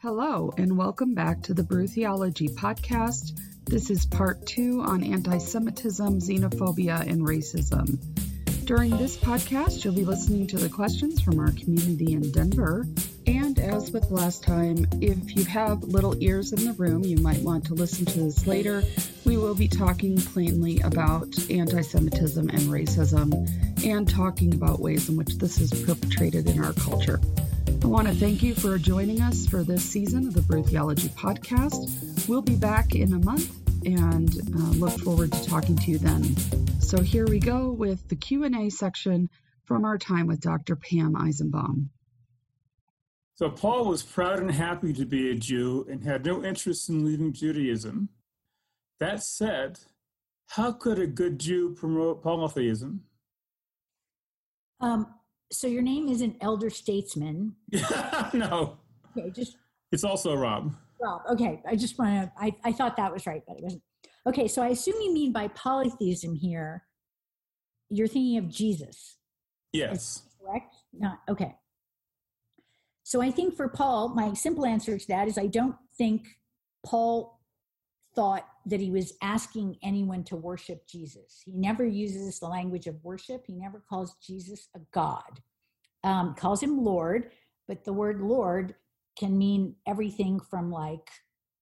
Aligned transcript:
Hello, 0.00 0.54
and 0.56 0.78
welcome 0.78 1.12
back 1.12 1.42
to 1.42 1.52
the 1.52 1.64
Brew 1.64 1.88
Theology 1.88 2.46
Podcast. 2.46 3.36
This 3.64 3.90
is 3.90 4.06
part 4.06 4.46
two 4.46 4.80
on 4.80 5.02
anti 5.02 5.38
Semitism, 5.38 6.20
xenophobia, 6.20 7.00
and 7.00 7.26
racism. 7.26 7.98
During 8.64 8.96
this 8.96 9.16
podcast, 9.16 9.82
you'll 9.82 9.96
be 9.96 10.04
listening 10.04 10.46
to 10.46 10.56
the 10.56 10.68
questions 10.68 11.20
from 11.20 11.40
our 11.40 11.50
community 11.50 12.12
in 12.12 12.30
Denver. 12.30 12.86
And 13.26 13.58
as 13.58 13.90
with 13.90 14.08
last 14.12 14.44
time, 14.44 14.86
if 15.00 15.34
you 15.34 15.44
have 15.46 15.82
little 15.82 16.14
ears 16.22 16.52
in 16.52 16.64
the 16.64 16.74
room, 16.74 17.02
you 17.02 17.16
might 17.16 17.42
want 17.42 17.64
to 17.66 17.74
listen 17.74 18.06
to 18.06 18.20
this 18.20 18.46
later. 18.46 18.84
We 19.24 19.36
will 19.36 19.56
be 19.56 19.66
talking 19.66 20.16
plainly 20.16 20.78
about 20.78 21.26
anti 21.50 21.80
Semitism 21.80 22.48
and 22.48 22.60
racism 22.60 23.84
and 23.84 24.08
talking 24.08 24.54
about 24.54 24.78
ways 24.78 25.08
in 25.08 25.16
which 25.16 25.38
this 25.38 25.58
is 25.60 25.72
perpetrated 25.84 26.48
in 26.48 26.62
our 26.62 26.72
culture. 26.74 27.18
I 27.82 27.86
want 27.86 28.08
to 28.08 28.14
thank 28.14 28.42
you 28.42 28.54
for 28.54 28.76
joining 28.76 29.22
us 29.22 29.46
for 29.46 29.62
this 29.62 29.82
season 29.82 30.26
of 30.26 30.34
the 30.34 30.42
Brew 30.42 30.62
Theology 30.62 31.08
Podcast. 31.10 32.28
We'll 32.28 32.42
be 32.42 32.56
back 32.56 32.94
in 32.94 33.12
a 33.12 33.18
month 33.18 33.54
and 33.86 34.28
uh, 34.54 34.70
look 34.78 34.98
forward 35.00 35.32
to 35.32 35.44
talking 35.48 35.76
to 35.76 35.90
you 35.90 35.98
then. 35.98 36.36
So 36.80 37.00
here 37.00 37.26
we 37.26 37.38
go 37.38 37.70
with 37.70 38.08
the 38.08 38.16
Q&A 38.16 38.68
section 38.70 39.30
from 39.64 39.84
our 39.84 39.96
time 39.96 40.26
with 40.26 40.40
Dr. 40.40 40.76
Pam 40.76 41.14
Eisenbaum. 41.14 41.88
So 43.36 43.48
Paul 43.48 43.84
was 43.84 44.02
proud 44.02 44.40
and 44.40 44.50
happy 44.50 44.92
to 44.94 45.06
be 45.06 45.30
a 45.30 45.34
Jew 45.34 45.86
and 45.88 46.02
had 46.02 46.26
no 46.26 46.44
interest 46.44 46.88
in 46.88 47.04
leaving 47.04 47.32
Judaism. 47.32 48.08
That 48.98 49.22
said, 49.22 49.78
how 50.48 50.72
could 50.72 50.98
a 50.98 51.06
good 51.06 51.38
Jew 51.38 51.74
promote 51.74 52.22
polytheism? 52.22 53.04
Um, 54.80 55.14
so 55.50 55.66
your 55.66 55.82
name 55.82 56.08
is 56.08 56.20
an 56.20 56.36
elder 56.40 56.70
statesman. 56.70 57.54
no. 58.32 58.78
Okay, 59.16 59.30
just 59.30 59.56
it's 59.92 60.04
also 60.04 60.34
Rob. 60.34 60.74
Rob. 61.00 61.22
Okay, 61.30 61.60
I 61.66 61.76
just 61.76 61.98
want 61.98 62.10
to. 62.10 62.32
I, 62.38 62.54
I 62.64 62.72
thought 62.72 62.96
that 62.96 63.12
was 63.12 63.26
right, 63.26 63.42
but 63.46 63.56
it 63.56 63.62
wasn't. 63.62 63.82
Okay, 64.26 64.48
so 64.48 64.62
I 64.62 64.68
assume 64.68 64.96
you 65.00 65.12
mean 65.12 65.32
by 65.32 65.48
polytheism 65.48 66.34
here. 66.34 66.84
You're 67.88 68.08
thinking 68.08 68.36
of 68.36 68.48
Jesus. 68.48 69.16
Yes. 69.72 70.22
Correct. 70.44 70.74
Not 70.92 71.20
okay. 71.28 71.54
So 73.04 73.22
I 73.22 73.30
think 73.30 73.56
for 73.56 73.68
Paul, 73.68 74.10
my 74.10 74.34
simple 74.34 74.66
answer 74.66 74.98
to 74.98 75.08
that 75.08 75.28
is 75.28 75.38
I 75.38 75.46
don't 75.46 75.76
think 75.96 76.26
Paul 76.84 77.37
thought 78.18 78.48
that 78.66 78.80
he 78.80 78.90
was 78.90 79.12
asking 79.22 79.76
anyone 79.80 80.24
to 80.24 80.34
worship 80.34 80.84
Jesus. 80.88 81.40
He 81.44 81.52
never 81.52 81.86
uses 81.86 82.40
the 82.40 82.48
language 82.48 82.88
of 82.88 82.96
worship. 83.04 83.44
He 83.46 83.52
never 83.52 83.80
calls 83.88 84.16
Jesus 84.20 84.66
a 84.74 84.80
God. 84.92 85.40
Um, 86.02 86.34
calls 86.34 86.60
him 86.60 86.82
Lord, 86.84 87.30
but 87.68 87.84
the 87.84 87.92
word 87.92 88.20
Lord 88.20 88.74
can 89.16 89.38
mean 89.38 89.76
everything 89.86 90.40
from 90.40 90.68
like, 90.68 91.08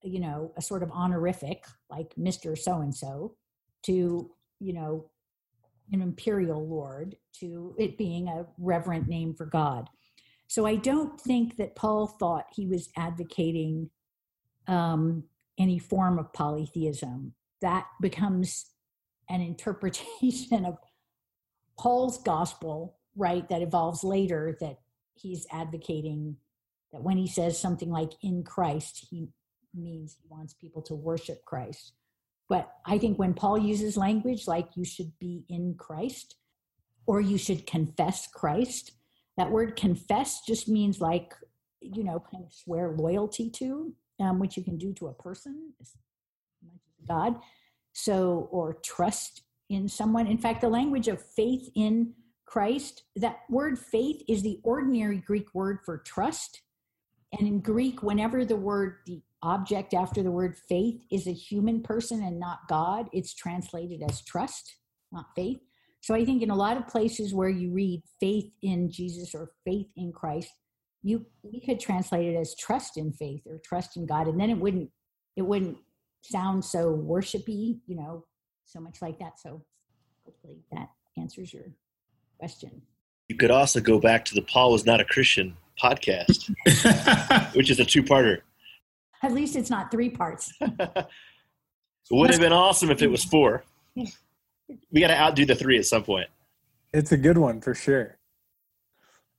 you 0.03 0.19
know, 0.19 0.51
a 0.57 0.62
sort 0.62 0.83
of 0.83 0.91
honorific, 0.93 1.67
like 1.91 2.15
Mr. 2.19 2.57
So 2.57 2.81
and 2.81 2.95
so, 2.95 3.37
to, 3.83 4.31
you 4.59 4.73
know, 4.73 5.11
an 5.93 6.01
imperial 6.01 6.67
lord, 6.67 7.17
to 7.41 7.75
it 7.79 7.99
being 7.99 8.29
a 8.29 8.47
reverent 8.57 9.09
name 9.09 9.34
for 9.34 9.45
God. 9.45 9.91
So 10.47 10.65
I 10.65 10.77
don't 10.77 11.21
think 11.21 11.59
that 11.59 11.77
Paul 11.77 12.07
thought 12.07 12.47
he 12.55 12.67
was 12.67 12.89
advocating 12.97 13.91
um, 14.69 15.25
any 15.59 15.79
form 15.79 16.19
of 16.19 16.33
polytheism. 16.33 17.35
That 17.61 17.87
becomes 18.01 18.67
an 19.29 19.41
interpretation 19.41 20.65
of 20.67 20.77
Paul's 21.79 22.23
gospel, 22.23 22.97
right? 23.17 23.49
That 23.49 23.62
evolves 23.62 24.05
later 24.05 24.57
that 24.61 24.79
he's 25.15 25.47
advocating 25.51 26.37
that 26.93 27.03
when 27.03 27.17
he 27.17 27.27
says 27.27 27.59
something 27.59 27.91
like 27.91 28.12
in 28.23 28.43
Christ, 28.43 29.07
he 29.11 29.29
means 29.75 30.17
he 30.21 30.29
wants 30.29 30.55
people 30.55 30.83
to 30.83 30.95
worship 30.95 31.45
Christ. 31.45 31.93
But 32.49 32.71
I 32.84 32.99
think 32.99 33.19
when 33.19 33.34
Paul 33.34 33.59
uses 33.59 33.97
language 33.97 34.47
like 34.47 34.69
you 34.77 34.84
should 34.84 35.12
be 35.19 35.45
in 35.49 35.75
Christ 35.78 36.37
or 37.06 37.21
you 37.21 37.38
should 37.38 37.67
confess 37.67 38.28
Christ, 38.28 38.93
that 39.37 39.50
word 39.50 39.77
confess 39.77 40.41
just 40.47 40.69
means 40.69 41.00
like, 41.00 41.34
you 41.81 42.05
know, 42.05 42.23
kind 42.31 42.44
of 42.44 42.53
swear 42.53 42.94
loyalty 42.97 43.50
to, 43.50 43.93
um, 44.21 44.38
which 44.38 44.56
you 44.56 44.62
can 44.62 44.78
do 44.78 44.93
to 44.94 45.09
a 45.09 45.15
person, 45.15 45.72
God. 47.06 47.37
So, 47.93 48.49
or 48.50 48.75
trust 48.84 49.43
in 49.71 49.88
someone. 49.88 50.27
In 50.27 50.38
fact, 50.38 50.60
the 50.60 50.69
language 50.69 51.09
of 51.09 51.22
faith 51.22 51.69
in 51.75 52.15
Christ, 52.47 53.03
that 53.16 53.41
word 53.50 53.78
faith 53.78 54.22
is 54.28 54.43
the 54.43 54.60
ordinary 54.62 55.19
Greek 55.19 55.55
word 55.55 55.78
for 55.84 55.99
trust. 55.99 56.62
And 57.38 57.47
in 57.47 57.60
Greek, 57.60 58.03
whenever 58.03 58.44
the 58.44 58.56
word, 58.56 58.99
the 59.06 59.22
object 59.43 59.94
after 59.94 60.22
the 60.22 60.31
word 60.31 60.56
faith 60.69 61.03
is 61.10 61.26
a 61.26 61.32
human 61.32 61.82
person 61.82 62.22
and 62.22 62.38
not 62.38 62.60
God, 62.69 63.09
it's 63.12 63.34
translated 63.34 64.03
as 64.09 64.22
trust, 64.22 64.76
not 65.12 65.26
faith. 65.34 65.59
So 66.00 66.15
I 66.15 66.25
think 66.25 66.43
in 66.43 66.50
a 66.50 66.56
lot 66.56 66.76
of 66.76 66.87
places 66.87 67.34
where 67.34 67.49
you 67.49 67.72
read 67.72 68.03
faith 68.21 68.53
in 68.62 68.91
Jesus 68.91 69.34
or 69.34 69.50
faith 69.65 69.88
in 69.97 70.12
Christ, 70.12 70.53
you 71.06 71.25
we 71.44 71.61
could 71.61 71.78
translate 71.78 72.27
it 72.27 72.37
as 72.37 72.56
trust 72.56 72.97
in 72.97 73.12
faith 73.12 73.43
or 73.47 73.59
trust 73.65 73.97
in 73.97 74.06
God, 74.06 74.27
and 74.27 74.41
then 74.41 74.50
it 74.50 74.59
wouldn't 74.59 74.91
it 75.37 75.43
wouldn't 75.43 75.78
sound 76.22 76.65
so 76.65 76.93
worshipy, 76.93 77.78
you 77.87 77.97
know, 77.97 78.25
so 78.65 78.81
much 78.81 79.00
like 79.00 79.19
that. 79.21 79.39
So 79.39 79.62
hopefully 80.25 80.65
that 80.72 80.89
answers 81.17 81.53
your 81.53 81.62
question. 82.39 82.83
You 83.28 83.37
could 83.37 83.53
also 83.53 83.81
go 83.81 84.00
back 84.00 84.25
to 84.27 84.34
the 84.34 84.43
Paul 84.43 84.72
was 84.72 84.84
not 84.84 85.00
a 85.00 85.05
Christian 85.05 85.56
podcast, 85.81 86.50
which 87.55 87.71
is 87.71 87.78
a 87.78 87.84
two 87.84 88.03
parter. 88.03 88.41
At 89.23 89.33
least 89.33 89.55
it's 89.55 89.71
not 89.71 89.93
three 89.93 90.11
parts. 90.11 90.53
it 90.61 91.06
would 92.11 92.31
have 92.31 92.41
been 92.41 92.53
awesome 92.53 92.91
if 92.91 93.00
it 93.00 93.11
was 93.11 93.25
four. 93.25 93.65
We 94.91 95.00
got 95.00 95.09
to 95.09 95.17
outdo 95.17 95.44
the 95.44 95.55
three 95.55 95.78
at 95.78 95.84
some 95.84 96.03
point. 96.03 96.28
It's 96.93 97.12
a 97.12 97.17
good 97.17 97.38
one 97.38 97.61
for 97.61 97.73
sure. 97.73 98.19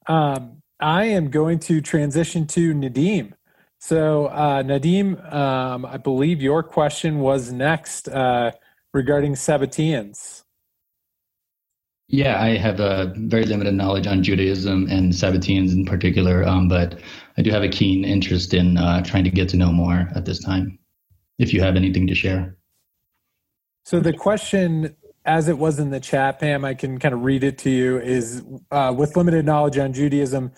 Um, 0.08 0.62
I 0.80 1.06
am 1.06 1.30
going 1.30 1.60
to 1.60 1.82
transition 1.82 2.46
to 2.48 2.74
Nadim. 2.74 3.34
So, 3.80 4.28
uh, 4.28 4.64
Nadim, 4.64 5.34
um, 5.34 5.86
I 5.86 5.98
believe 5.98 6.42
your 6.42 6.64
question 6.64 7.20
was 7.20 7.52
next 7.52 8.08
uh, 8.08 8.52
regarding 8.94 9.34
Sabbateans. 9.34 10.44
Yeah, 12.10 12.42
I 12.42 12.58
have 12.58 12.80
a 12.80 13.14
very 13.18 13.46
limited 13.46 13.74
knowledge 13.74 14.08
on 14.08 14.24
Judaism 14.24 14.88
and 14.90 15.12
Sabbateans 15.12 15.74
in 15.74 15.86
particular, 15.86 16.48
um, 16.48 16.70
but 16.70 17.00
I 17.38 17.42
do 17.42 17.52
have 17.52 17.64
a 17.64 17.70
keen 17.70 18.06
interest 18.06 18.54
in 18.54 18.78
uh, 18.78 19.04
trying 19.04 19.26
to 19.26 19.30
get 19.30 19.50
to 19.50 19.58
know 19.58 19.72
more 19.72 20.10
at 20.16 20.26
this 20.26 20.40
time. 20.40 20.80
If 21.38 21.54
you 21.54 21.62
have 21.62 21.76
anything 21.76 22.08
to 22.08 22.16
share. 22.16 22.58
So 23.84 24.00
the 24.00 24.14
question, 24.14 24.96
as 25.26 25.48
it 25.48 25.58
was 25.58 25.80
in 25.80 25.92
the 25.92 26.00
chat, 26.00 26.40
Pam, 26.40 26.66
I 26.66 26.74
can 26.74 26.98
kind 26.98 27.14
of 27.14 27.24
read 27.24 27.44
it 27.44 27.58
to 27.60 27.70
you. 27.70 28.00
Is 28.00 28.44
uh, 28.72 28.94
with 28.98 29.16
limited 29.16 29.46
knowledge 29.46 29.78
on 29.78 29.94
Judaism. 29.94 30.52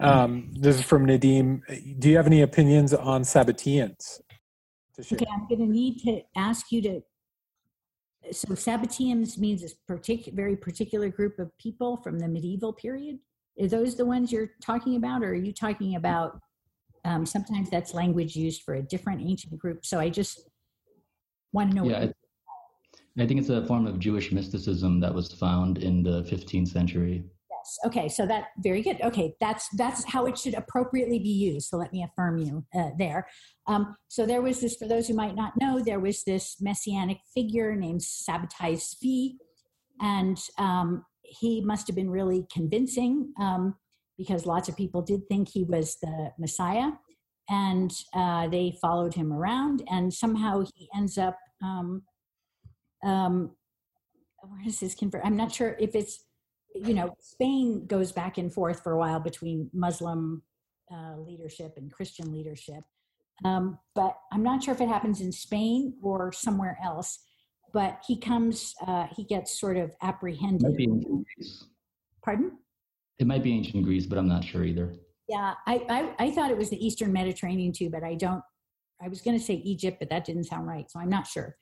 Um, 0.00 0.50
this 0.52 0.76
is 0.76 0.82
from 0.82 1.06
Nadim. 1.06 1.60
Do 1.98 2.10
you 2.10 2.16
have 2.16 2.26
any 2.26 2.42
opinions 2.42 2.92
on 2.92 3.22
Sabbateans? 3.22 4.20
Okay, 5.00 5.26
I'm 5.32 5.46
going 5.48 5.60
to 5.60 5.66
need 5.66 6.00
to 6.00 6.22
ask 6.36 6.70
you 6.70 6.82
to 6.82 7.00
so 8.32 8.48
Sabbateans 8.48 9.38
means 9.38 9.62
a 9.64 9.68
particular, 9.86 10.34
very 10.34 10.56
particular 10.56 11.08
group 11.08 11.38
of 11.38 11.56
people 11.58 11.96
from 11.98 12.18
the 12.18 12.28
medieval 12.28 12.72
period. 12.72 13.18
Are 13.60 13.68
those 13.68 13.96
the 13.96 14.06
ones 14.06 14.32
you're 14.32 14.50
talking 14.62 14.96
about, 14.96 15.22
or 15.22 15.30
are 15.30 15.34
you 15.34 15.52
talking 15.52 15.96
about? 15.96 16.40
Um, 17.04 17.26
sometimes 17.26 17.68
that's 17.68 17.92
language 17.92 18.34
used 18.34 18.62
for 18.62 18.74
a 18.74 18.82
different 18.82 19.20
ancient 19.20 19.58
group. 19.58 19.84
So 19.84 20.00
I 20.00 20.08
just 20.08 20.48
want 21.52 21.70
to 21.70 21.76
know. 21.76 21.84
Yeah, 21.84 22.06
I 23.18 23.26
think 23.26 23.40
it's 23.40 23.50
a 23.50 23.64
form 23.66 23.86
of 23.86 23.98
Jewish 23.98 24.32
mysticism 24.32 25.00
that 25.00 25.14
was 25.14 25.32
found 25.32 25.78
in 25.78 26.02
the 26.02 26.22
15th 26.22 26.68
century. 26.68 27.24
Yes. 27.64 27.78
Okay. 27.86 28.08
So 28.08 28.26
that 28.26 28.48
very 28.58 28.82
good. 28.82 29.00
Okay, 29.02 29.34
that's 29.40 29.68
that's 29.76 30.04
how 30.04 30.26
it 30.26 30.36
should 30.36 30.54
appropriately 30.54 31.18
be 31.18 31.30
used. 31.30 31.68
So 31.68 31.76
let 31.76 31.92
me 31.92 32.02
affirm 32.04 32.38
you 32.38 32.64
uh, 32.74 32.90
there. 32.98 33.26
Um, 33.66 33.96
so 34.08 34.26
there 34.26 34.42
was 34.42 34.60
this. 34.60 34.76
For 34.76 34.86
those 34.86 35.08
who 35.08 35.14
might 35.14 35.34
not 35.34 35.52
know, 35.60 35.80
there 35.82 36.00
was 36.00 36.24
this 36.24 36.56
messianic 36.60 37.18
figure 37.34 37.74
named 37.74 38.00
Sabbatai 38.00 38.74
Tzvi, 38.74 39.36
and 40.00 40.38
um, 40.58 41.04
he 41.22 41.62
must 41.62 41.86
have 41.86 41.96
been 41.96 42.10
really 42.10 42.46
convincing 42.52 43.32
um, 43.40 43.74
because 44.18 44.46
lots 44.46 44.68
of 44.68 44.76
people 44.76 45.02
did 45.02 45.26
think 45.28 45.48
he 45.48 45.64
was 45.64 45.96
the 46.02 46.32
Messiah, 46.38 46.90
and 47.48 47.92
uh, 48.14 48.48
they 48.48 48.76
followed 48.80 49.14
him 49.14 49.32
around, 49.32 49.82
and 49.88 50.12
somehow 50.12 50.64
he 50.74 50.88
ends 50.94 51.16
up. 51.18 51.38
Um, 51.62 52.02
um, 53.04 53.56
where 54.40 54.62
does 54.64 54.80
this 54.80 54.94
convert? 54.94 55.24
I'm 55.24 55.36
not 55.36 55.52
sure 55.52 55.74
if 55.80 55.94
it's 55.94 56.22
you 56.74 56.94
know, 56.94 57.16
Spain 57.20 57.86
goes 57.86 58.12
back 58.12 58.38
and 58.38 58.52
forth 58.52 58.82
for 58.82 58.92
a 58.92 58.98
while 58.98 59.20
between 59.20 59.70
Muslim 59.72 60.42
uh, 60.92 61.16
leadership 61.18 61.74
and 61.76 61.92
Christian 61.92 62.32
leadership. 62.32 62.82
Um, 63.44 63.78
but 63.94 64.16
I'm 64.32 64.42
not 64.42 64.62
sure 64.62 64.74
if 64.74 64.80
it 64.80 64.88
happens 64.88 65.20
in 65.20 65.32
Spain 65.32 65.94
or 66.02 66.32
somewhere 66.32 66.78
else. 66.84 67.20
But 67.72 68.00
he 68.06 68.20
comes, 68.20 68.72
uh, 68.86 69.06
he 69.16 69.24
gets 69.24 69.58
sort 69.58 69.76
of 69.76 69.94
apprehended. 70.00 70.62
It 70.62 70.68
might 70.68 70.76
be 70.76 70.84
ancient 70.84 71.26
Greece. 71.36 71.64
Pardon? 72.24 72.58
It 73.18 73.26
might 73.26 73.42
be 73.42 73.52
ancient 73.52 73.84
Greece, 73.84 74.06
but 74.06 74.18
I'm 74.18 74.28
not 74.28 74.44
sure 74.44 74.64
either. 74.64 74.94
Yeah, 75.28 75.54
I, 75.66 75.84
I, 75.88 76.26
I 76.26 76.30
thought 76.30 76.50
it 76.50 76.56
was 76.56 76.70
the 76.70 76.84
Eastern 76.84 77.12
Mediterranean 77.12 77.72
too, 77.72 77.90
but 77.90 78.04
I 78.04 78.14
don't. 78.14 78.42
I 79.02 79.08
was 79.08 79.20
going 79.20 79.36
to 79.36 79.42
say 79.42 79.54
Egypt, 79.54 79.98
but 79.98 80.08
that 80.10 80.24
didn't 80.24 80.44
sound 80.44 80.68
right, 80.68 80.88
so 80.88 81.00
I'm 81.00 81.08
not 81.08 81.26
sure. 81.26 81.56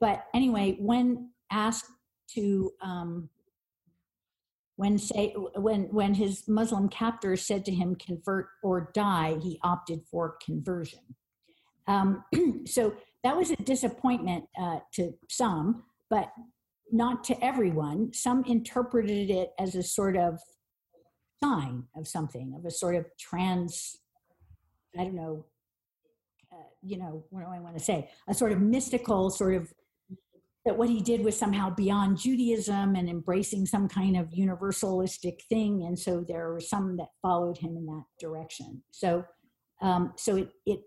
But 0.00 0.24
anyway, 0.34 0.76
when 0.80 1.30
asked 1.50 1.86
to 2.34 2.72
um, 2.82 3.28
when 4.82 4.98
say 4.98 5.32
when 5.54 5.82
when 5.92 6.12
his 6.12 6.48
muslim 6.48 6.88
captor 6.88 7.36
said 7.36 7.64
to 7.64 7.72
him 7.72 7.94
convert 7.94 8.48
or 8.64 8.90
die 8.92 9.38
he 9.40 9.60
opted 9.62 10.00
for 10.10 10.36
conversion. 10.44 10.98
Um, 11.86 12.24
so 12.66 12.92
that 13.22 13.36
was 13.36 13.52
a 13.52 13.56
disappointment 13.56 14.46
uh, 14.60 14.80
to 14.94 15.12
some 15.30 15.84
but 16.10 16.32
not 16.90 17.22
to 17.24 17.44
everyone. 17.44 18.12
Some 18.12 18.44
interpreted 18.44 19.30
it 19.30 19.50
as 19.58 19.76
a 19.76 19.84
sort 19.84 20.16
of 20.16 20.40
sign 21.42 21.84
of 21.96 22.08
something 22.08 22.52
of 22.58 22.64
a 22.64 22.70
sort 22.70 22.94
of 22.96 23.06
trans 23.18 23.96
i 24.98 25.02
don't 25.04 25.14
know 25.14 25.44
uh, 26.52 26.68
you 26.82 26.96
know 26.98 27.24
what 27.30 27.40
do 27.44 27.46
i 27.50 27.58
want 27.58 27.76
to 27.78 27.82
say? 27.82 28.10
A 28.28 28.34
sort 28.34 28.52
of 28.52 28.60
mystical 28.60 29.30
sort 29.30 29.54
of 29.54 29.72
that 30.64 30.78
what 30.78 30.88
he 30.88 31.00
did 31.00 31.24
was 31.24 31.36
somehow 31.36 31.70
beyond 31.74 32.18
Judaism 32.18 32.94
and 32.94 33.08
embracing 33.08 33.66
some 33.66 33.88
kind 33.88 34.16
of 34.16 34.28
universalistic 34.30 35.42
thing, 35.48 35.84
and 35.86 35.98
so 35.98 36.24
there 36.26 36.52
were 36.52 36.60
some 36.60 36.96
that 36.98 37.08
followed 37.20 37.58
him 37.58 37.76
in 37.76 37.86
that 37.86 38.04
direction. 38.20 38.82
So, 38.92 39.24
um, 39.80 40.12
so 40.16 40.36
it 40.36 40.50
it 40.66 40.80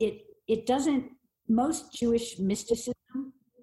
it 0.00 0.14
it 0.48 0.66
doesn't. 0.66 1.04
Most 1.48 1.92
Jewish 1.92 2.38
mysticism 2.38 2.94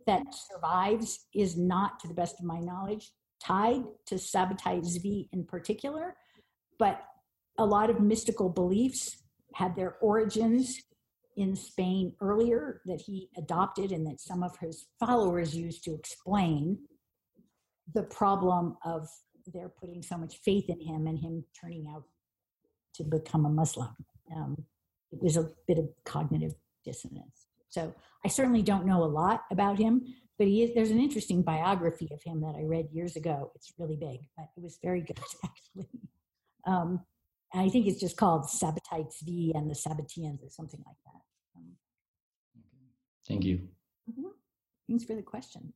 that 0.06 0.24
survives 0.34 1.28
is 1.34 1.58
not, 1.58 2.00
to 2.00 2.08
the 2.08 2.14
best 2.14 2.36
of 2.40 2.46
my 2.46 2.60
knowledge, 2.60 3.12
tied 3.42 3.84
to 4.08 4.16
Sabbatai 4.16 4.82
Zvi 4.82 5.28
in 5.32 5.46
particular, 5.46 6.16
but 6.78 7.02
a 7.58 7.66
lot 7.66 7.90
of 7.90 8.00
mystical 8.00 8.50
beliefs 8.50 9.24
had 9.54 9.76
their 9.76 9.96
origins 10.02 10.78
in 11.40 11.56
Spain 11.56 12.14
earlier 12.22 12.82
that 12.86 13.02
he 13.02 13.30
adopted 13.38 13.92
and 13.92 14.06
that 14.06 14.20
some 14.20 14.44
of 14.44 14.58
his 14.58 14.88
followers 15.00 15.56
used 15.56 15.84
to 15.86 15.94
explain 15.94 16.78
the 17.94 18.04
problem 18.04 18.78
of 18.84 19.08
their 19.48 19.70
putting 19.70 20.04
so 20.04 20.18
much 20.18 20.38
faith 20.44 20.70
in 20.70 20.80
him 20.82 21.08
and 21.08 21.18
him 21.18 21.44
turning 21.60 21.88
out 21.96 22.04
to 22.94 23.04
become 23.04 23.46
a 23.46 23.50
Muslim. 23.50 23.96
Um, 24.36 24.66
it 25.12 25.24
was 25.24 25.38
a 25.38 25.50
bit 25.66 25.80
of 25.80 25.88
cognitive 26.04 26.54
dissonance. 26.84 27.48
So 27.70 27.96
I 28.26 28.28
certainly 28.28 28.62
don't 28.62 28.86
know 28.86 29.04
a 29.04 29.06
lot 29.06 29.44
about 29.50 29.80
him, 29.80 30.02
but 30.38 30.48
he 30.48 30.64
is, 30.64 30.72
there's 30.76 30.92
an 30.92 31.00
interesting 31.00 31.42
biography 31.42 32.10
of 32.12 32.22
him 32.22 32.42
that 32.42 32.56
I 32.58 32.64
read 32.64 32.90
years 32.92 33.16
ago. 33.16 33.52
It's 33.56 33.72
really 33.78 33.96
big, 33.96 34.20
but 34.36 34.50
it 34.58 34.62
was 34.62 34.78
very 34.84 35.02
good 35.02 35.20
actually. 35.44 35.90
Um, 36.68 37.00
I 37.54 37.70
think 37.70 37.88
it's 37.88 38.00
just 38.00 38.18
called 38.18 38.44
Sabbatai 38.44 39.08
Tzvi 39.08 39.56
and 39.56 39.70
the 39.70 39.74
Sabbateans 39.74 40.44
or 40.44 40.50
something 40.50 40.84
like 40.86 40.98
that. 41.06 41.22
Thank 43.30 43.46
you. 43.46 43.62
Mm-hmm. 44.12 44.28
Thanks 44.90 45.06
for 45.06 45.16
the 45.16 45.22
question. 45.22 45.72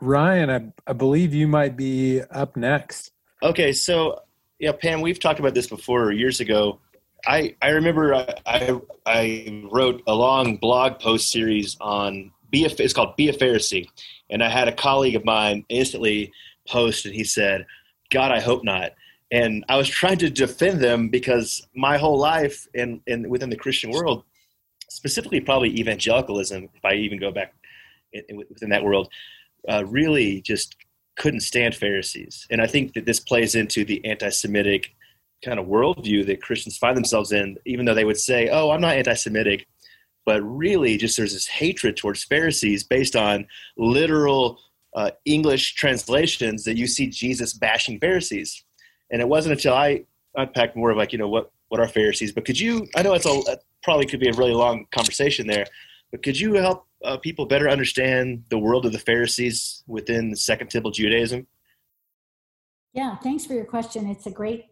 Ryan, 0.00 0.50
I, 0.50 0.90
I 0.90 0.94
believe 0.94 1.34
you 1.34 1.46
might 1.46 1.76
be 1.76 2.22
up 2.22 2.56
next. 2.56 3.12
Okay, 3.42 3.72
so 3.72 4.22
yeah, 4.58 4.72
Pam, 4.72 5.02
we've 5.02 5.20
talked 5.20 5.38
about 5.38 5.54
this 5.54 5.68
before 5.68 6.10
years 6.10 6.40
ago. 6.40 6.80
I, 7.26 7.54
I 7.62 7.70
remember 7.70 8.14
I, 8.14 8.34
I, 8.46 8.80
I 9.06 9.68
wrote 9.70 10.02
a 10.06 10.14
long 10.14 10.56
blog 10.56 10.98
post 10.98 11.30
series 11.30 11.76
on 11.80 12.32
be 12.50 12.64
a, 12.64 12.70
it's 12.78 12.92
called 12.92 13.16
Be 13.16 13.28
a 13.28 13.32
Pharisee, 13.32 13.88
and 14.30 14.42
I 14.42 14.48
had 14.48 14.68
a 14.68 14.72
colleague 14.72 15.16
of 15.16 15.24
mine 15.24 15.64
instantly 15.68 16.32
post 16.68 17.04
and 17.04 17.14
he 17.14 17.24
said, 17.24 17.66
"God, 18.10 18.30
I 18.30 18.40
hope 18.40 18.62
not." 18.64 18.92
And 19.30 19.64
I 19.68 19.76
was 19.76 19.88
trying 19.88 20.18
to 20.18 20.30
defend 20.30 20.80
them 20.80 21.08
because 21.08 21.66
my 21.74 21.96
whole 21.98 22.18
life 22.18 22.68
and 22.74 23.00
and 23.06 23.28
within 23.28 23.50
the 23.50 23.56
Christian 23.56 23.90
world, 23.90 24.24
specifically 24.94 25.40
probably 25.40 25.78
evangelicalism, 25.78 26.68
if 26.74 26.84
I 26.84 26.94
even 26.94 27.18
go 27.18 27.30
back 27.30 27.54
within 28.48 28.70
that 28.70 28.84
world, 28.84 29.10
uh, 29.68 29.84
really 29.86 30.40
just 30.40 30.76
couldn't 31.16 31.40
stand 31.40 31.74
Pharisees. 31.74 32.46
And 32.50 32.60
I 32.60 32.66
think 32.66 32.94
that 32.94 33.06
this 33.06 33.20
plays 33.20 33.54
into 33.54 33.84
the 33.84 34.04
anti 34.04 34.28
Semitic 34.30 34.94
kind 35.44 35.58
of 35.58 35.66
worldview 35.66 36.26
that 36.26 36.42
Christians 36.42 36.78
find 36.78 36.96
themselves 36.96 37.32
in, 37.32 37.56
even 37.66 37.84
though 37.84 37.94
they 37.94 38.04
would 38.04 38.18
say, 38.18 38.48
oh, 38.48 38.70
I'm 38.70 38.80
not 38.80 38.96
anti 38.96 39.14
Semitic. 39.14 39.66
But 40.26 40.42
really, 40.42 40.96
just 40.96 41.16
there's 41.16 41.34
this 41.34 41.46
hatred 41.46 41.96
towards 41.96 42.24
Pharisees 42.24 42.82
based 42.82 43.14
on 43.14 43.46
literal 43.76 44.58
uh, 44.94 45.10
English 45.24 45.74
translations 45.74 46.64
that 46.64 46.76
you 46.76 46.86
see 46.86 47.08
Jesus 47.08 47.52
bashing 47.52 47.98
Pharisees. 47.98 48.64
And 49.10 49.20
it 49.20 49.28
wasn't 49.28 49.56
until 49.56 49.74
I 49.74 50.04
unpacked 50.34 50.76
more 50.76 50.90
of 50.90 50.96
like, 50.96 51.12
you 51.12 51.18
know, 51.18 51.28
what, 51.28 51.50
what 51.74 51.80
are 51.80 51.88
Pharisees? 51.88 52.30
But 52.30 52.44
could 52.44 52.60
you, 52.60 52.86
I 52.94 53.02
know 53.02 53.14
it's 53.14 53.26
a, 53.26 53.58
probably 53.82 54.06
could 54.06 54.20
be 54.20 54.28
a 54.28 54.32
really 54.34 54.54
long 54.54 54.86
conversation 54.92 55.48
there. 55.48 55.66
But 56.12 56.22
could 56.22 56.38
you 56.38 56.54
help 56.54 56.86
uh, 57.04 57.16
people 57.16 57.46
better 57.46 57.68
understand 57.68 58.44
the 58.48 58.58
world 58.58 58.86
of 58.86 58.92
the 58.92 59.00
Pharisees 59.00 59.82
within 59.88 60.36
Second 60.36 60.70
Temple 60.70 60.92
Judaism? 60.92 61.48
Yeah, 62.92 63.16
thanks 63.16 63.44
for 63.44 63.54
your 63.54 63.64
question. 63.64 64.08
It's 64.08 64.26
a 64.26 64.30
great 64.30 64.66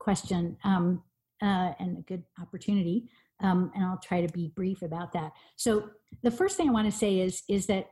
question 0.00 0.56
um, 0.64 1.04
uh, 1.40 1.70
and 1.78 1.98
a 1.98 2.02
good 2.02 2.24
opportunity. 2.42 3.08
Um, 3.38 3.70
and 3.76 3.84
I'll 3.84 4.00
try 4.02 4.20
to 4.20 4.32
be 4.32 4.48
brief 4.56 4.82
about 4.82 5.12
that. 5.12 5.30
So 5.54 5.90
the 6.24 6.32
first 6.32 6.56
thing 6.56 6.68
I 6.68 6.72
want 6.72 6.90
to 6.90 6.98
say 6.98 7.20
is 7.20 7.44
is 7.48 7.66
that 7.66 7.90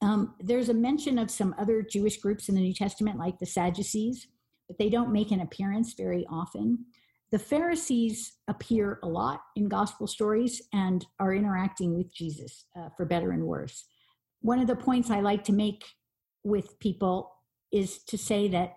um, 0.00 0.34
there's 0.40 0.70
a 0.70 0.74
mention 0.74 1.18
of 1.18 1.30
some 1.30 1.54
other 1.58 1.82
Jewish 1.82 2.16
groups 2.22 2.48
in 2.48 2.54
the 2.54 2.62
New 2.62 2.72
Testament, 2.72 3.18
like 3.18 3.38
the 3.38 3.44
Sadducees, 3.44 4.28
but 4.66 4.78
they 4.78 4.88
don't 4.88 5.12
make 5.12 5.30
an 5.30 5.42
appearance 5.42 5.92
very 5.92 6.24
often. 6.30 6.86
The 7.32 7.38
Pharisees 7.38 8.34
appear 8.46 8.98
a 9.02 9.08
lot 9.08 9.40
in 9.56 9.66
gospel 9.68 10.06
stories 10.06 10.60
and 10.74 11.04
are 11.18 11.34
interacting 11.34 11.96
with 11.96 12.14
Jesus 12.14 12.66
uh, 12.76 12.90
for 12.94 13.06
better 13.06 13.32
and 13.32 13.46
worse. 13.46 13.86
One 14.42 14.58
of 14.58 14.66
the 14.66 14.76
points 14.76 15.10
I 15.10 15.20
like 15.20 15.42
to 15.44 15.52
make 15.52 15.82
with 16.44 16.78
people 16.78 17.32
is 17.72 18.02
to 18.04 18.18
say 18.18 18.48
that 18.48 18.74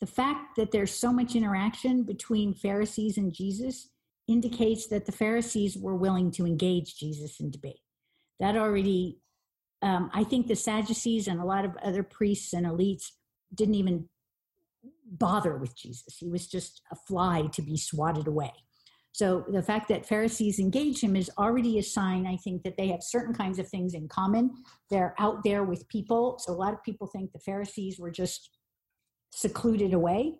the 0.00 0.06
fact 0.06 0.56
that 0.56 0.70
there's 0.70 0.92
so 0.92 1.12
much 1.12 1.34
interaction 1.34 2.04
between 2.04 2.54
Pharisees 2.54 3.18
and 3.18 3.32
Jesus 3.32 3.88
indicates 4.28 4.86
that 4.88 5.06
the 5.06 5.12
Pharisees 5.12 5.76
were 5.76 5.96
willing 5.96 6.30
to 6.32 6.46
engage 6.46 6.96
Jesus 6.96 7.40
in 7.40 7.50
debate. 7.50 7.80
That 8.38 8.56
already, 8.56 9.18
um, 9.82 10.08
I 10.14 10.22
think 10.22 10.46
the 10.46 10.54
Sadducees 10.54 11.26
and 11.26 11.40
a 11.40 11.44
lot 11.44 11.64
of 11.64 11.76
other 11.82 12.04
priests 12.04 12.52
and 12.52 12.64
elites 12.64 13.06
didn't 13.52 13.74
even 13.74 14.08
bother 15.10 15.56
with 15.56 15.76
Jesus. 15.76 16.16
He 16.18 16.28
was 16.28 16.46
just 16.46 16.82
a 16.90 16.96
fly 16.96 17.48
to 17.52 17.62
be 17.62 17.76
swatted 17.76 18.26
away. 18.26 18.52
So 19.12 19.44
the 19.48 19.62
fact 19.62 19.88
that 19.88 20.06
Pharisees 20.06 20.60
engage 20.60 21.00
him 21.00 21.16
is 21.16 21.30
already 21.38 21.78
a 21.78 21.82
sign, 21.82 22.26
I 22.26 22.36
think, 22.36 22.62
that 22.62 22.76
they 22.76 22.88
have 22.88 23.02
certain 23.02 23.34
kinds 23.34 23.58
of 23.58 23.68
things 23.68 23.94
in 23.94 24.06
common. 24.06 24.52
They're 24.90 25.14
out 25.18 25.42
there 25.42 25.64
with 25.64 25.88
people. 25.88 26.38
So 26.38 26.52
a 26.52 26.54
lot 26.54 26.72
of 26.72 26.82
people 26.84 27.08
think 27.08 27.32
the 27.32 27.40
Pharisees 27.40 27.98
were 27.98 28.10
just 28.12 28.50
secluded 29.30 29.92
away. 29.92 30.38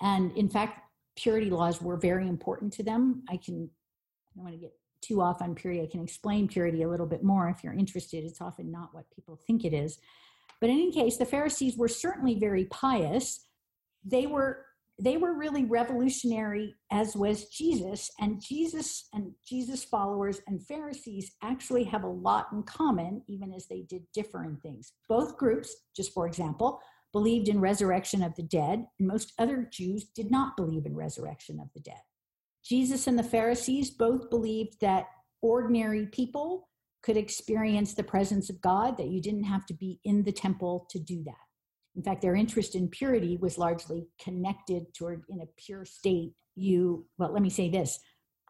And 0.00 0.36
in 0.36 0.48
fact, 0.48 0.80
purity 1.16 1.50
laws 1.50 1.80
were 1.80 1.96
very 1.96 2.26
important 2.26 2.72
to 2.74 2.82
them. 2.82 3.22
I 3.28 3.36
can, 3.36 3.70
I 4.26 4.30
don't 4.34 4.44
want 4.44 4.54
to 4.54 4.60
get 4.60 4.72
too 5.00 5.20
off 5.20 5.40
on 5.40 5.54
purity. 5.54 5.82
I 5.82 5.86
can 5.86 6.02
explain 6.02 6.48
purity 6.48 6.82
a 6.82 6.88
little 6.88 7.06
bit 7.06 7.22
more 7.22 7.48
if 7.48 7.62
you're 7.62 7.72
interested. 7.72 8.24
It's 8.24 8.40
often 8.40 8.70
not 8.72 8.94
what 8.94 9.10
people 9.14 9.38
think 9.46 9.64
it 9.64 9.72
is. 9.72 9.98
But 10.60 10.70
in 10.70 10.76
any 10.76 10.92
case, 10.92 11.18
the 11.18 11.24
Pharisees 11.24 11.76
were 11.76 11.88
certainly 11.88 12.34
very 12.34 12.64
pious 12.64 13.46
they 14.04 14.26
were 14.26 14.64
they 15.00 15.16
were 15.16 15.34
really 15.34 15.64
revolutionary 15.64 16.74
as 16.90 17.14
was 17.14 17.48
jesus 17.48 18.10
and 18.20 18.42
jesus 18.42 19.08
and 19.12 19.32
jesus 19.46 19.84
followers 19.84 20.40
and 20.48 20.66
pharisees 20.66 21.32
actually 21.42 21.84
have 21.84 22.02
a 22.02 22.08
lot 22.08 22.48
in 22.52 22.62
common 22.64 23.22
even 23.28 23.52
as 23.52 23.66
they 23.66 23.82
did 23.82 24.02
differ 24.12 24.44
in 24.44 24.56
things. 24.56 24.92
Both 25.08 25.36
groups 25.36 25.74
just 25.94 26.12
for 26.12 26.26
example 26.26 26.80
believed 27.12 27.48
in 27.48 27.60
resurrection 27.60 28.22
of 28.22 28.34
the 28.34 28.42
dead 28.42 28.86
and 28.98 29.08
most 29.08 29.32
other 29.38 29.68
jews 29.70 30.04
did 30.14 30.30
not 30.30 30.56
believe 30.56 30.84
in 30.84 30.94
resurrection 30.94 31.58
of 31.60 31.68
the 31.74 31.80
dead. 31.80 32.02
Jesus 32.62 33.06
and 33.06 33.18
the 33.18 33.22
pharisees 33.22 33.90
both 33.90 34.28
believed 34.28 34.80
that 34.80 35.06
ordinary 35.40 36.06
people 36.06 36.68
could 37.02 37.16
experience 37.16 37.94
the 37.94 38.02
presence 38.02 38.50
of 38.50 38.60
god 38.60 38.96
that 38.96 39.08
you 39.08 39.22
didn't 39.22 39.44
have 39.44 39.64
to 39.64 39.74
be 39.74 40.00
in 40.04 40.24
the 40.24 40.32
temple 40.32 40.86
to 40.90 40.98
do 40.98 41.22
that 41.22 41.47
in 41.98 42.04
fact, 42.04 42.22
their 42.22 42.36
interest 42.36 42.76
in 42.76 42.86
purity 42.88 43.36
was 43.38 43.58
largely 43.58 44.06
connected 44.22 44.94
toward 44.94 45.24
in 45.28 45.40
a 45.40 45.48
pure 45.56 45.84
state. 45.84 46.32
You, 46.54 47.04
well, 47.18 47.32
let 47.32 47.42
me 47.42 47.50
say 47.50 47.68
this 47.68 47.98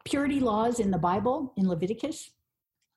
purity 0.05 0.39
laws 0.39 0.79
in 0.79 0.91
the 0.91 0.99
Bible, 0.99 1.53
in 1.57 1.67
Leviticus, 1.67 2.29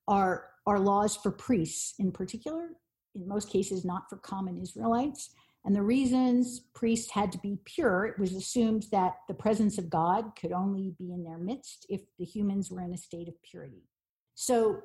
are, 0.07 0.49
are 0.67 0.79
laws 0.79 1.17
for 1.17 1.31
priests 1.31 1.95
in 1.99 2.13
particular, 2.13 2.69
in 3.15 3.27
most 3.27 3.49
cases, 3.49 3.83
not 3.83 4.11
for 4.11 4.19
common 4.19 4.61
Israelites. 4.61 5.31
And 5.65 5.75
the 5.75 5.83
reasons 5.83 6.61
priests 6.75 7.11
had 7.11 7.33
to 7.33 7.39
be 7.39 7.59
pure, 7.65 8.05
it 8.05 8.19
was 8.19 8.35
assumed 8.35 8.89
that 8.93 9.15
the 9.29 9.35
presence 9.35 9.79
of 9.79 9.89
God 9.89 10.33
could 10.39 10.53
only 10.53 10.95
be 10.99 11.13
in 11.13 11.25
their 11.25 11.39
midst 11.39 11.87
if 11.89 12.03
the 12.19 12.27
humans 12.27 12.71
were 12.71 12.83
in 12.83 12.93
a 12.93 12.99
state 12.99 13.29
of 13.29 13.43
purity. 13.43 13.85
So 14.35 14.83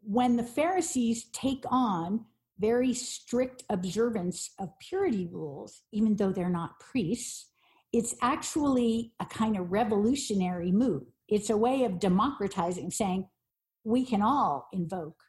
when 0.00 0.36
the 0.36 0.44
Pharisees 0.44 1.24
take 1.32 1.64
on 1.68 2.24
very 2.58 2.92
strict 2.92 3.62
observance 3.70 4.50
of 4.58 4.70
purity 4.80 5.28
rules, 5.30 5.82
even 5.92 6.16
though 6.16 6.32
they're 6.32 6.50
not 6.50 6.80
priests. 6.80 7.46
it's 7.90 8.14
actually 8.20 9.12
a 9.18 9.24
kind 9.24 9.56
of 9.56 9.72
revolutionary 9.72 10.70
move. 10.70 11.04
It's 11.26 11.48
a 11.48 11.56
way 11.56 11.84
of 11.84 11.98
democratizing, 11.98 12.90
saying 12.90 13.26
we 13.84 14.04
can 14.04 14.20
all 14.20 14.68
invoke 14.74 15.22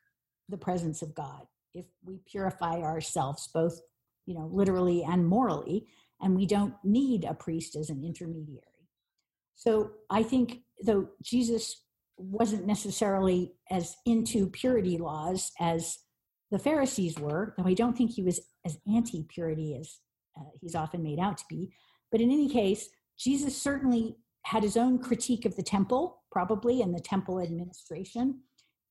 the 0.50 0.58
presence 0.58 1.02
of 1.02 1.16
God 1.16 1.44
if 1.74 1.86
we 2.04 2.20
purify 2.30 2.82
ourselves, 2.82 3.48
both 3.54 3.80
you 4.26 4.36
know, 4.36 4.50
literally 4.52 5.04
and 5.04 5.26
morally, 5.28 5.88
and 6.22 6.36
we 6.36 6.46
don't 6.46 6.76
need 6.84 7.24
a 7.24 7.34
priest 7.34 7.76
as 7.76 7.90
an 7.90 8.04
intermediary. 8.04 8.62
So 9.56 9.92
I 10.10 10.22
think 10.22 10.60
though 10.84 11.08
Jesus 11.24 11.84
wasn't 12.16 12.68
necessarily 12.68 13.54
as 13.72 13.96
into 14.06 14.48
purity 14.48 14.98
laws 14.98 15.52
as 15.60 15.98
the 16.52 16.60
Pharisees 16.60 17.20
were, 17.20 17.54
though 17.58 17.68
I 17.68 17.74
don't 17.74 17.98
think 17.98 18.12
he 18.12 18.24
was 18.24 18.40
as 18.66 18.78
anti 18.92 19.24
purity 19.24 19.78
as 19.80 20.00
uh, 20.40 20.50
he's 20.60 20.76
often 20.76 21.04
made 21.04 21.20
out 21.20 21.38
to 21.38 21.46
be. 21.50 21.72
But 22.12 22.22
in 22.22 22.32
any 22.32 22.50
case, 22.50 22.90
Jesus 23.18 23.62
certainly 23.62 24.18
had 24.46 24.64
his 24.64 24.78
own 24.78 25.00
critique 25.00 25.46
of 25.46 25.56
the 25.56 25.64
temple, 25.64 26.24
probably, 26.32 26.82
and 26.82 26.94
the 26.94 27.02
temple 27.02 27.40
administration. 27.40 28.42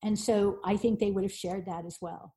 And 0.03 0.17
so 0.17 0.59
I 0.63 0.77
think 0.77 0.99
they 0.99 1.11
would 1.11 1.23
have 1.23 1.33
shared 1.33 1.65
that 1.65 1.85
as 1.85 1.97
well. 1.99 2.35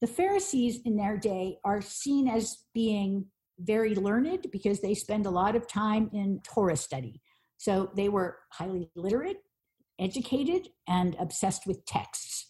The 0.00 0.06
Pharisees 0.06 0.80
in 0.84 0.96
their 0.96 1.16
day 1.16 1.58
are 1.64 1.80
seen 1.80 2.28
as 2.28 2.64
being 2.72 3.26
very 3.58 3.94
learned 3.94 4.46
because 4.52 4.80
they 4.80 4.94
spend 4.94 5.26
a 5.26 5.30
lot 5.30 5.56
of 5.56 5.66
time 5.66 6.10
in 6.12 6.40
Torah 6.44 6.76
study. 6.76 7.20
So 7.58 7.90
they 7.96 8.08
were 8.08 8.38
highly 8.50 8.90
literate, 8.94 9.38
educated, 9.98 10.68
and 10.88 11.16
obsessed 11.18 11.66
with 11.66 11.84
texts. 11.84 12.46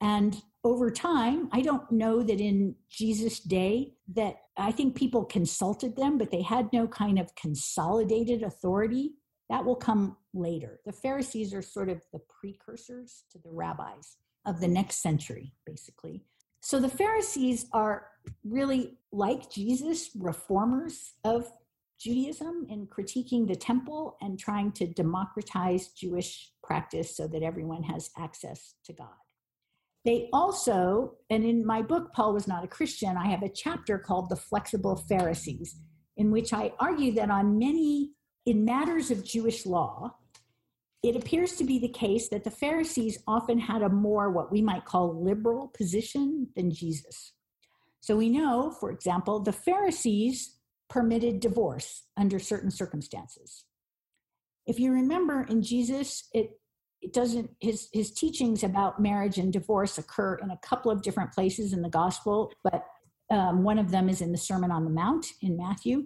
And 0.00 0.42
over 0.66 0.90
time, 0.90 1.48
I 1.52 1.62
don't 1.62 1.90
know 1.90 2.22
that 2.22 2.40
in 2.40 2.74
Jesus' 2.90 3.40
day 3.40 3.94
that 4.14 4.36
I 4.56 4.72
think 4.72 4.96
people 4.96 5.24
consulted 5.24 5.96
them, 5.96 6.18
but 6.18 6.30
they 6.30 6.42
had 6.42 6.72
no 6.72 6.86
kind 6.88 7.18
of 7.18 7.34
consolidated 7.36 8.42
authority. 8.42 9.14
That 9.48 9.64
will 9.64 9.76
come 9.76 10.16
later. 10.34 10.80
The 10.84 10.92
Pharisees 10.92 11.54
are 11.54 11.62
sort 11.62 11.88
of 11.88 12.02
the 12.12 12.20
precursors 12.40 13.24
to 13.30 13.38
the 13.38 13.50
rabbis 13.50 14.16
of 14.44 14.60
the 14.60 14.68
next 14.68 15.02
century, 15.02 15.52
basically. 15.64 16.24
So 16.60 16.80
the 16.80 16.88
Pharisees 16.88 17.66
are 17.72 18.08
really 18.44 18.98
like 19.12 19.48
Jesus, 19.50 20.10
reformers 20.18 21.12
of 21.22 21.48
Judaism 21.98 22.66
in 22.68 22.88
critiquing 22.88 23.46
the 23.46 23.56
temple 23.56 24.16
and 24.20 24.38
trying 24.38 24.72
to 24.72 24.86
democratize 24.86 25.88
Jewish 25.88 26.50
practice 26.62 27.16
so 27.16 27.28
that 27.28 27.42
everyone 27.42 27.84
has 27.84 28.10
access 28.18 28.74
to 28.84 28.92
God. 28.92 29.14
They 30.06 30.28
also, 30.32 31.16
and 31.30 31.44
in 31.44 31.66
my 31.66 31.82
book, 31.82 32.12
Paul 32.12 32.32
Was 32.32 32.46
Not 32.46 32.62
a 32.62 32.68
Christian, 32.68 33.16
I 33.16 33.26
have 33.26 33.42
a 33.42 33.48
chapter 33.48 33.98
called 33.98 34.30
The 34.30 34.36
Flexible 34.36 35.04
Pharisees, 35.08 35.76
in 36.16 36.30
which 36.30 36.52
I 36.52 36.72
argue 36.78 37.12
that 37.14 37.28
on 37.28 37.58
many, 37.58 38.12
in 38.46 38.64
matters 38.64 39.10
of 39.10 39.24
Jewish 39.24 39.66
law, 39.66 40.14
it 41.02 41.16
appears 41.16 41.56
to 41.56 41.64
be 41.64 41.80
the 41.80 41.88
case 41.88 42.28
that 42.28 42.44
the 42.44 42.52
Pharisees 42.52 43.18
often 43.26 43.58
had 43.58 43.82
a 43.82 43.88
more 43.88 44.30
what 44.30 44.52
we 44.52 44.62
might 44.62 44.84
call 44.84 45.24
liberal 45.24 45.72
position 45.76 46.50
than 46.54 46.70
Jesus. 46.70 47.32
So 47.98 48.16
we 48.16 48.30
know, 48.30 48.70
for 48.70 48.92
example, 48.92 49.40
the 49.40 49.52
Pharisees 49.52 50.56
permitted 50.88 51.40
divorce 51.40 52.04
under 52.16 52.38
certain 52.38 52.70
circumstances. 52.70 53.64
If 54.66 54.78
you 54.78 54.92
remember 54.92 55.42
in 55.42 55.62
Jesus, 55.62 56.28
it 56.32 56.60
it 57.06 57.12
doesn't 57.12 57.48
his 57.60 57.88
his 57.92 58.12
teachings 58.12 58.64
about 58.64 59.00
marriage 59.00 59.38
and 59.38 59.52
divorce 59.52 59.96
occur 59.96 60.34
in 60.42 60.50
a 60.50 60.58
couple 60.58 60.90
of 60.90 61.02
different 61.02 61.32
places 61.32 61.72
in 61.72 61.80
the 61.80 61.88
gospel 61.88 62.52
but 62.64 62.84
um, 63.30 63.62
one 63.62 63.78
of 63.78 63.90
them 63.90 64.08
is 64.08 64.20
in 64.20 64.32
the 64.32 64.38
sermon 64.38 64.70
on 64.70 64.84
the 64.84 64.90
mount 64.90 65.26
in 65.40 65.56
matthew. 65.56 66.04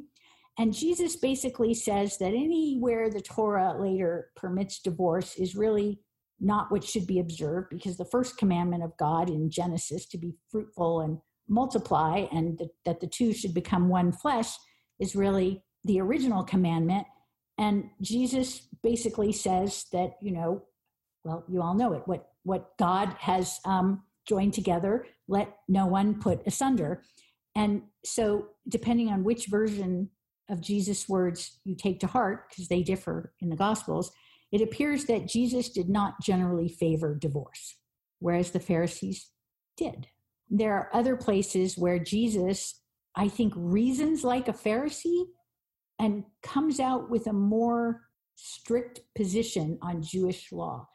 And 0.58 0.74
jesus 0.74 1.16
basically 1.16 1.72
says 1.72 2.18
that 2.18 2.34
anywhere 2.34 3.08
the 3.08 3.22
torah 3.22 3.80
later 3.80 4.30
permits 4.36 4.78
divorce 4.80 5.36
is 5.36 5.56
really 5.56 6.00
not 6.38 6.70
what 6.70 6.84
should 6.84 7.06
be 7.06 7.18
observed 7.18 7.68
because 7.70 7.96
the 7.96 8.04
first 8.04 8.36
commandment 8.36 8.82
of 8.82 8.96
god 8.98 9.30
in 9.30 9.50
genesis 9.50 10.06
to 10.08 10.18
be 10.18 10.34
fruitful 10.50 11.00
and 11.00 11.18
multiply 11.48 12.26
and 12.30 12.60
that 12.84 13.00
the 13.00 13.06
two 13.06 13.32
should 13.32 13.54
become 13.54 13.88
one 13.88 14.12
flesh 14.12 14.52
is 14.98 15.16
really 15.16 15.64
the 15.84 16.00
original 16.00 16.44
commandment. 16.44 17.06
And 17.56 17.88
jesus 18.02 18.68
basically 18.82 19.32
says 19.32 19.86
that 19.92 20.12
you 20.20 20.32
know 20.32 20.62
well, 21.24 21.44
you 21.48 21.62
all 21.62 21.74
know 21.74 21.92
it. 21.92 22.02
What 22.06 22.26
what 22.42 22.76
God 22.78 23.14
has 23.18 23.60
um, 23.64 24.02
joined 24.26 24.54
together, 24.54 25.06
let 25.28 25.56
no 25.68 25.86
one 25.86 26.20
put 26.20 26.46
asunder. 26.46 27.02
And 27.54 27.82
so, 28.04 28.48
depending 28.68 29.08
on 29.08 29.24
which 29.24 29.46
version 29.46 30.10
of 30.48 30.60
Jesus' 30.60 31.08
words 31.08 31.58
you 31.64 31.74
take 31.76 32.00
to 32.00 32.06
heart, 32.06 32.48
because 32.48 32.68
they 32.68 32.82
differ 32.82 33.32
in 33.40 33.50
the 33.50 33.56
Gospels, 33.56 34.12
it 34.52 34.62
appears 34.62 35.04
that 35.04 35.28
Jesus 35.28 35.68
did 35.68 35.88
not 35.88 36.14
generally 36.22 36.68
favor 36.68 37.14
divorce, 37.14 37.76
whereas 38.18 38.50
the 38.50 38.60
Pharisees 38.60 39.28
did. 39.76 40.08
There 40.48 40.74
are 40.74 40.90
other 40.92 41.16
places 41.16 41.78
where 41.78 41.98
Jesus, 41.98 42.80
I 43.14 43.28
think, 43.28 43.52
reasons 43.56 44.24
like 44.24 44.48
a 44.48 44.52
Pharisee 44.52 45.24
and 45.98 46.24
comes 46.42 46.80
out 46.80 47.10
with 47.10 47.26
a 47.26 47.32
more 47.32 48.02
strict 48.34 49.00
position 49.14 49.78
on 49.82 50.02
Jewish 50.02 50.50
law 50.50 50.88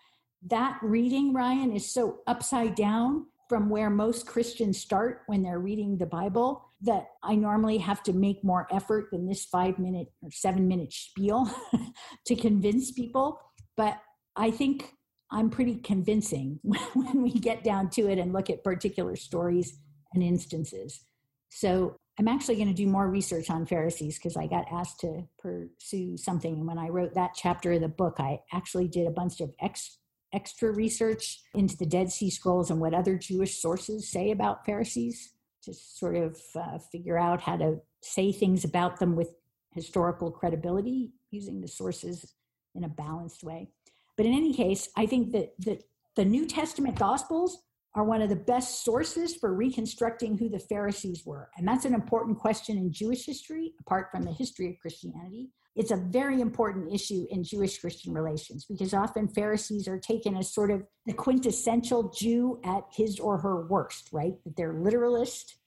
that 0.46 0.80
reading, 0.82 1.34
Ryan, 1.34 1.72
is 1.72 1.92
so 1.92 2.20
upside 2.28 2.76
down 2.76 3.26
from 3.50 3.70
where 3.70 3.90
most 3.90 4.26
Christians 4.26 4.80
start 4.80 5.22
when 5.28 5.44
they're 5.44 5.60
reading 5.60 5.98
the 5.98 6.06
Bible 6.06 6.70
that 6.82 7.08
I 7.24 7.36
normally 7.36 7.78
have 7.78 8.04
to 8.04 8.14
make 8.14 8.44
more 8.44 8.68
effort 8.72 9.10
than 9.12 9.28
this 9.28 9.46
five 9.46 9.80
minute 9.80 10.08
or 10.22 10.32
seven 10.32 10.68
minute 10.68 10.94
spiel 10.94 11.50
to 12.26 12.36
convince 12.36 12.92
people. 12.92 13.40
But 13.78 14.00
I 14.36 14.52
think 14.52 14.94
I'm 15.32 15.50
pretty 15.50 15.76
convincing 15.78 16.60
when 16.64 17.22
we 17.22 17.32
get 17.32 17.64
down 17.64 17.90
to 17.92 18.08
it 18.10 18.20
and 18.20 18.34
look 18.34 18.50
at 18.50 18.64
particular 18.64 19.16
stories 19.16 19.80
and 20.14 20.24
instances. 20.24 21.02
So 21.50 21.98
I'm 22.18 22.28
actually 22.28 22.56
going 22.56 22.68
to 22.68 22.74
do 22.74 22.88
more 22.88 23.10
research 23.10 23.50
on 23.50 23.66
Pharisees 23.66 24.18
because 24.18 24.38
I 24.38 24.48
got 24.48 24.66
asked 24.72 25.00
to 25.02 25.28
pursue 25.40 26.18
something. 26.18 26.54
And 26.54 26.68
when 26.68 26.78
I 26.78 26.90
wrote 26.90 27.14
that 27.16 27.32
chapter 27.36 27.74
of 27.74 27.82
the 27.82 27.88
book, 27.88 28.16
I 28.20 28.42
actually 28.54 28.88
did 28.88 29.08
a 29.08 29.12
bunch 29.12 29.42
of 29.42 29.52
ex 29.62 29.98
extra 30.36 30.72
research 30.72 31.42
into 31.54 31.78
the 31.78 31.86
Dead 31.86 32.12
Sea 32.12 32.30
Scrolls 32.30 32.70
and 32.70 32.80
what 32.80 32.94
other 32.94 33.18
Jewish 33.18 33.62
sources 33.62 34.12
say 34.12 34.32
about 34.32 34.66
Pharisees 34.66 35.34
to 35.64 35.74
sort 35.74 36.16
of 36.16 36.40
uh, 36.56 36.78
figure 36.92 37.18
out 37.18 37.42
how 37.42 37.58
to 37.58 37.78
say 38.02 38.32
things 38.32 38.64
about 38.64 39.00
them 39.00 39.16
with 39.16 39.32
historical 39.72 40.30
credibility 40.32 41.12
using 41.32 41.62
the 41.62 41.68
sources 41.68 42.34
in 42.76 42.84
a 42.84 42.90
balanced 42.90 43.44
way. 43.44 43.70
But 44.18 44.26
in 44.26 44.34
any 44.34 44.54
case, 44.54 44.90
I 44.96 45.06
think 45.06 45.32
that 45.32 45.54
the, 45.60 45.80
the 46.16 46.26
New 46.26 46.46
Testament 46.46 47.00
Gospels 47.00 47.64
are 47.96 48.04
one 48.04 48.22
of 48.22 48.30
the 48.30 48.36
best 48.36 48.84
sources 48.84 49.36
for 49.36 49.54
reconstructing 49.54 50.38
who 50.38 50.50
the 50.50 50.60
Pharisees 50.60 51.24
were. 51.26 51.50
And 51.58 51.68
that's 51.68 51.86
an 51.86 51.94
important 51.94 52.38
question 52.38 52.78
in 52.78 52.92
Jewish 52.92 53.26
history, 53.26 53.74
apart 53.80 54.10
from 54.12 54.24
the 54.24 54.34
history 54.34 54.70
of 54.70 54.80
Christianity 54.80 55.50
it's 55.76 55.92
a 55.92 55.98
very 55.98 56.40
important 56.40 56.94
issue 56.94 57.26
in 57.30 57.44
Jewish 57.44 57.80
Christian 57.80 58.14
relations 58.14 58.66
because 58.66 58.94
often 58.94 59.28
Pharisees 59.28 59.88
are 59.88 60.00
taken 60.00 60.38
as 60.38 60.54
sort 60.54 60.72
of 60.72 60.84
the 61.06 61.14
quintessential 61.14 62.14
Jew 62.18 62.62
at 62.64 62.84
his 62.94 63.20
or 63.20 63.38
her 63.40 63.66
worst, 63.68 64.10
right? 64.14 64.34
That 64.46 64.56
they're 64.56 64.74
literalist, 64.74 65.58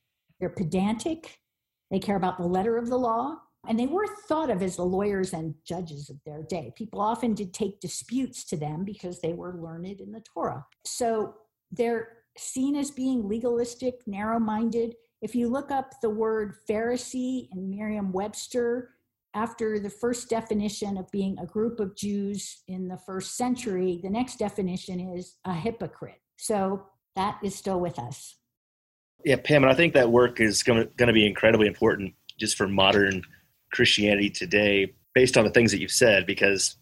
they're 0.40 0.48
pedantic, 0.48 1.38
they 1.90 1.98
care 1.98 2.16
about 2.16 2.38
the 2.38 2.46
letter 2.46 2.78
of 2.78 2.88
the 2.88 2.96
law, 2.96 3.36
and 3.68 3.78
they 3.78 3.86
were 3.86 4.06
thought 4.28 4.50
of 4.50 4.62
as 4.62 4.76
the 4.76 4.84
lawyers 4.84 5.34
and 5.34 5.54
judges 5.66 6.08
of 6.08 6.16
their 6.24 6.42
day. 6.42 6.72
People 6.76 7.00
often 7.00 7.34
did 7.34 7.52
take 7.52 7.80
disputes 7.80 8.44
to 8.46 8.56
them 8.56 8.84
because 8.84 9.20
they 9.20 9.34
were 9.34 9.60
learned 9.60 10.00
in 10.00 10.12
the 10.12 10.22
Torah. 10.32 10.64
So 10.86 11.34
they're 11.70 12.08
seen 12.38 12.76
as 12.76 12.90
being 12.90 13.28
legalistic, 13.28 14.00
narrow 14.06 14.38
minded. 14.38 14.94
If 15.20 15.34
you 15.34 15.48
look 15.48 15.70
up 15.70 15.92
the 16.00 16.10
word 16.10 16.54
Pharisee 16.68 17.48
in 17.52 17.68
Merriam 17.68 18.12
Webster, 18.12 18.90
after 19.34 19.78
the 19.78 19.90
first 19.90 20.28
definition 20.28 20.96
of 20.96 21.10
being 21.10 21.38
a 21.38 21.46
group 21.46 21.80
of 21.80 21.96
Jews 21.96 22.62
in 22.66 22.88
the 22.88 22.96
first 22.96 23.36
century, 23.36 24.00
the 24.02 24.10
next 24.10 24.38
definition 24.38 25.00
is 25.00 25.36
a 25.44 25.52
hypocrite. 25.52 26.20
So 26.36 26.86
that 27.16 27.38
is 27.42 27.54
still 27.54 27.80
with 27.80 27.98
us. 27.98 28.36
Yeah, 29.24 29.36
Pam, 29.36 29.64
and 29.64 29.72
I 29.72 29.74
think 29.74 29.94
that 29.94 30.10
work 30.10 30.40
is 30.40 30.62
going 30.62 30.88
to 30.96 31.12
be 31.12 31.26
incredibly 31.26 31.66
important 31.66 32.14
just 32.38 32.56
for 32.56 32.68
modern 32.68 33.22
Christianity 33.72 34.30
today, 34.30 34.94
based 35.14 35.36
on 35.36 35.44
the 35.44 35.50
things 35.50 35.72
that 35.72 35.80
you've 35.80 35.90
said, 35.90 36.24
because 36.24 36.76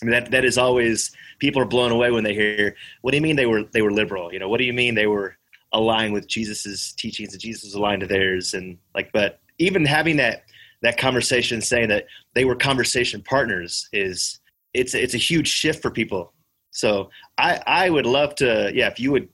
I 0.00 0.04
mean, 0.04 0.12
that 0.12 0.30
that 0.30 0.44
is 0.44 0.56
always 0.58 1.14
people 1.38 1.60
are 1.60 1.66
blown 1.66 1.90
away 1.90 2.10
when 2.10 2.24
they 2.24 2.34
hear, 2.34 2.76
"What 3.02 3.10
do 3.10 3.16
you 3.16 3.22
mean 3.22 3.36
they 3.36 3.46
were 3.46 3.64
they 3.64 3.82
were 3.82 3.92
liberal? 3.92 4.32
You 4.32 4.38
know, 4.38 4.48
what 4.48 4.58
do 4.58 4.64
you 4.64 4.72
mean 4.72 4.94
they 4.94 5.06
were 5.06 5.36
aligned 5.72 6.12
with 6.12 6.28
Jesus's 6.28 6.92
teachings 6.92 7.32
and 7.32 7.40
Jesus 7.40 7.64
was 7.64 7.74
aligned 7.74 8.00
to 8.00 8.06
theirs?" 8.06 8.54
And 8.54 8.78
like, 8.94 9.10
but 9.12 9.40
even 9.58 9.84
having 9.84 10.16
that 10.16 10.44
that 10.84 10.96
conversation 10.96 11.60
saying 11.60 11.88
that 11.88 12.06
they 12.34 12.44
were 12.44 12.54
conversation 12.54 13.22
partners 13.22 13.88
is 13.92 14.40
it's 14.72 14.94
it's 14.94 15.14
a 15.14 15.18
huge 15.18 15.48
shift 15.48 15.82
for 15.82 15.90
people 15.90 16.32
so 16.70 17.10
i 17.38 17.60
i 17.66 17.90
would 17.90 18.06
love 18.06 18.34
to 18.34 18.70
yeah 18.74 18.86
if 18.88 18.98
you 19.00 19.10
would 19.12 19.28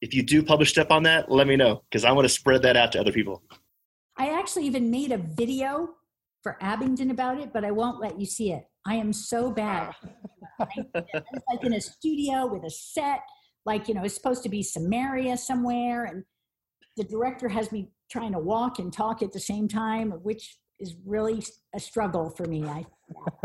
if 0.00 0.14
you 0.14 0.22
do 0.22 0.42
publish 0.42 0.70
stuff 0.70 0.90
on 0.90 1.02
that 1.02 1.30
let 1.30 1.46
me 1.46 1.56
know 1.56 1.82
because 1.90 2.04
i 2.04 2.12
want 2.12 2.24
to 2.24 2.28
spread 2.28 2.62
that 2.62 2.76
out 2.76 2.92
to 2.92 3.00
other 3.00 3.12
people 3.12 3.42
i 4.16 4.28
actually 4.38 4.64
even 4.64 4.90
made 4.90 5.12
a 5.12 5.18
video 5.18 5.88
for 6.42 6.56
Abingdon 6.60 7.10
about 7.10 7.38
it, 7.38 7.52
but 7.52 7.64
I 7.64 7.70
won't 7.70 8.00
let 8.00 8.18
you 8.18 8.26
see 8.26 8.52
it. 8.52 8.64
I 8.86 8.94
am 8.94 9.12
so 9.12 9.50
bad. 9.50 9.94
it's 10.60 11.44
like 11.50 11.64
in 11.64 11.74
a 11.74 11.80
studio 11.80 12.46
with 12.46 12.64
a 12.64 12.70
set, 12.70 13.20
like, 13.66 13.88
you 13.88 13.94
know, 13.94 14.02
it's 14.02 14.14
supposed 14.14 14.42
to 14.44 14.48
be 14.48 14.62
Samaria 14.62 15.36
somewhere. 15.36 16.04
And 16.04 16.24
the 16.96 17.04
director 17.04 17.48
has 17.48 17.70
me 17.72 17.90
trying 18.10 18.32
to 18.32 18.38
walk 18.38 18.78
and 18.78 18.92
talk 18.92 19.22
at 19.22 19.32
the 19.32 19.40
same 19.40 19.68
time, 19.68 20.10
which 20.22 20.56
is 20.80 20.94
really 21.04 21.42
a 21.74 21.80
struggle 21.80 22.30
for 22.30 22.44
me. 22.44 22.64
I, 22.64 22.84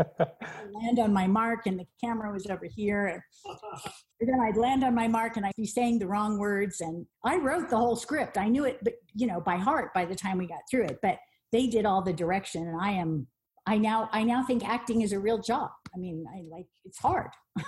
I 0.20 0.64
land 0.72 0.98
on 0.98 1.12
my 1.12 1.26
mark 1.26 1.66
and 1.66 1.78
the 1.78 1.86
camera 2.02 2.32
was 2.32 2.46
over 2.46 2.66
here. 2.66 3.24
And 4.20 4.28
then 4.28 4.40
I'd 4.40 4.56
land 4.56 4.84
on 4.84 4.94
my 4.94 5.08
mark 5.08 5.36
and 5.36 5.44
I'd 5.44 5.52
be 5.56 5.66
saying 5.66 5.98
the 5.98 6.06
wrong 6.06 6.38
words. 6.38 6.80
And 6.80 7.06
I 7.24 7.36
wrote 7.36 7.68
the 7.68 7.76
whole 7.76 7.96
script. 7.96 8.38
I 8.38 8.48
knew 8.48 8.64
it, 8.64 8.78
but 8.82 8.94
you 9.14 9.26
know, 9.26 9.40
by 9.40 9.56
heart 9.56 9.92
by 9.94 10.04
the 10.04 10.14
time 10.14 10.38
we 10.38 10.46
got 10.46 10.60
through 10.70 10.84
it. 10.84 10.98
But 11.02 11.18
they 11.54 11.68
did 11.68 11.86
all 11.86 12.02
the 12.02 12.12
direction, 12.12 12.66
and 12.66 12.80
I 12.80 12.90
am. 12.90 13.28
I 13.66 13.78
now 13.78 14.10
I 14.12 14.24
now 14.24 14.44
think 14.44 14.68
acting 14.68 15.02
is 15.02 15.12
a 15.12 15.20
real 15.20 15.38
job. 15.38 15.70
I 15.94 15.98
mean, 15.98 16.26
I 16.34 16.42
like 16.50 16.66
it's 16.84 16.98
hard. 16.98 17.30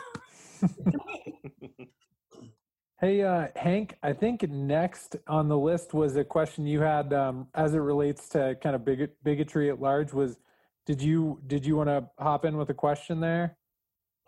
Hey, 2.98 3.20
uh, 3.20 3.48
Hank, 3.56 3.98
I 4.02 4.14
think 4.14 4.48
next 4.48 5.16
on 5.28 5.48
the 5.48 5.58
list 5.58 5.92
was 5.92 6.16
a 6.16 6.24
question 6.24 6.66
you 6.66 6.80
had 6.80 7.12
um, 7.12 7.46
as 7.54 7.74
it 7.74 7.78
relates 7.78 8.26
to 8.30 8.56
kind 8.62 8.74
of 8.74 8.86
bigot- 8.86 9.22
bigotry 9.22 9.68
at 9.68 9.82
large. 9.82 10.14
Was 10.14 10.38
did 10.86 11.02
you 11.02 11.38
did 11.46 11.66
you 11.66 11.76
want 11.76 11.90
to 11.90 12.08
hop 12.18 12.46
in 12.46 12.56
with 12.56 12.70
a 12.70 12.74
question 12.74 13.20
there? 13.20 13.58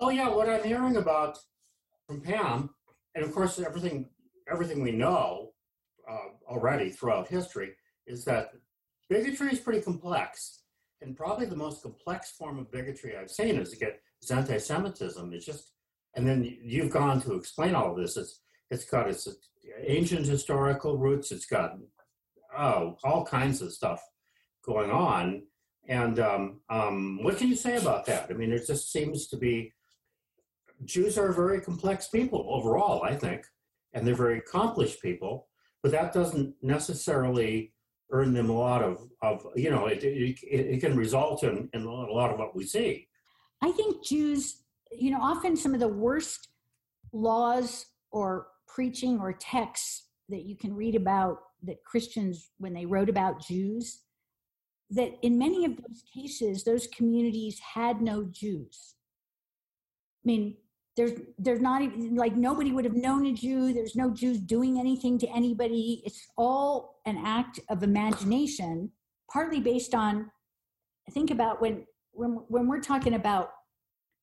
Oh 0.00 0.10
yeah, 0.10 0.28
what 0.28 0.50
I'm 0.50 0.62
hearing 0.64 0.96
about 0.96 1.38
from 2.06 2.20
Pam, 2.20 2.68
and 3.14 3.24
of 3.24 3.32
course 3.32 3.58
everything 3.58 4.10
everything 4.52 4.82
we 4.82 4.92
know 4.92 5.52
uh, 6.06 6.52
already 6.52 6.90
throughout 6.90 7.26
history 7.26 7.70
is 8.06 8.22
that 8.26 8.50
bigotry 9.08 9.50
is 9.50 9.60
pretty 9.60 9.80
complex, 9.80 10.64
and 11.00 11.16
probably 11.16 11.46
the 11.46 11.56
most 11.56 11.82
complex 11.82 12.32
form 12.32 12.58
of 12.58 12.70
bigotry 12.70 13.16
I've 13.16 13.30
seen 13.30 13.56
is, 13.56 13.74
get, 13.74 14.02
is 14.22 14.30
anti-Semitism. 14.30 15.32
It's 15.32 15.46
just, 15.46 15.72
and 16.16 16.26
then 16.26 16.44
you've 16.62 16.90
gone 16.90 17.20
to 17.22 17.34
explain 17.34 17.74
all 17.74 17.92
of 17.92 17.96
this. 17.96 18.16
It's 18.16 18.40
it's 18.70 18.84
got 18.84 19.08
its 19.08 19.28
ancient 19.86 20.26
historical 20.26 20.96
roots. 20.96 21.32
It's 21.32 21.46
got 21.46 21.78
oh 22.56 22.96
all 23.04 23.24
kinds 23.24 23.62
of 23.62 23.72
stuff 23.72 24.02
going 24.64 24.90
on. 24.90 25.42
And 25.88 26.20
um, 26.20 26.60
um, 26.68 27.22
what 27.22 27.38
can 27.38 27.48
you 27.48 27.56
say 27.56 27.76
about 27.76 28.04
that? 28.06 28.26
I 28.30 28.34
mean, 28.34 28.52
it 28.52 28.66
just 28.66 28.92
seems 28.92 29.26
to 29.28 29.36
be 29.36 29.72
Jews 30.84 31.18
are 31.18 31.32
very 31.32 31.60
complex 31.60 32.08
people 32.08 32.46
overall, 32.48 33.02
I 33.02 33.14
think, 33.14 33.46
and 33.92 34.06
they're 34.06 34.14
very 34.14 34.38
accomplished 34.38 35.02
people. 35.02 35.48
But 35.82 35.92
that 35.92 36.12
doesn't 36.12 36.54
necessarily 36.62 37.72
earn 38.10 38.32
them 38.32 38.50
a 38.50 38.58
lot 38.58 38.82
of, 38.82 39.08
of 39.22 39.46
you 39.54 39.70
know, 39.70 39.86
it, 39.86 40.02
it, 40.02 40.38
it 40.42 40.80
can 40.80 40.96
result 40.96 41.42
in, 41.44 41.68
in 41.72 41.82
a 41.82 41.90
lot 41.90 42.30
of 42.30 42.38
what 42.38 42.54
we 42.54 42.64
see. 42.64 43.06
I 43.62 43.70
think 43.72 44.04
Jews, 44.04 44.62
you 44.90 45.10
know, 45.10 45.20
often 45.20 45.56
some 45.56 45.74
of 45.74 45.80
the 45.80 45.88
worst 45.88 46.48
laws 47.12 47.86
or 48.10 48.48
preaching 48.68 49.18
or 49.18 49.32
texts 49.32 50.04
that 50.28 50.44
you 50.44 50.56
can 50.56 50.74
read 50.74 50.94
about 50.94 51.38
that 51.64 51.84
Christians, 51.84 52.50
when 52.58 52.74
they 52.74 52.86
wrote 52.86 53.08
about 53.08 53.40
Jews, 53.40 54.02
that 54.90 55.12
in 55.22 55.38
many 55.38 55.64
of 55.64 55.76
those 55.76 56.02
cases, 56.14 56.64
those 56.64 56.86
communities 56.86 57.58
had 57.74 58.00
no 58.00 58.24
Jews. 58.24 58.94
I 60.24 60.26
mean, 60.26 60.56
there's 60.96 61.12
there's 61.38 61.60
not 61.60 61.82
even 61.82 62.16
like 62.16 62.36
nobody 62.36 62.72
would 62.72 62.84
have 62.84 62.94
known 62.94 63.26
a 63.26 63.32
Jew. 63.32 63.72
There's 63.72 63.94
no 63.94 64.10
Jews 64.10 64.38
doing 64.40 64.80
anything 64.80 65.18
to 65.20 65.28
anybody. 65.28 66.02
It's 66.04 66.26
all 66.36 67.00
an 67.06 67.18
act 67.24 67.60
of 67.68 67.82
imagination, 67.82 68.90
partly 69.30 69.60
based 69.60 69.94
on. 69.94 70.30
Think 71.12 71.30
about 71.30 71.60
when 71.60 71.86
when 72.10 72.30
when 72.48 72.66
we're 72.66 72.80
talking 72.80 73.14
about 73.14 73.50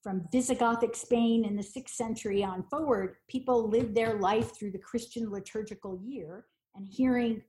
from 0.05 0.21
Visigothic 0.31 0.95
Spain 0.95 1.45
in 1.45 1.55
the 1.55 1.63
sixth 1.63 1.95
century 1.95 2.43
on 2.43 2.61
forward, 2.69 3.15
people 3.27 3.67
lived 3.67 3.95
their 3.95 4.19
life 4.19 4.55
through 4.55 4.69
the 4.69 4.77
Christian 4.77 5.31
liturgical 5.31 5.99
year 6.05 6.45
and 6.75 6.87
hearing, 6.87 7.41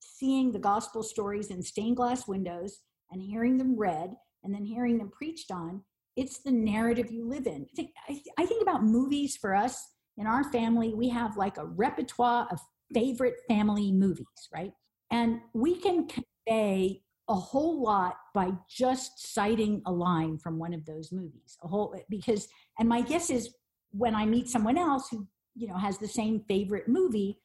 seeing 0.00 0.50
the 0.50 0.58
gospel 0.58 1.04
stories 1.04 1.52
in 1.52 1.62
stained 1.62 1.96
glass 1.96 2.26
windows 2.26 2.80
and 3.12 3.22
hearing 3.22 3.56
them 3.56 3.78
read 3.78 4.16
and 4.42 4.52
then 4.52 4.64
hearing 4.64 4.98
them 4.98 5.12
preached 5.16 5.52
on. 5.52 5.80
It's 6.16 6.40
the 6.40 6.50
narrative 6.50 7.12
you 7.12 7.24
live 7.24 7.46
in. 7.46 7.66
I 7.70 7.76
think, 7.76 7.90
I 8.36 8.46
think 8.46 8.62
about 8.62 8.82
movies 8.82 9.36
for 9.36 9.54
us 9.54 9.80
in 10.16 10.26
our 10.26 10.42
family. 10.50 10.94
We 10.94 11.08
have 11.10 11.36
like 11.36 11.56
a 11.56 11.66
repertoire 11.66 12.48
of 12.50 12.58
favorite 12.92 13.36
family 13.46 13.92
movies, 13.92 14.26
right? 14.52 14.72
And 15.12 15.38
we 15.54 15.76
can 15.76 16.08
convey 16.08 17.02
a 17.28 17.34
whole 17.34 17.82
lot 17.82 18.16
by 18.34 18.50
just 18.68 19.32
citing 19.32 19.80
a 19.86 19.92
line 19.92 20.38
from 20.38 20.58
one 20.58 20.74
of 20.74 20.84
those 20.84 21.12
movies 21.12 21.56
a 21.62 21.68
whole 21.68 21.94
because 22.10 22.48
and 22.78 22.88
my 22.88 23.00
guess 23.00 23.30
is 23.30 23.54
when 23.92 24.14
i 24.14 24.26
meet 24.26 24.48
someone 24.48 24.76
else 24.76 25.08
who 25.10 25.26
you 25.54 25.68
know 25.68 25.76
has 25.76 25.98
the 25.98 26.08
same 26.08 26.42
favorite 26.48 26.88
movie 26.88 27.38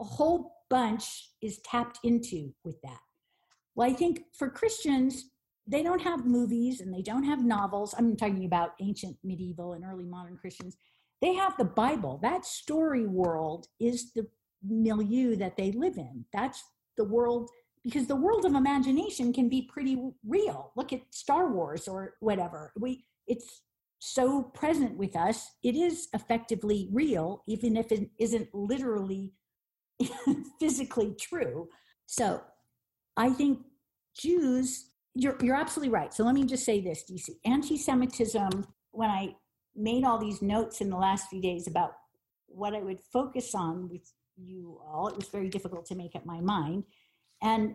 a 0.00 0.04
whole 0.04 0.52
bunch 0.68 1.30
is 1.42 1.60
tapped 1.66 1.98
into 2.02 2.52
with 2.64 2.80
that. 2.82 3.00
Well 3.74 3.88
i 3.88 3.92
think 3.92 4.22
for 4.32 4.50
christians 4.50 5.26
they 5.66 5.82
don't 5.82 6.02
have 6.02 6.26
movies 6.26 6.80
and 6.80 6.92
they 6.92 7.02
don't 7.02 7.22
have 7.22 7.44
novels. 7.44 7.94
I'm 7.96 8.16
talking 8.16 8.44
about 8.44 8.72
ancient 8.80 9.16
medieval 9.22 9.74
and 9.74 9.84
early 9.84 10.04
modern 10.04 10.36
christians. 10.36 10.76
They 11.20 11.34
have 11.34 11.56
the 11.56 11.64
bible. 11.64 12.18
That 12.20 12.44
story 12.44 13.06
world 13.06 13.68
is 13.78 14.12
the 14.12 14.26
milieu 14.62 15.36
that 15.36 15.56
they 15.56 15.70
live 15.72 15.98
in. 15.98 16.24
That's 16.32 16.62
the 16.96 17.04
world 17.04 17.48
because 17.84 18.06
the 18.06 18.16
world 18.16 18.44
of 18.44 18.54
imagination 18.54 19.32
can 19.32 19.48
be 19.48 19.62
pretty 19.62 20.00
real. 20.26 20.72
Look 20.76 20.92
at 20.92 21.02
star 21.10 21.50
wars 21.50 21.88
or 21.88 22.14
whatever. 22.20 22.72
We 22.78 23.04
it's 23.26 23.62
so 23.98 24.42
present 24.42 24.96
with 24.96 25.14
us. 25.16 25.52
It 25.62 25.76
is 25.76 26.08
effectively 26.12 26.88
real 26.92 27.42
even 27.46 27.76
if 27.76 27.92
it 27.92 28.10
isn't 28.18 28.48
literally 28.52 29.32
physically 30.60 31.14
true. 31.18 31.68
So 32.06 32.42
i 33.16 33.28
think 33.28 33.58
jews 34.16 34.86
you're, 35.14 35.36
you're 35.42 35.56
absolutely 35.56 35.92
right. 35.92 36.14
So 36.14 36.24
let 36.24 36.34
me 36.34 36.44
just 36.44 36.64
say 36.64 36.80
this 36.80 37.04
dc 37.10 37.28
anti-semitism 37.44 38.66
when 38.92 39.10
i 39.10 39.34
made 39.74 40.04
all 40.04 40.18
these 40.18 40.42
notes 40.42 40.80
in 40.80 40.90
the 40.90 40.96
last 40.96 41.28
few 41.28 41.40
days 41.40 41.66
about 41.66 41.92
what 42.46 42.74
i 42.74 42.80
would 42.80 43.00
focus 43.12 43.54
on 43.54 43.88
with 43.88 44.12
you 44.36 44.78
all 44.86 45.08
it 45.08 45.16
was 45.16 45.28
very 45.28 45.48
difficult 45.48 45.86
to 45.86 45.94
make 45.94 46.14
up 46.14 46.26
my 46.26 46.40
mind 46.40 46.84
and 47.42 47.74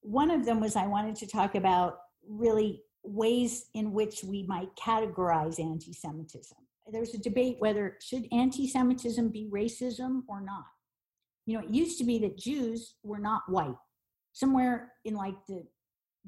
one 0.00 0.30
of 0.30 0.44
them 0.44 0.60
was 0.60 0.76
I 0.76 0.86
wanted 0.86 1.16
to 1.16 1.26
talk 1.26 1.54
about 1.54 1.98
really 2.28 2.82
ways 3.02 3.66
in 3.74 3.92
which 3.92 4.24
we 4.24 4.42
might 4.44 4.74
categorize 4.76 5.60
anti 5.60 5.92
Semitism. 5.92 6.58
There's 6.92 7.14
a 7.14 7.18
debate 7.18 7.56
whether 7.58 7.96
should 8.00 8.26
anti 8.32 8.68
Semitism 8.68 9.30
be 9.30 9.48
racism 9.52 10.22
or 10.28 10.40
not. 10.40 10.64
You 11.46 11.58
know, 11.58 11.64
it 11.64 11.70
used 11.70 11.98
to 11.98 12.04
be 12.04 12.18
that 12.20 12.38
Jews 12.38 12.94
were 13.02 13.18
not 13.18 13.42
white. 13.48 13.76
Somewhere 14.32 14.92
in 15.04 15.14
like 15.14 15.34
the 15.48 15.64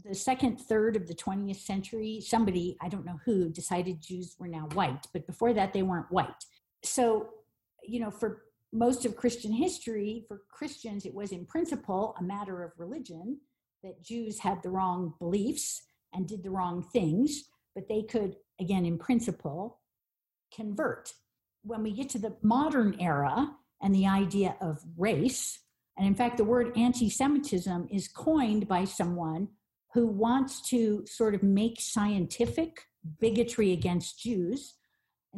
the 0.05 0.15
second 0.15 0.59
third 0.59 0.95
of 0.95 1.09
the 1.09 1.15
20th 1.15 1.57
century, 1.57 2.21
somebody, 2.25 2.77
I 2.81 2.89
don't 2.89 3.05
know 3.05 3.19
who, 3.25 3.51
decided 3.51 4.01
Jews 4.01 4.37
were 4.39 4.47
now 4.47 4.69
white, 4.75 5.07
but 5.13 5.27
before 5.27 5.53
that 5.55 5.73
they 5.73 5.83
weren't 5.83 6.11
white. 6.11 6.45
So, 6.85 7.31
you 7.83 7.99
know, 7.99 8.11
for 8.11 8.43
most 8.73 9.05
of 9.05 9.17
Christian 9.17 9.53
history, 9.53 10.25
for 10.29 10.43
Christians, 10.51 11.07
it 11.07 11.15
was 11.15 11.33
in 11.33 11.47
principle 11.47 12.15
a 12.19 12.23
matter 12.23 12.63
of 12.63 12.73
religion 12.77 13.41
that 13.83 14.03
Jews 14.03 14.41
had 14.41 14.63
the 14.63 14.71
wrong 14.71 15.15
beliefs 15.19 15.83
and 16.13 16.27
did 16.27 16.43
the 16.43 16.51
wrong 16.51 16.83
things, 16.83 17.45
but 17.75 17.89
they 17.89 18.03
could, 18.03 18.37
again, 18.61 18.85
in 18.85 18.99
principle, 18.99 19.81
convert. 20.55 21.13
When 21.63 21.83
we 21.83 21.93
get 21.93 22.09
to 22.11 22.19
the 22.19 22.37
modern 22.43 22.97
era 23.01 23.57
and 23.83 23.95
the 23.95 24.07
idea 24.07 24.57
of 24.61 24.85
race, 24.97 25.61
and 25.97 26.07
in 26.07 26.15
fact, 26.15 26.37
the 26.37 26.45
word 26.45 26.77
anti 26.77 27.09
Semitism 27.09 27.89
is 27.91 28.09
coined 28.09 28.69
by 28.69 28.85
someone 28.85 29.49
who 29.95 30.07
wants 30.07 30.69
to 30.71 31.05
sort 31.07 31.35
of 31.35 31.43
make 31.43 31.81
scientific 31.81 32.83
bigotry 33.21 33.73
against 33.73 34.21
Jews 34.21 34.75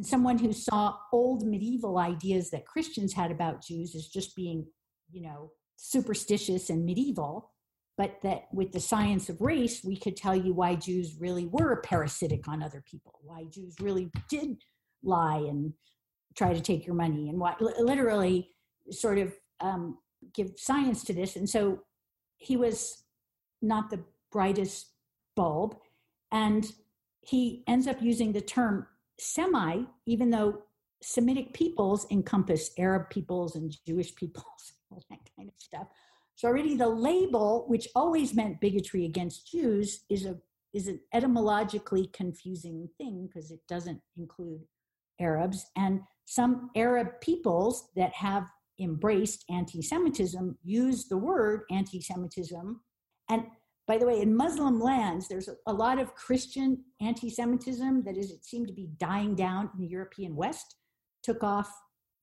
and 0.01 0.07
someone 0.07 0.39
who 0.39 0.51
saw 0.51 0.95
old 1.13 1.45
medieval 1.45 1.99
ideas 1.99 2.49
that 2.49 2.65
Christians 2.65 3.13
had 3.13 3.29
about 3.29 3.63
Jews 3.63 3.93
as 3.93 4.07
just 4.07 4.35
being, 4.35 4.65
you 5.11 5.21
know, 5.21 5.51
superstitious 5.75 6.71
and 6.71 6.83
medieval, 6.83 7.51
but 7.99 8.17
that 8.23 8.45
with 8.51 8.71
the 8.71 8.79
science 8.79 9.29
of 9.29 9.39
race, 9.39 9.83
we 9.83 9.95
could 9.95 10.17
tell 10.17 10.35
you 10.35 10.55
why 10.55 10.73
Jews 10.73 11.17
really 11.19 11.45
were 11.45 11.83
parasitic 11.83 12.47
on 12.47 12.63
other 12.63 12.83
people, 12.89 13.19
why 13.21 13.43
Jews 13.51 13.75
really 13.79 14.09
did 14.27 14.63
lie 15.03 15.37
and 15.37 15.71
try 16.35 16.51
to 16.51 16.61
take 16.61 16.83
your 16.83 16.95
money, 16.95 17.29
and 17.29 17.37
why 17.37 17.53
literally 17.59 18.49
sort 18.89 19.19
of 19.19 19.31
um, 19.59 19.99
give 20.33 20.49
science 20.57 21.03
to 21.03 21.13
this. 21.13 21.35
And 21.35 21.47
so 21.47 21.83
he 22.37 22.57
was 22.57 23.03
not 23.61 23.91
the 23.91 24.03
brightest 24.31 24.87
bulb, 25.35 25.75
and 26.31 26.65
he 27.21 27.63
ends 27.67 27.85
up 27.85 28.01
using 28.01 28.31
the 28.31 28.41
term 28.41 28.87
semi, 29.21 29.83
even 30.05 30.29
though 30.29 30.63
Semitic 31.03 31.53
peoples 31.53 32.05
encompass 32.11 32.71
Arab 32.77 33.09
peoples 33.09 33.55
and 33.55 33.75
Jewish 33.87 34.13
peoples, 34.15 34.73
all 34.91 35.03
that 35.09 35.19
kind 35.35 35.49
of 35.49 35.55
stuff. 35.57 35.87
So 36.35 36.47
already 36.47 36.75
the 36.75 36.89
label, 36.89 37.65
which 37.67 37.87
always 37.95 38.33
meant 38.33 38.61
bigotry 38.61 39.05
against 39.05 39.51
Jews, 39.51 40.05
is 40.09 40.25
a 40.25 40.37
is 40.73 40.87
an 40.87 40.99
etymologically 41.13 42.09
confusing 42.13 42.87
thing 42.97 43.27
because 43.27 43.51
it 43.51 43.59
doesn't 43.67 44.01
include 44.17 44.61
Arabs. 45.19 45.65
And 45.75 46.01
some 46.25 46.69
Arab 46.77 47.19
peoples 47.19 47.89
that 47.97 48.13
have 48.13 48.47
embraced 48.79 49.43
anti 49.49 49.81
Semitism 49.81 50.57
use 50.63 51.07
the 51.07 51.17
word 51.17 51.63
anti 51.69 51.99
Semitism. 51.99 52.79
And 53.29 53.43
by 53.87 53.97
the 53.97 54.05
way, 54.05 54.21
in 54.21 54.35
Muslim 54.35 54.79
lands, 54.79 55.27
there's 55.27 55.49
a, 55.67 55.73
lot 55.73 55.99
of 55.99 56.15
Christian 56.15 56.83
anti 57.01 57.29
Semitism 57.29 58.03
that 58.03 58.15
is, 58.15 58.31
it 58.31 58.45
seemed 58.45 58.67
to 58.67 58.73
be 58.73 58.89
dying 58.97 59.35
down 59.35 59.69
in 59.73 59.81
the 59.81 59.87
European 59.87 60.35
West, 60.35 60.75
took 61.23 61.43
off 61.43 61.69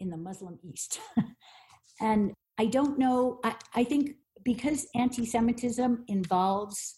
in 0.01 0.09
the 0.09 0.17
Muslim 0.17 0.59
East. 0.63 1.01
and 2.01 2.33
I 2.59 2.67
don't 2.67 2.99
know, 2.99 3.41
I, 3.45 3.57
I 3.75 3.85
think 3.85 4.13
because 4.45 4.87
anti 4.95 5.27
Semitism 5.27 6.05
involves 6.09 6.97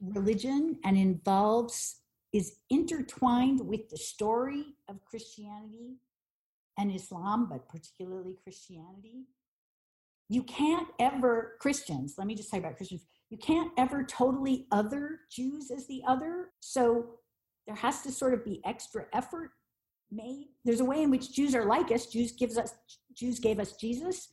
religion 0.00 0.78
and 0.84 0.96
involves, 0.96 1.96
is 2.32 2.56
intertwined 2.70 3.60
with 3.66 3.88
the 3.88 3.96
story 3.96 4.76
of 4.88 5.04
Christianity 5.04 5.96
and 6.78 6.94
Islam, 6.94 7.48
but 7.50 7.68
particularly 7.68 8.36
Christianity, 8.42 9.24
you 10.28 10.42
can't 10.42 10.88
ever, 10.98 11.56
Christians, 11.60 12.14
let 12.18 12.26
me 12.26 12.34
just 12.34 12.50
talk 12.50 12.60
about 12.60 12.76
Christians, 12.76 13.06
you 13.30 13.38
can't 13.38 13.72
ever 13.76 14.04
totally 14.04 14.66
other 14.70 15.20
Jews 15.30 15.70
as 15.70 15.86
the 15.86 16.02
other. 16.06 16.52
So 16.60 17.06
there 17.66 17.76
has 17.76 18.02
to 18.02 18.12
sort 18.12 18.34
of 18.34 18.44
be 18.44 18.60
extra 18.64 19.06
effort 19.12 19.50
made. 20.10 20.48
There's 20.64 20.80
a 20.80 20.84
way 20.84 21.02
in 21.02 21.10
which 21.10 21.32
Jews 21.32 21.54
are 21.54 21.66
like 21.66 21.90
us. 21.90 22.06
Jews 22.06 22.32
gives 22.32 22.56
us 22.56 22.74
Jews 23.14 23.40
gave 23.40 23.58
us 23.58 23.72
Jesus. 23.72 24.32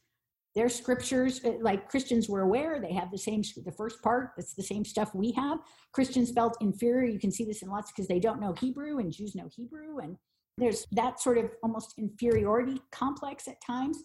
Their 0.55 0.69
scriptures, 0.69 1.43
uh, 1.43 1.53
like 1.61 1.89
Christians 1.89 2.29
were 2.29 2.41
aware, 2.41 2.79
they 2.79 2.93
have 2.93 3.09
the 3.09 3.17
same, 3.17 3.41
the 3.65 3.71
first 3.71 4.03
part, 4.03 4.33
that's 4.37 4.53
the 4.53 4.61
same 4.61 4.85
stuff 4.85 5.15
we 5.15 5.31
have. 5.31 5.57
Christians 5.93 6.31
felt 6.31 6.57
inferior. 6.61 7.09
You 7.09 7.17
can 7.17 7.31
see 7.31 7.43
this 7.43 7.63
in 7.63 7.69
lots 7.69 7.91
because 7.91 8.07
they 8.07 8.19
don't 8.19 8.39
know 8.39 8.53
Hebrew 8.53 8.99
and 8.99 9.11
Jews 9.11 9.33
know 9.33 9.49
Hebrew. 9.55 9.97
And 9.97 10.15
there's 10.59 10.85
that 10.91 11.19
sort 11.19 11.39
of 11.39 11.49
almost 11.63 11.95
inferiority 11.97 12.79
complex 12.91 13.47
at 13.47 13.61
times. 13.65 14.03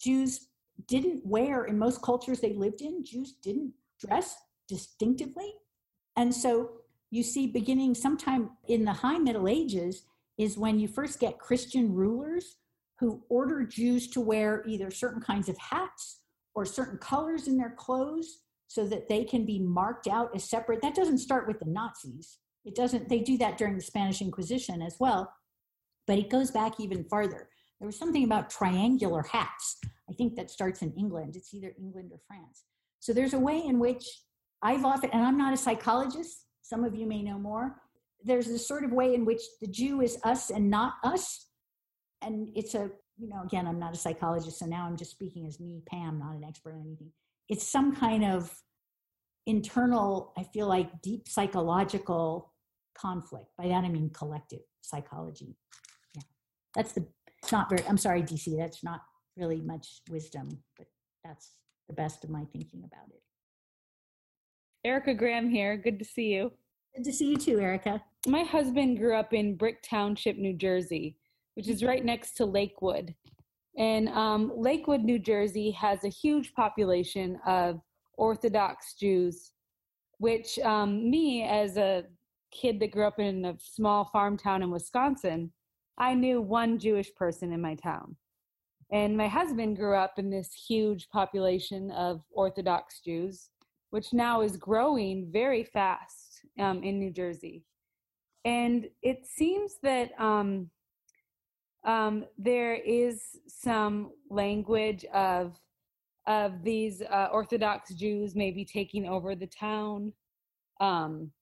Jews 0.00 0.48
didn't 0.88 1.26
wear, 1.26 1.64
in 1.64 1.78
most 1.78 2.00
cultures 2.00 2.40
they 2.40 2.54
lived 2.54 2.80
in, 2.80 3.04
Jews 3.04 3.34
didn't 3.42 3.74
dress 4.06 4.36
distinctively. 4.68 5.54
And 6.16 6.34
so 6.34 6.70
you 7.10 7.22
see, 7.22 7.46
beginning 7.46 7.94
sometime 7.94 8.50
in 8.68 8.84
the 8.84 8.92
high 8.92 9.18
Middle 9.18 9.48
Ages, 9.48 10.04
is 10.38 10.56
when 10.56 10.78
you 10.78 10.88
first 10.88 11.20
get 11.20 11.38
Christian 11.38 11.92
rulers 11.94 12.56
who 12.98 13.22
order 13.28 13.64
Jews 13.64 14.08
to 14.08 14.20
wear 14.20 14.64
either 14.66 14.90
certain 14.90 15.20
kinds 15.20 15.48
of 15.48 15.58
hats 15.58 16.20
or 16.54 16.64
certain 16.64 16.98
colors 16.98 17.48
in 17.48 17.58
their 17.58 17.74
clothes 17.76 18.38
so 18.66 18.86
that 18.86 19.08
they 19.08 19.24
can 19.24 19.44
be 19.44 19.58
marked 19.58 20.06
out 20.06 20.34
as 20.34 20.48
separate. 20.48 20.80
That 20.80 20.94
doesn't 20.94 21.18
start 21.18 21.46
with 21.46 21.58
the 21.58 21.66
Nazis. 21.66 22.38
It 22.64 22.74
doesn't, 22.74 23.08
they 23.08 23.18
do 23.18 23.36
that 23.38 23.58
during 23.58 23.76
the 23.76 23.82
Spanish 23.82 24.22
Inquisition 24.22 24.80
as 24.80 24.96
well. 24.98 25.32
But 26.06 26.18
it 26.18 26.30
goes 26.30 26.50
back 26.50 26.80
even 26.80 27.04
farther. 27.04 27.48
There 27.78 27.86
was 27.86 27.98
something 27.98 28.24
about 28.24 28.48
triangular 28.48 29.22
hats. 29.22 29.78
I 30.08 30.14
think 30.14 30.36
that 30.36 30.50
starts 30.50 30.80
in 30.80 30.92
England. 30.92 31.36
It's 31.36 31.52
either 31.52 31.74
England 31.78 32.12
or 32.12 32.20
France. 32.26 32.64
So 33.02 33.12
there's 33.12 33.34
a 33.34 33.38
way 33.38 33.60
in 33.66 33.80
which 33.80 34.04
I've 34.62 34.84
often, 34.84 35.10
and 35.10 35.24
I'm 35.24 35.36
not 35.36 35.52
a 35.52 35.56
psychologist, 35.56 36.46
some 36.62 36.84
of 36.84 36.94
you 36.94 37.04
may 37.04 37.20
know 37.20 37.36
more. 37.36 37.74
There's 38.22 38.46
a 38.46 38.58
sort 38.58 38.84
of 38.84 38.92
way 38.92 39.12
in 39.14 39.24
which 39.24 39.42
the 39.60 39.66
Jew 39.66 40.00
is 40.02 40.18
us 40.22 40.50
and 40.50 40.70
not 40.70 40.94
us. 41.02 41.48
And 42.22 42.48
it's 42.54 42.76
a, 42.76 42.88
you 43.18 43.28
know, 43.28 43.42
again, 43.44 43.66
I'm 43.66 43.80
not 43.80 43.92
a 43.92 43.98
psychologist, 43.98 44.60
so 44.60 44.66
now 44.66 44.86
I'm 44.86 44.96
just 44.96 45.10
speaking 45.10 45.48
as 45.48 45.58
me, 45.58 45.82
Pam, 45.90 46.20
not 46.20 46.36
an 46.36 46.44
expert 46.44 46.74
on 46.74 46.82
anything. 46.86 47.10
It's 47.48 47.66
some 47.66 47.96
kind 47.96 48.24
of 48.24 48.54
internal, 49.46 50.32
I 50.38 50.44
feel 50.44 50.68
like, 50.68 51.02
deep 51.02 51.26
psychological 51.28 52.52
conflict. 52.94 53.46
By 53.58 53.66
that 53.66 53.82
I 53.82 53.88
mean 53.88 54.10
collective 54.10 54.60
psychology 54.82 55.56
Yeah. 56.14 56.22
that's 56.76 56.92
the 56.92 57.06
it's 57.42 57.52
not 57.52 57.68
very 57.70 57.84
i'm 57.88 57.96
sorry 57.96 58.22
dc 58.22 58.56
that's 58.58 58.84
not 58.84 59.00
really 59.36 59.60
much 59.60 60.02
wisdom 60.10 60.48
but 60.76 60.86
that's 61.24 61.52
the 61.92 62.02
best 62.02 62.24
of 62.24 62.30
my 62.30 62.44
thinking 62.52 62.84
about 62.84 63.08
it. 63.10 63.20
Erica 64.84 65.14
graham 65.14 65.50
here 65.50 65.76
good 65.76 65.98
to 65.98 66.04
see 66.04 66.32
you. 66.34 66.50
Good 66.96 67.04
to 67.04 67.12
see 67.12 67.28
you 67.30 67.36
too 67.36 67.60
erica. 67.60 68.02
My 68.26 68.42
husband 68.42 68.98
grew 68.98 69.14
up 69.14 69.32
in 69.32 69.56
brick 69.56 69.82
township 69.82 70.36
new 70.38 70.54
jersey 70.54 71.16
which 71.54 71.68
is 71.68 71.84
right 71.84 72.02
next 72.02 72.34
to 72.38 72.46
lakewood. 72.46 73.14
And 73.76 74.08
um, 74.08 74.52
lakewood 74.56 75.02
new 75.02 75.18
jersey 75.18 75.70
has 75.72 76.04
a 76.04 76.08
huge 76.08 76.54
population 76.54 77.38
of 77.46 77.80
orthodox 78.14 78.94
jews 78.94 79.52
which 80.18 80.58
um, 80.60 81.10
me 81.10 81.42
as 81.42 81.76
a 81.76 82.04
kid 82.52 82.80
that 82.80 82.90
grew 82.90 83.06
up 83.06 83.18
in 83.18 83.44
a 83.44 83.56
small 83.58 84.04
farm 84.06 84.36
town 84.36 84.62
in 84.62 84.70
wisconsin 84.70 85.50
I 85.98 86.14
knew 86.14 86.40
one 86.40 86.78
Jewish 86.78 87.14
person 87.14 87.52
in 87.52 87.60
my 87.60 87.74
town. 87.74 88.16
And 88.92 89.16
my 89.16 89.26
husband 89.26 89.78
grew 89.78 89.96
up 89.96 90.18
in 90.18 90.28
this 90.28 90.52
huge 90.52 91.08
population 91.08 91.90
of 91.92 92.22
Orthodox 92.30 93.00
Jews, 93.00 93.48
which 93.90 94.12
now 94.12 94.42
is 94.42 94.58
growing 94.58 95.30
very 95.32 95.64
fast 95.64 96.42
um, 96.58 96.82
in 96.82 96.98
New 96.98 97.10
Jersey. 97.10 97.64
And 98.44 98.88
it 99.02 99.26
seems 99.26 99.76
that 99.82 100.10
um, 100.20 100.68
um, 101.86 102.26
there 102.36 102.74
is 102.74 103.22
some 103.48 104.10
language 104.30 105.04
of 105.06 105.58
of 106.28 106.62
these 106.62 107.02
uh, 107.02 107.28
Orthodox 107.32 107.92
Jews 107.94 108.36
maybe 108.36 108.64
taking 108.64 109.08
over 109.08 109.34
the 109.34 109.48
town. 109.48 110.12
Um, 110.80 111.32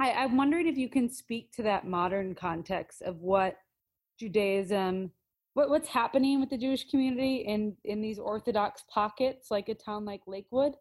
I, 0.00 0.10
I 0.10 0.26
wondered 0.26 0.64
if 0.64 0.78
you 0.78 0.88
can 0.88 1.10
speak 1.10 1.52
to 1.52 1.62
that 1.64 1.86
modern 1.86 2.34
context 2.34 3.02
of 3.02 3.20
what 3.20 3.58
Judaism, 4.18 5.10
what, 5.56 5.70
what's 5.70 5.88
happening 5.88 6.38
with 6.38 6.50
the 6.50 6.58
Jewish 6.58 6.86
community 6.90 7.36
in 7.36 7.74
in 7.84 8.02
these 8.02 8.18
Orthodox 8.18 8.84
pockets, 8.92 9.50
like 9.50 9.70
a 9.70 9.74
town 9.74 10.04
like 10.04 10.20
Lakewood, 10.26 10.74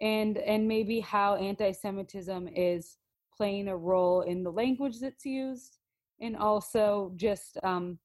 and 0.00 0.38
and 0.38 0.66
maybe 0.66 0.98
how 0.98 1.36
anti-Semitism 1.36 2.48
is 2.48 2.96
playing 3.36 3.68
a 3.68 3.76
role 3.76 4.22
in 4.22 4.42
the 4.42 4.50
language 4.50 4.98
that's 4.98 5.24
used, 5.24 5.78
and 6.20 6.36
also 6.36 7.12
just 7.14 7.58
um, 7.62 7.96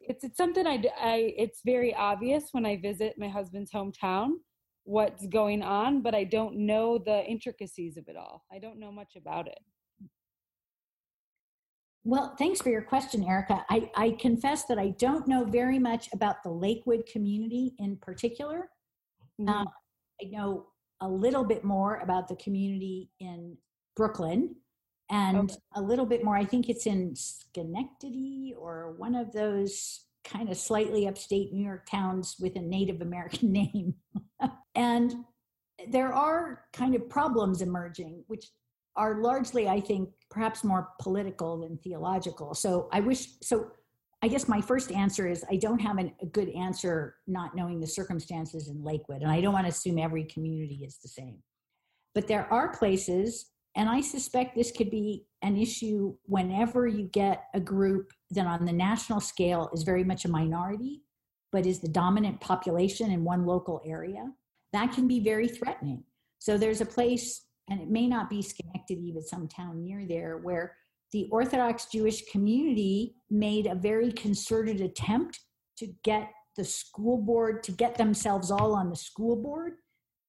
it's 0.00 0.22
it's 0.22 0.36
something 0.36 0.66
I, 0.66 0.82
I 1.00 1.32
it's 1.38 1.62
very 1.64 1.94
obvious 1.94 2.50
when 2.52 2.66
I 2.66 2.76
visit 2.76 3.14
my 3.16 3.28
husband's 3.28 3.72
hometown 3.72 4.32
what's 4.84 5.26
going 5.28 5.62
on, 5.62 6.02
but 6.02 6.14
I 6.14 6.24
don't 6.24 6.56
know 6.56 6.98
the 6.98 7.24
intricacies 7.24 7.96
of 7.98 8.08
it 8.08 8.16
all. 8.16 8.44
I 8.52 8.58
don't 8.58 8.78
know 8.78 8.92
much 8.92 9.16
about 9.16 9.46
it. 9.46 9.60
Well, 12.08 12.34
thanks 12.38 12.62
for 12.62 12.70
your 12.70 12.80
question, 12.80 13.22
Erica. 13.22 13.66
I, 13.68 13.90
I 13.94 14.16
confess 14.18 14.64
that 14.64 14.78
I 14.78 14.94
don't 14.98 15.28
know 15.28 15.44
very 15.44 15.78
much 15.78 16.08
about 16.14 16.42
the 16.42 16.48
Lakewood 16.48 17.04
community 17.04 17.74
in 17.78 17.98
particular. 17.98 18.70
Mm-hmm. 19.38 19.50
Um, 19.50 19.68
I 20.22 20.28
know 20.30 20.68
a 21.02 21.06
little 21.06 21.44
bit 21.44 21.64
more 21.64 21.96
about 21.96 22.26
the 22.26 22.36
community 22.36 23.10
in 23.20 23.58
Brooklyn 23.94 24.54
and 25.10 25.50
okay. 25.50 25.60
a 25.74 25.82
little 25.82 26.06
bit 26.06 26.24
more, 26.24 26.34
I 26.34 26.46
think 26.46 26.70
it's 26.70 26.86
in 26.86 27.14
Schenectady 27.14 28.54
or 28.58 28.94
one 28.96 29.14
of 29.14 29.30
those 29.34 30.06
kind 30.24 30.48
of 30.48 30.56
slightly 30.56 31.06
upstate 31.06 31.52
New 31.52 31.62
York 31.62 31.84
towns 31.90 32.36
with 32.40 32.56
a 32.56 32.62
Native 32.62 33.02
American 33.02 33.52
name. 33.52 33.92
and 34.74 35.14
there 35.86 36.14
are 36.14 36.64
kind 36.72 36.94
of 36.94 37.06
problems 37.10 37.60
emerging, 37.60 38.24
which 38.28 38.46
are 38.98 39.22
largely, 39.22 39.68
I 39.68 39.80
think, 39.80 40.10
perhaps 40.30 40.64
more 40.64 40.90
political 41.00 41.60
than 41.60 41.78
theological. 41.78 42.52
So 42.52 42.88
I 42.92 43.00
wish, 43.00 43.28
so 43.42 43.70
I 44.20 44.28
guess 44.28 44.48
my 44.48 44.60
first 44.60 44.90
answer 44.90 45.28
is 45.28 45.44
I 45.50 45.56
don't 45.56 45.78
have 45.78 45.98
an, 45.98 46.12
a 46.20 46.26
good 46.26 46.48
answer 46.50 47.14
not 47.26 47.54
knowing 47.54 47.80
the 47.80 47.86
circumstances 47.86 48.68
in 48.68 48.82
Lakewood. 48.82 49.22
And 49.22 49.30
I 49.30 49.40
don't 49.40 49.52
want 49.52 49.66
to 49.66 49.70
assume 49.70 49.98
every 49.98 50.24
community 50.24 50.82
is 50.84 50.98
the 50.98 51.08
same. 51.08 51.38
But 52.14 52.26
there 52.26 52.52
are 52.52 52.76
places, 52.76 53.46
and 53.76 53.88
I 53.88 54.00
suspect 54.00 54.56
this 54.56 54.72
could 54.72 54.90
be 54.90 55.26
an 55.42 55.56
issue 55.56 56.16
whenever 56.24 56.88
you 56.88 57.04
get 57.04 57.44
a 57.54 57.60
group 57.60 58.10
that 58.32 58.46
on 58.46 58.64
the 58.64 58.72
national 58.72 59.20
scale 59.20 59.70
is 59.72 59.84
very 59.84 60.02
much 60.02 60.24
a 60.24 60.28
minority, 60.28 61.02
but 61.52 61.64
is 61.64 61.78
the 61.78 61.88
dominant 61.88 62.40
population 62.40 63.12
in 63.12 63.22
one 63.22 63.46
local 63.46 63.80
area. 63.86 64.32
That 64.72 64.92
can 64.92 65.06
be 65.06 65.20
very 65.20 65.46
threatening. 65.46 66.02
So 66.40 66.58
there's 66.58 66.80
a 66.80 66.86
place 66.86 67.47
and 67.70 67.80
it 67.80 67.88
may 67.88 68.06
not 68.06 68.30
be 68.30 68.42
Schenectady, 68.42 69.12
but 69.12 69.24
some 69.24 69.48
town 69.48 69.82
near 69.82 70.06
there, 70.06 70.38
where 70.38 70.74
the 71.12 71.28
Orthodox 71.30 71.86
Jewish 71.86 72.26
community 72.30 73.14
made 73.30 73.66
a 73.66 73.74
very 73.74 74.12
concerted 74.12 74.80
attempt 74.80 75.40
to 75.78 75.88
get 76.02 76.30
the 76.56 76.64
school 76.64 77.16
board 77.18 77.62
to 77.62 77.72
get 77.72 77.96
themselves 77.96 78.50
all 78.50 78.74
on 78.74 78.90
the 78.90 78.96
school 78.96 79.36
board 79.36 79.74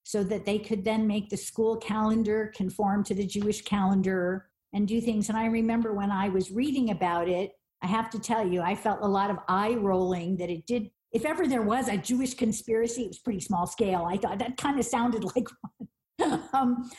so 0.04 0.22
that 0.24 0.44
they 0.44 0.58
could 0.58 0.84
then 0.84 1.06
make 1.06 1.28
the 1.28 1.36
school 1.36 1.76
calendar 1.76 2.52
conform 2.54 3.04
to 3.04 3.14
the 3.14 3.26
Jewish 3.26 3.62
calendar 3.62 4.46
and 4.72 4.88
do 4.88 5.00
things. 5.00 5.28
And 5.28 5.36
I 5.36 5.46
remember 5.46 5.92
when 5.92 6.10
I 6.10 6.28
was 6.28 6.50
reading 6.50 6.90
about 6.90 7.28
it, 7.28 7.52
I 7.82 7.86
have 7.86 8.10
to 8.10 8.18
tell 8.18 8.46
you, 8.46 8.60
I 8.60 8.74
felt 8.74 9.00
a 9.02 9.08
lot 9.08 9.30
of 9.30 9.38
eye 9.48 9.74
rolling 9.74 10.36
that 10.36 10.50
it 10.50 10.66
did. 10.66 10.90
If 11.12 11.24
ever 11.24 11.46
there 11.46 11.62
was 11.62 11.88
a 11.88 11.96
Jewish 11.96 12.34
conspiracy, 12.34 13.02
it 13.02 13.08
was 13.08 13.18
pretty 13.18 13.40
small 13.40 13.66
scale. 13.66 14.06
I 14.08 14.16
thought 14.16 14.38
that 14.38 14.56
kind 14.56 14.78
of 14.78 14.84
sounded 14.84 15.24
like 15.36 15.48
one. 15.76 16.42
um, 16.52 16.90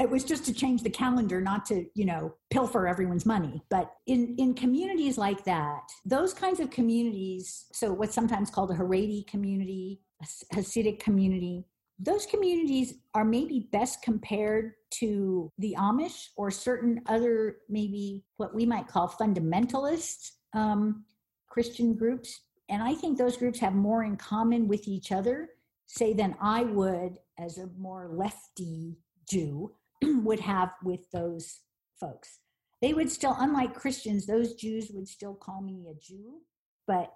it 0.00 0.10
was 0.10 0.24
just 0.24 0.44
to 0.44 0.52
change 0.52 0.82
the 0.82 0.90
calendar 0.90 1.40
not 1.40 1.64
to 1.66 1.86
you 1.94 2.04
know 2.04 2.34
pilfer 2.50 2.86
everyone's 2.86 3.26
money. 3.26 3.62
But 3.70 3.92
in 4.06 4.34
in 4.38 4.54
communities 4.54 5.18
like 5.18 5.44
that 5.44 5.82
those 6.04 6.34
kinds 6.34 6.60
of 6.60 6.70
communities 6.70 7.66
so 7.72 7.92
what's 7.92 8.14
sometimes 8.14 8.50
called 8.50 8.70
a 8.70 8.74
haredi 8.74 9.26
community 9.26 10.00
a 10.22 10.56
hasidic 10.56 11.00
community 11.00 11.64
those 11.98 12.26
communities 12.26 12.94
are 13.14 13.24
maybe 13.24 13.68
best 13.70 14.02
compared 14.02 14.72
to 14.90 15.52
the 15.58 15.76
amish 15.78 16.28
or 16.36 16.50
certain 16.50 17.00
other 17.06 17.58
maybe 17.68 18.24
what 18.36 18.54
we 18.54 18.66
might 18.66 18.88
call 18.88 19.08
fundamentalist 19.08 20.32
um, 20.54 21.04
christian 21.48 21.94
groups. 21.94 22.40
And 22.68 22.82
i 22.82 22.94
think 22.94 23.16
those 23.16 23.36
groups 23.36 23.60
have 23.60 23.74
more 23.74 24.02
in 24.04 24.16
common 24.16 24.66
with 24.66 24.88
each 24.88 25.12
other 25.12 25.50
say 25.86 26.14
than 26.14 26.34
i 26.40 26.64
would 26.64 27.18
as 27.38 27.58
a 27.58 27.68
more 27.78 28.08
lefty 28.12 28.98
jew 29.28 29.70
would 30.24 30.40
have 30.40 30.70
with 30.82 31.10
those 31.12 31.60
folks. 31.98 32.38
They 32.82 32.92
would 32.92 33.10
still, 33.10 33.36
unlike 33.38 33.74
Christians, 33.74 34.26
those 34.26 34.54
Jews 34.54 34.90
would 34.92 35.08
still 35.08 35.34
call 35.34 35.62
me 35.62 35.86
a 35.90 35.94
Jew, 35.94 36.40
but 36.86 37.12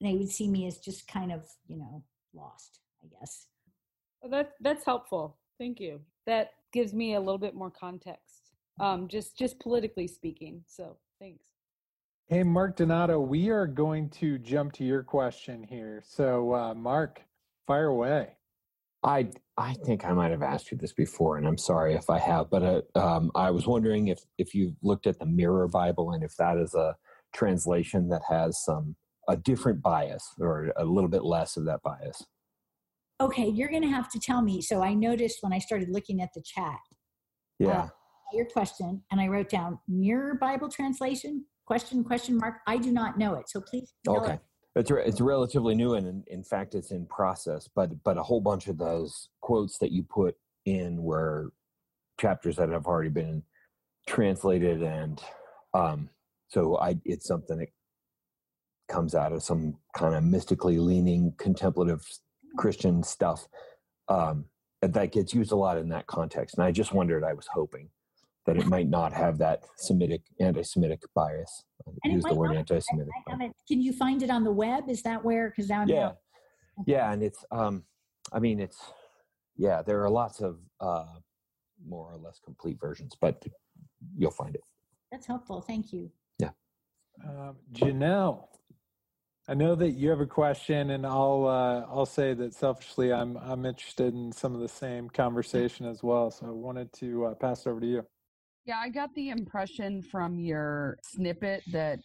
they 0.00 0.14
would 0.14 0.28
see 0.28 0.48
me 0.48 0.66
as 0.66 0.78
just 0.78 1.08
kind 1.08 1.32
of, 1.32 1.46
you 1.66 1.76
know, 1.76 2.04
lost, 2.34 2.80
I 3.02 3.08
guess. 3.18 3.46
Well, 4.20 4.30
that 4.30 4.52
that's 4.60 4.84
helpful. 4.84 5.38
Thank 5.58 5.80
you. 5.80 6.00
That 6.26 6.52
gives 6.72 6.92
me 6.92 7.14
a 7.14 7.20
little 7.20 7.38
bit 7.38 7.54
more 7.54 7.70
context. 7.70 8.52
Um, 8.80 9.08
just 9.08 9.36
just 9.36 9.58
politically 9.58 10.06
speaking. 10.06 10.62
So 10.66 10.98
thanks. 11.20 11.44
Hey, 12.28 12.42
Mark 12.42 12.76
Donato, 12.76 13.18
we 13.18 13.48
are 13.48 13.66
going 13.66 14.10
to 14.10 14.38
jump 14.38 14.74
to 14.74 14.84
your 14.84 15.02
question 15.02 15.62
here. 15.62 16.02
So, 16.06 16.54
uh, 16.54 16.74
Mark, 16.74 17.22
fire 17.66 17.86
away. 17.86 18.37
I 19.08 19.30
I 19.56 19.72
think 19.72 20.04
I 20.04 20.12
might 20.12 20.30
have 20.30 20.42
asked 20.42 20.70
you 20.70 20.76
this 20.76 20.92
before, 20.92 21.38
and 21.38 21.48
I'm 21.48 21.58
sorry 21.58 21.94
if 21.94 22.10
I 22.10 22.18
have, 22.18 22.50
but 22.50 22.62
uh, 22.62 22.98
um, 22.98 23.32
I 23.34 23.50
was 23.50 23.66
wondering 23.66 24.08
if 24.08 24.20
if 24.36 24.54
you 24.54 24.76
looked 24.82 25.06
at 25.06 25.18
the 25.18 25.26
Mirror 25.26 25.68
Bible 25.68 26.12
and 26.12 26.22
if 26.22 26.36
that 26.36 26.58
is 26.58 26.74
a 26.74 26.94
translation 27.34 28.08
that 28.10 28.22
has 28.28 28.62
some 28.62 28.96
a 29.28 29.36
different 29.36 29.82
bias 29.82 30.22
or 30.38 30.72
a 30.76 30.84
little 30.84 31.08
bit 31.08 31.24
less 31.24 31.56
of 31.56 31.64
that 31.64 31.82
bias. 31.82 32.22
Okay, 33.20 33.48
you're 33.48 33.68
going 33.68 33.82
to 33.82 33.88
have 33.88 34.10
to 34.10 34.20
tell 34.20 34.42
me. 34.42 34.60
So 34.62 34.82
I 34.82 34.94
noticed 34.94 35.38
when 35.40 35.52
I 35.52 35.58
started 35.58 35.88
looking 35.90 36.22
at 36.22 36.30
the 36.34 36.42
chat. 36.42 36.78
Yeah. 37.58 37.68
Uh, 37.68 37.88
your 38.32 38.46
question, 38.46 39.02
and 39.10 39.20
I 39.20 39.28
wrote 39.28 39.48
down 39.48 39.78
Mirror 39.88 40.34
Bible 40.34 40.68
translation 40.68 41.44
question 41.66 42.04
question 42.04 42.36
mark. 42.36 42.56
I 42.66 42.76
do 42.76 42.92
not 42.92 43.18
know 43.18 43.34
it, 43.34 43.48
so 43.48 43.60
please. 43.60 43.92
okay. 44.06 44.34
It. 44.34 44.40
It's 44.78 44.90
re- 44.90 45.04
it's 45.04 45.20
relatively 45.20 45.74
new, 45.74 45.94
and 45.94 46.06
in, 46.06 46.24
in 46.28 46.44
fact, 46.44 46.74
it's 46.74 46.92
in 46.92 47.06
process. 47.06 47.68
But 47.74 48.02
but 48.04 48.16
a 48.16 48.22
whole 48.22 48.40
bunch 48.40 48.68
of 48.68 48.78
those 48.78 49.28
quotes 49.40 49.78
that 49.78 49.92
you 49.92 50.04
put 50.04 50.36
in 50.64 51.02
were 51.02 51.52
chapters 52.20 52.56
that 52.56 52.68
have 52.68 52.86
already 52.86 53.10
been 53.10 53.42
translated, 54.06 54.82
and 54.82 55.20
um, 55.74 56.08
so 56.48 56.78
I 56.78 56.96
it's 57.04 57.26
something 57.26 57.58
that 57.58 57.68
comes 58.88 59.14
out 59.14 59.32
of 59.32 59.42
some 59.42 59.76
kind 59.96 60.14
of 60.14 60.24
mystically 60.24 60.78
leaning 60.78 61.34
contemplative 61.38 62.06
Christian 62.56 63.02
stuff 63.02 63.46
um, 64.08 64.46
that 64.80 65.12
gets 65.12 65.34
used 65.34 65.52
a 65.52 65.56
lot 65.56 65.76
in 65.76 65.88
that 65.90 66.06
context. 66.06 66.56
And 66.56 66.64
I 66.64 66.72
just 66.72 66.92
wondered, 66.92 67.24
I 67.24 67.34
was 67.34 67.46
hoping 67.52 67.90
that 68.48 68.56
it 68.56 68.66
might 68.66 68.88
not 68.88 69.12
have 69.12 69.36
that 69.36 69.62
Semitic, 69.76 70.22
anti-Semitic 70.40 71.02
bias. 71.14 71.64
And 72.02 72.14
Use 72.14 72.24
the 72.24 72.34
word 72.34 72.48
not. 72.48 72.60
anti-Semitic. 72.60 73.12
I 73.28 73.30
haven't. 73.32 73.54
Can 73.68 73.82
you 73.82 73.92
find 73.92 74.22
it 74.22 74.30
on 74.30 74.42
the 74.42 74.50
web? 74.50 74.88
Is 74.88 75.02
that 75.02 75.22
where? 75.22 75.50
Because 75.50 75.68
now 75.68 75.82
I'm 75.82 75.88
yeah, 75.88 76.12
yeah, 76.86 77.12
and 77.12 77.22
it's. 77.22 77.44
Um, 77.50 77.84
I 78.32 78.38
mean, 78.38 78.58
it's. 78.58 78.78
Yeah, 79.56 79.82
there 79.82 80.02
are 80.02 80.08
lots 80.08 80.40
of 80.40 80.60
uh, 80.80 81.04
more 81.86 82.10
or 82.10 82.16
less 82.16 82.40
complete 82.42 82.78
versions, 82.80 83.14
but 83.20 83.44
you'll 84.16 84.30
find 84.30 84.54
it. 84.54 84.62
That's 85.12 85.26
helpful. 85.26 85.60
Thank 85.60 85.92
you. 85.92 86.10
Yeah. 86.38 86.50
Um, 87.28 87.56
Janelle, 87.72 88.46
I 89.46 89.52
know 89.54 89.74
that 89.74 89.90
you 89.90 90.08
have 90.08 90.20
a 90.20 90.26
question, 90.26 90.90
and 90.90 91.04
I'll 91.06 91.44
uh, 91.46 91.92
I'll 91.92 92.06
say 92.06 92.32
that 92.32 92.54
selfishly, 92.54 93.12
I'm 93.12 93.36
I'm 93.36 93.66
interested 93.66 94.14
in 94.14 94.32
some 94.32 94.54
of 94.54 94.62
the 94.62 94.68
same 94.70 95.10
conversation 95.10 95.84
as 95.84 96.02
well. 96.02 96.30
So 96.30 96.46
I 96.46 96.50
wanted 96.50 96.94
to 96.94 97.26
uh, 97.26 97.34
pass 97.34 97.66
it 97.66 97.68
over 97.68 97.80
to 97.80 97.86
you. 97.86 98.06
Yeah, 98.68 98.80
I 98.84 98.90
got 98.90 99.14
the 99.14 99.30
impression 99.30 100.02
from 100.02 100.38
your 100.38 100.98
snippet 101.02 101.62
that 101.72 102.00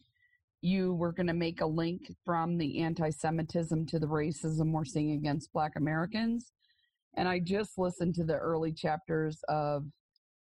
you 0.61 0.93
were 0.93 1.11
going 1.11 1.27
to 1.27 1.33
make 1.33 1.59
a 1.59 1.65
link 1.65 2.09
from 2.23 2.57
the 2.57 2.79
anti 2.79 3.09
Semitism 3.09 3.85
to 3.87 3.99
the 3.99 4.07
racism 4.07 4.71
we're 4.71 4.85
seeing 4.85 5.11
against 5.11 5.51
Black 5.51 5.73
Americans. 5.75 6.53
And 7.17 7.27
I 7.27 7.39
just 7.39 7.77
listened 7.77 8.15
to 8.15 8.23
the 8.23 8.37
early 8.37 8.71
chapters 8.71 9.41
of 9.49 9.83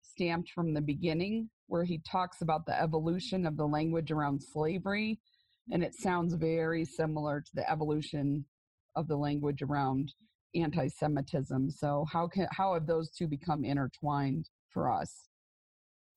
Stamped 0.04 0.52
from 0.52 0.76
the 0.76 0.82
Beginning, 0.82 1.50
where 1.66 1.86
he 1.86 2.00
talks 2.08 2.44
about 2.44 2.68
the 2.68 2.80
evolution 2.80 3.48
of 3.48 3.58
the 3.58 3.66
language 3.66 4.12
around 4.12 4.44
slavery. 4.44 5.20
And 5.72 5.84
it 5.84 5.96
sounds 5.96 6.36
very 6.36 6.86
similar 6.86 7.42
to 7.42 7.52
the 7.56 7.68
evolution 7.68 8.46
of 8.96 9.08
the 9.08 9.18
language 9.18 9.64
around 9.64 10.14
anti 10.54 10.88
Semitism. 10.88 11.72
So, 11.72 12.06
how, 12.14 12.28
can, 12.28 12.48
how 12.52 12.76
have 12.76 12.86
those 12.86 13.10
two 13.10 13.28
become 13.28 13.66
intertwined 13.66 14.50
for 14.70 14.92
us? 14.92 15.31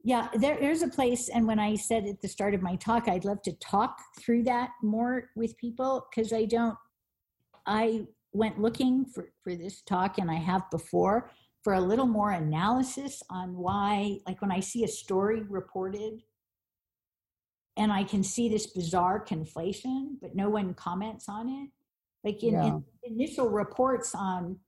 Yeah 0.04 0.28
there, 0.34 0.58
there's 0.60 0.82
a 0.82 0.88
place 0.88 1.28
and 1.30 1.46
when 1.46 1.58
i 1.58 1.74
said 1.74 2.04
at 2.04 2.20
the 2.20 2.28
start 2.28 2.54
of 2.54 2.62
my 2.62 2.76
talk 2.76 3.08
i'd 3.08 3.24
love 3.24 3.42
to 3.42 3.52
talk 3.54 3.98
through 4.20 4.42
that 4.44 4.70
more 4.82 5.30
with 5.34 5.56
people 5.56 6.06
because 6.10 6.32
i 6.32 6.44
don't 6.44 6.76
i 7.66 8.04
went 8.32 8.60
looking 8.60 9.04
for, 9.06 9.32
for 9.42 9.56
this 9.56 9.82
talk 9.82 10.18
and 10.18 10.30
i 10.30 10.34
have 10.34 10.70
before 10.70 11.30
for 11.62 11.74
a 11.74 11.80
little 11.80 12.06
more 12.06 12.32
analysis 12.32 13.22
on 13.30 13.56
why 13.56 14.18
like 14.28 14.40
when 14.42 14.52
i 14.52 14.60
see 14.60 14.84
a 14.84 14.88
story 14.88 15.42
reported 15.48 16.20
and 17.76 17.90
i 17.90 18.04
can 18.04 18.22
see 18.22 18.48
this 18.48 18.66
bizarre 18.68 19.24
conflation 19.24 20.16
but 20.20 20.36
no 20.36 20.50
one 20.50 20.74
comments 20.74 21.28
on 21.28 21.48
it 21.48 21.70
like 22.24 22.42
in, 22.42 22.52
yeah. 22.52 22.66
in 22.66 22.84
initial 23.04 23.48
reports 23.48 24.14
on 24.14 24.58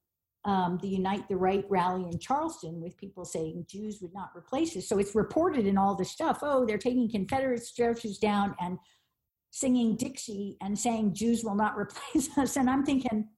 um, 0.46 0.78
the 0.80 0.88
Unite 0.88 1.28
the 1.28 1.36
Right 1.36 1.64
rally 1.68 2.04
in 2.04 2.18
Charleston 2.20 2.80
with 2.80 2.96
people 2.96 3.24
saying 3.24 3.66
Jews 3.68 3.98
would 4.00 4.14
not 4.14 4.30
replace 4.34 4.76
us. 4.76 4.88
So 4.88 4.98
it's 4.98 5.14
reported 5.14 5.66
in 5.66 5.76
all 5.76 5.96
the 5.96 6.04
stuff. 6.04 6.38
Oh, 6.40 6.64
they're 6.64 6.78
taking 6.78 7.10
Confederate 7.10 7.64
statues 7.64 8.18
down 8.18 8.54
and 8.60 8.78
singing 9.50 9.96
Dixie 9.96 10.56
and 10.62 10.78
saying 10.78 11.14
Jews 11.14 11.42
will 11.42 11.56
not 11.56 11.76
replace 11.78 12.30
us. 12.38 12.56
And 12.56 12.70
I'm 12.70 12.84
thinking, 12.84 13.28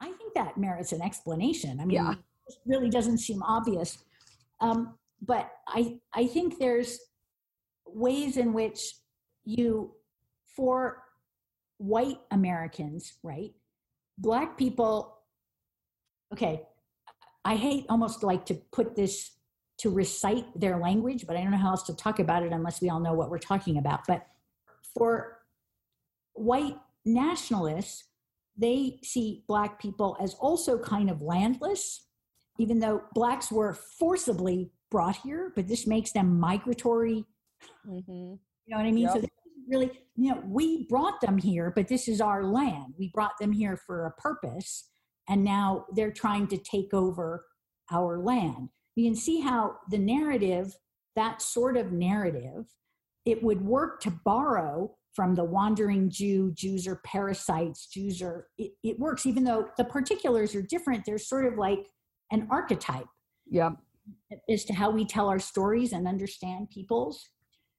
I 0.00 0.06
think 0.06 0.34
that 0.34 0.58
merits 0.58 0.90
an 0.92 1.02
explanation. 1.02 1.78
I 1.80 1.84
mean, 1.84 1.96
yeah. 1.96 2.14
it 2.48 2.54
really 2.66 2.90
doesn't 2.90 3.18
seem 3.18 3.42
obvious. 3.44 3.98
Um, 4.60 4.98
but 5.22 5.52
I, 5.68 5.98
I 6.12 6.26
think 6.26 6.58
there's 6.58 6.98
ways 7.86 8.36
in 8.36 8.52
which 8.52 8.94
you, 9.44 9.94
for 10.56 11.04
white 11.78 12.18
Americans, 12.32 13.14
right, 13.22 13.52
black 14.18 14.58
people 14.58 15.19
okay, 16.32 16.62
I 17.44 17.56
hate 17.56 17.86
almost 17.88 18.22
like 18.22 18.44
to 18.46 18.54
put 18.72 18.96
this 18.96 19.32
to 19.78 19.90
recite 19.90 20.44
their 20.58 20.78
language, 20.78 21.26
but 21.26 21.36
I 21.36 21.42
don't 21.42 21.52
know 21.52 21.56
how 21.56 21.70
else 21.70 21.84
to 21.84 21.94
talk 21.94 22.18
about 22.18 22.42
it 22.42 22.52
unless 22.52 22.82
we 22.82 22.90
all 22.90 23.00
know 23.00 23.14
what 23.14 23.30
we're 23.30 23.38
talking 23.38 23.78
about. 23.78 24.00
But 24.06 24.26
for 24.94 25.38
white 26.34 26.76
nationalists, 27.06 28.04
they 28.58 28.98
see 29.02 29.42
black 29.48 29.80
people 29.80 30.18
as 30.20 30.34
also 30.34 30.78
kind 30.78 31.08
of 31.08 31.22
landless, 31.22 32.08
even 32.58 32.78
though 32.78 33.02
blacks 33.14 33.50
were 33.50 33.72
forcibly 33.72 34.70
brought 34.90 35.16
here, 35.16 35.50
but 35.56 35.66
this 35.66 35.86
makes 35.86 36.12
them 36.12 36.38
migratory. 36.38 37.24
Mm-hmm. 37.88 38.10
You 38.10 38.38
know 38.68 38.76
what 38.76 38.86
I 38.86 38.92
mean? 38.92 39.04
Yep. 39.04 39.14
So 39.14 39.28
really, 39.66 39.90
you 40.16 40.34
know, 40.34 40.42
we 40.44 40.86
brought 40.88 41.22
them 41.22 41.38
here, 41.38 41.72
but 41.74 41.88
this 41.88 42.06
is 42.06 42.20
our 42.20 42.44
land. 42.44 42.92
We 42.98 43.08
brought 43.14 43.38
them 43.40 43.52
here 43.52 43.78
for 43.78 44.04
a 44.06 44.20
purpose 44.20 44.89
and 45.30 45.44
now 45.44 45.86
they're 45.94 46.10
trying 46.10 46.48
to 46.48 46.58
take 46.58 46.92
over 46.92 47.46
our 47.90 48.18
land. 48.18 48.68
You 48.96 49.08
can 49.08 49.16
see 49.16 49.40
how 49.40 49.76
the 49.88 49.98
narrative, 49.98 50.74
that 51.16 51.40
sort 51.40 51.76
of 51.76 51.92
narrative, 51.92 52.66
it 53.24 53.42
would 53.42 53.62
work 53.62 54.00
to 54.02 54.10
borrow 54.24 54.96
from 55.14 55.34
the 55.34 55.44
wandering 55.44 56.10
Jew, 56.10 56.52
Jews 56.52 56.86
are 56.86 57.00
parasites, 57.04 57.86
Jews 57.86 58.20
are, 58.20 58.48
it, 58.58 58.72
it 58.82 58.98
works, 58.98 59.24
even 59.24 59.44
though 59.44 59.68
the 59.78 59.84
particulars 59.84 60.54
are 60.54 60.62
different, 60.62 61.04
They're 61.06 61.18
sort 61.18 61.46
of 61.46 61.56
like 61.56 61.86
an 62.32 62.48
archetype. 62.50 63.06
Yeah. 63.48 63.70
As 64.48 64.64
to 64.64 64.72
how 64.72 64.90
we 64.90 65.04
tell 65.04 65.28
our 65.28 65.38
stories 65.38 65.92
and 65.92 66.08
understand 66.08 66.70
people's. 66.70 67.30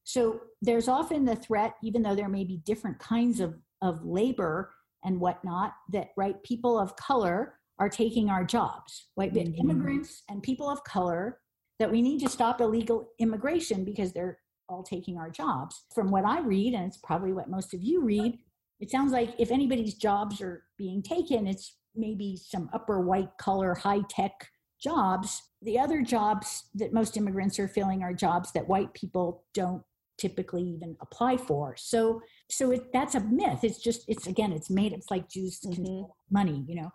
So 0.04 0.40
there's 0.62 0.88
often 0.88 1.26
the 1.26 1.36
threat, 1.36 1.74
even 1.84 2.02
though 2.02 2.16
there 2.16 2.30
may 2.30 2.46
be 2.46 2.62
different 2.66 3.00
kinds 3.00 3.40
of, 3.40 3.56
of 3.82 4.06
labor 4.06 4.72
and 5.04 5.20
whatnot 5.20 5.74
that 5.92 6.10
right 6.18 6.42
people 6.44 6.80
of 6.80 6.96
color 6.96 7.56
are 7.80 7.90
taking 7.90 8.30
our 8.30 8.44
jobs 8.44 9.08
white 9.16 9.34
mm-hmm. 9.34 9.60
immigrants 9.60 10.24
and 10.30 10.44
people 10.44 10.70
of 10.70 10.84
color 10.84 11.40
that 11.80 11.92
we 11.92 12.02
need 12.02 12.20
to 12.20 12.30
stop 12.30 12.62
illegal 12.62 13.10
immigration 13.20 13.84
because 13.84 14.14
they're 14.14 14.38
all 14.70 14.84
taking 14.84 15.18
our 15.18 15.30
jobs. 15.30 15.84
From 15.94 16.12
what 16.12 16.26
i 16.26 16.40
read 16.40 16.74
and 16.74 16.86
it's 16.86 16.98
probably 16.98 17.34
what 17.34 17.50
most 17.50 17.74
of 17.74 17.82
you 17.82 18.04
read 18.04 18.38
it 18.80 18.90
sounds 18.90 19.12
like 19.12 19.34
if 19.38 19.52
anybody's 19.52 19.96
jobs 19.96 20.42
are 20.42 20.64
being 20.78 21.04
taken 21.04 21.46
it's 21.48 21.76
maybe 21.96 22.38
some 22.38 22.70
upper 22.74 23.02
white 23.02 23.38
color 23.38 23.76
high 23.76 24.02
tech 24.10 24.50
jobs, 24.82 25.42
the 25.62 25.80
other 25.80 26.02
jobs 26.02 26.66
that 26.74 26.94
most 26.94 27.16
immigrants 27.16 27.60
are 27.60 27.68
filling 27.68 28.02
are 28.04 28.14
jobs 28.14 28.52
that 28.54 28.68
white 28.68 28.94
people 28.94 29.44
don't 29.54 29.84
typically 30.22 30.64
even 30.64 30.96
apply 31.02 31.38
for. 31.38 31.76
So 31.76 32.22
so 32.50 32.72
it, 32.72 32.94
that's 32.94 33.16
a 33.16 33.20
myth. 33.20 33.64
It's 33.64 33.82
just 33.82 34.06
it's 34.08 34.28
again 34.28 34.52
it's 34.52 34.70
made 34.70 34.94
it's 34.94 35.10
like 35.10 35.30
Jews 35.30 35.60
mm-hmm. 35.66 36.04
money, 36.30 36.64
you 36.68 36.76
know. 36.76 36.92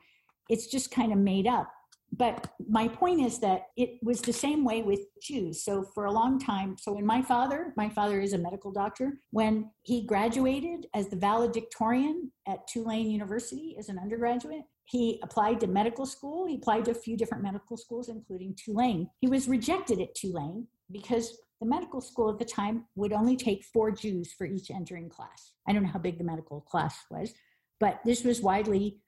It's 0.49 0.69
just 0.69 0.93
kind 0.93 1.13
of 1.13 1.19
made 1.19 1.49
up. 1.49 1.69
But 2.13 2.53
my 2.69 2.87
point 2.87 3.21
is 3.21 3.41
that 3.41 3.63
it 3.77 3.99
was 4.01 4.21
the 4.21 4.33
same 4.33 4.65
way 4.65 4.83
with 4.83 5.01
Jews. 5.21 5.65
So 5.65 5.83
for 5.95 6.05
a 6.05 6.13
long 6.13 6.39
time, 6.39 6.77
so 6.79 6.93
when 6.93 7.05
my 7.05 7.21
father, 7.21 7.75
my 7.77 7.89
father 7.89 8.21
is 8.21 8.33
a 8.33 8.39
medical 8.39 8.71
doctor, 8.71 9.19
when 9.33 9.71
he 9.83 10.07
graduated 10.07 10.87
as 10.95 11.09
the 11.09 11.17
valedictorian 11.17 12.31
at 12.47 12.67
Tulane 12.69 13.11
University 13.11 13.75
as 13.77 13.89
an 13.89 13.99
undergraduate, 13.99 14.63
he 14.85 15.19
applied 15.25 15.59
to 15.61 15.67
medical 15.67 16.07
school. 16.07 16.47
He 16.47 16.55
applied 16.55 16.85
to 16.85 16.93
a 16.93 16.95
few 16.95 17.17
different 17.17 17.43
medical 17.43 17.77
schools, 17.77 18.09
including 18.09 18.55
Tulane. 18.55 19.11
He 19.21 19.29
was 19.29 19.49
rejected 19.49 20.01
at 20.01 20.15
Tulane 20.15 20.69
because 20.93 21.37
the 21.61 21.67
medical 21.67 22.01
school 22.01 22.31
at 22.31 22.39
the 22.39 22.45
time 22.45 22.85
would 22.95 23.13
only 23.13 23.37
take 23.37 23.65
four 23.65 23.91
Jews 23.91 24.33
for 24.33 24.47
each 24.47 24.71
entering 24.71 25.09
class. 25.09 25.53
I 25.67 25.73
don't 25.73 25.83
know 25.83 25.91
how 25.91 25.99
big 25.99 26.19
the 26.19 26.25
medical 26.25 26.61
class 26.61 26.97
was, 27.11 27.33
but 27.81 28.01
this 28.05 28.25
was 28.25 28.41
widely 28.41 29.01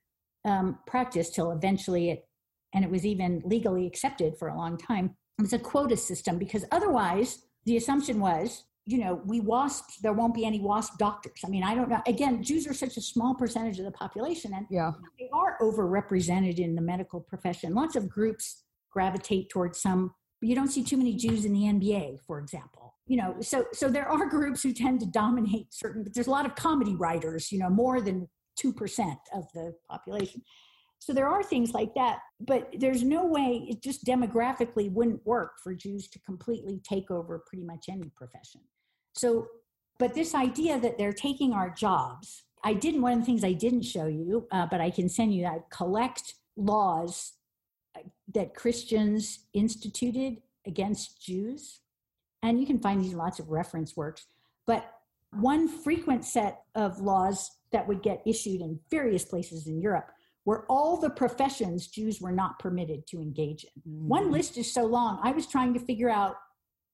um, 0.44 0.78
practiced 0.87 1.34
till 1.34 1.50
eventually 1.50 2.11
it, 2.11 2.26
and 2.74 2.84
it 2.84 2.90
was 2.90 3.04
even 3.04 3.42
legally 3.44 3.87
accepted 3.87 4.37
for 4.38 4.48
a 4.48 4.56
long 4.56 4.78
time. 4.78 5.16
It 5.38 5.42
was 5.42 5.52
a 5.52 5.58
quota 5.58 5.96
system 5.96 6.38
because 6.38 6.64
otherwise 6.72 7.44
the 7.64 7.76
assumption 7.76 8.20
was 8.20 8.64
you 8.88 8.96
know, 8.96 9.20
we 9.26 9.40
WASP, 9.40 10.00
there 10.00 10.14
won't 10.14 10.32
be 10.32 10.46
any 10.46 10.61
WASP 10.61 10.96
doctors. 10.96 11.40
I 11.44 11.50
mean, 11.50 11.62
I 11.62 11.74
don't 11.74 11.90
know. 11.90 12.00
Again, 12.06 12.42
Jews 12.42 12.66
are 12.66 12.72
such 12.72 12.96
a 12.96 13.02
small 13.02 13.34
percentage 13.34 13.78
of 13.78 13.84
the 13.84 13.90
population, 13.90 14.54
and 14.54 14.64
yeah. 14.70 14.92
they 15.18 15.28
are 15.30 15.58
overrepresented 15.61 16.58
in 16.58 16.74
the 16.74 16.80
medical 16.80 17.20
profession. 17.20 17.74
Lots 17.74 17.96
of 17.96 18.08
groups 18.08 18.64
gravitate 18.90 19.50
towards 19.50 19.78
some. 19.82 20.14
You 20.40 20.55
don't 20.55 20.68
see 20.68 20.85
too 20.85 20.96
many 20.96 21.14
Jews 21.14 21.44
in 21.44 21.53
the 21.53 21.62
NBA, 21.62 22.20
for 22.20 22.38
example. 22.38 22.94
You 23.07 23.16
know, 23.16 23.37
so 23.40 23.66
so 23.72 23.88
there 23.88 24.09
are 24.09 24.27
groups 24.31 24.62
who 24.62 24.72
tend 24.72 25.01
to 25.01 25.07
dominate 25.07 25.72
certain. 25.72 26.03
But 26.03 26.14
there's 26.14 26.27
a 26.27 26.33
lot 26.33 26.46
of 26.46 26.55
comedy 26.55 26.94
writers. 26.94 27.51
You 27.51 27.59
know, 27.59 27.70
more 27.70 28.01
than 28.01 28.29
two 28.57 28.72
percent 28.72 29.18
of 29.35 29.44
the 29.55 29.74
population. 29.90 30.42
So 31.01 31.12
there 31.12 31.29
are 31.29 31.42
things 31.42 31.72
like 31.72 31.94
that, 31.94 32.18
but 32.40 32.74
there's 32.77 33.03
no 33.03 33.24
way 33.24 33.66
it 33.68 33.83
just 33.83 34.05
demographically 34.05 34.92
wouldn't 34.92 35.24
work 35.24 35.53
for 35.62 35.74
Jews 35.74 36.09
to 36.09 36.18
completely 36.20 36.81
take 36.83 37.11
over 37.11 37.42
pretty 37.46 37.64
much 37.64 37.87
any 37.88 38.11
profession. 38.16 38.62
So, 39.14 39.46
but 39.98 40.14
this 40.14 40.35
idea 40.35 40.79
that 40.81 40.98
they're 40.98 41.12
taking 41.12 41.53
our 41.53 41.70
jobs, 41.70 42.44
I 42.64 42.74
didn't, 42.74 43.03
one 43.03 43.12
of 43.12 43.20
the 43.20 43.24
things 43.24 43.44
I 43.44 43.53
didn't 43.53 43.83
show 43.83 44.07
you, 44.07 44.48
uh, 44.51 44.66
but 44.70 44.81
I 44.81 44.90
can 44.90 45.09
send 45.09 45.35
you 45.35 45.42
that 45.42 45.70
collect 45.70 46.35
laws 46.57 47.35
that 48.34 48.54
Christians 48.54 49.46
instituted 49.54 50.38
against 50.66 51.22
Jews. 51.22 51.80
And 52.42 52.60
you 52.60 52.66
can 52.66 52.78
find 52.78 53.02
these 53.02 53.14
lots 53.14 53.38
of 53.38 53.48
reference 53.48 53.96
works. 53.96 54.26
But 54.66 54.90
one 55.32 55.68
frequent 55.68 56.24
set 56.24 56.62
of 56.74 57.00
laws 57.00 57.50
that 57.72 57.86
would 57.86 58.02
get 58.02 58.22
issued 58.26 58.60
in 58.60 58.80
various 58.90 59.24
places 59.24 59.66
in 59.66 59.80
Europe 59.80 60.10
were 60.44 60.64
all 60.70 60.98
the 60.98 61.10
professions 61.10 61.88
Jews 61.88 62.20
were 62.20 62.32
not 62.32 62.58
permitted 62.58 63.06
to 63.08 63.20
engage 63.20 63.64
in. 63.64 63.82
Mm-hmm. 63.82 64.08
One 64.08 64.32
list 64.32 64.56
is 64.56 64.72
so 64.72 64.84
long, 64.84 65.20
I 65.22 65.32
was 65.32 65.46
trying 65.46 65.74
to 65.74 65.80
figure 65.80 66.08
out 66.08 66.36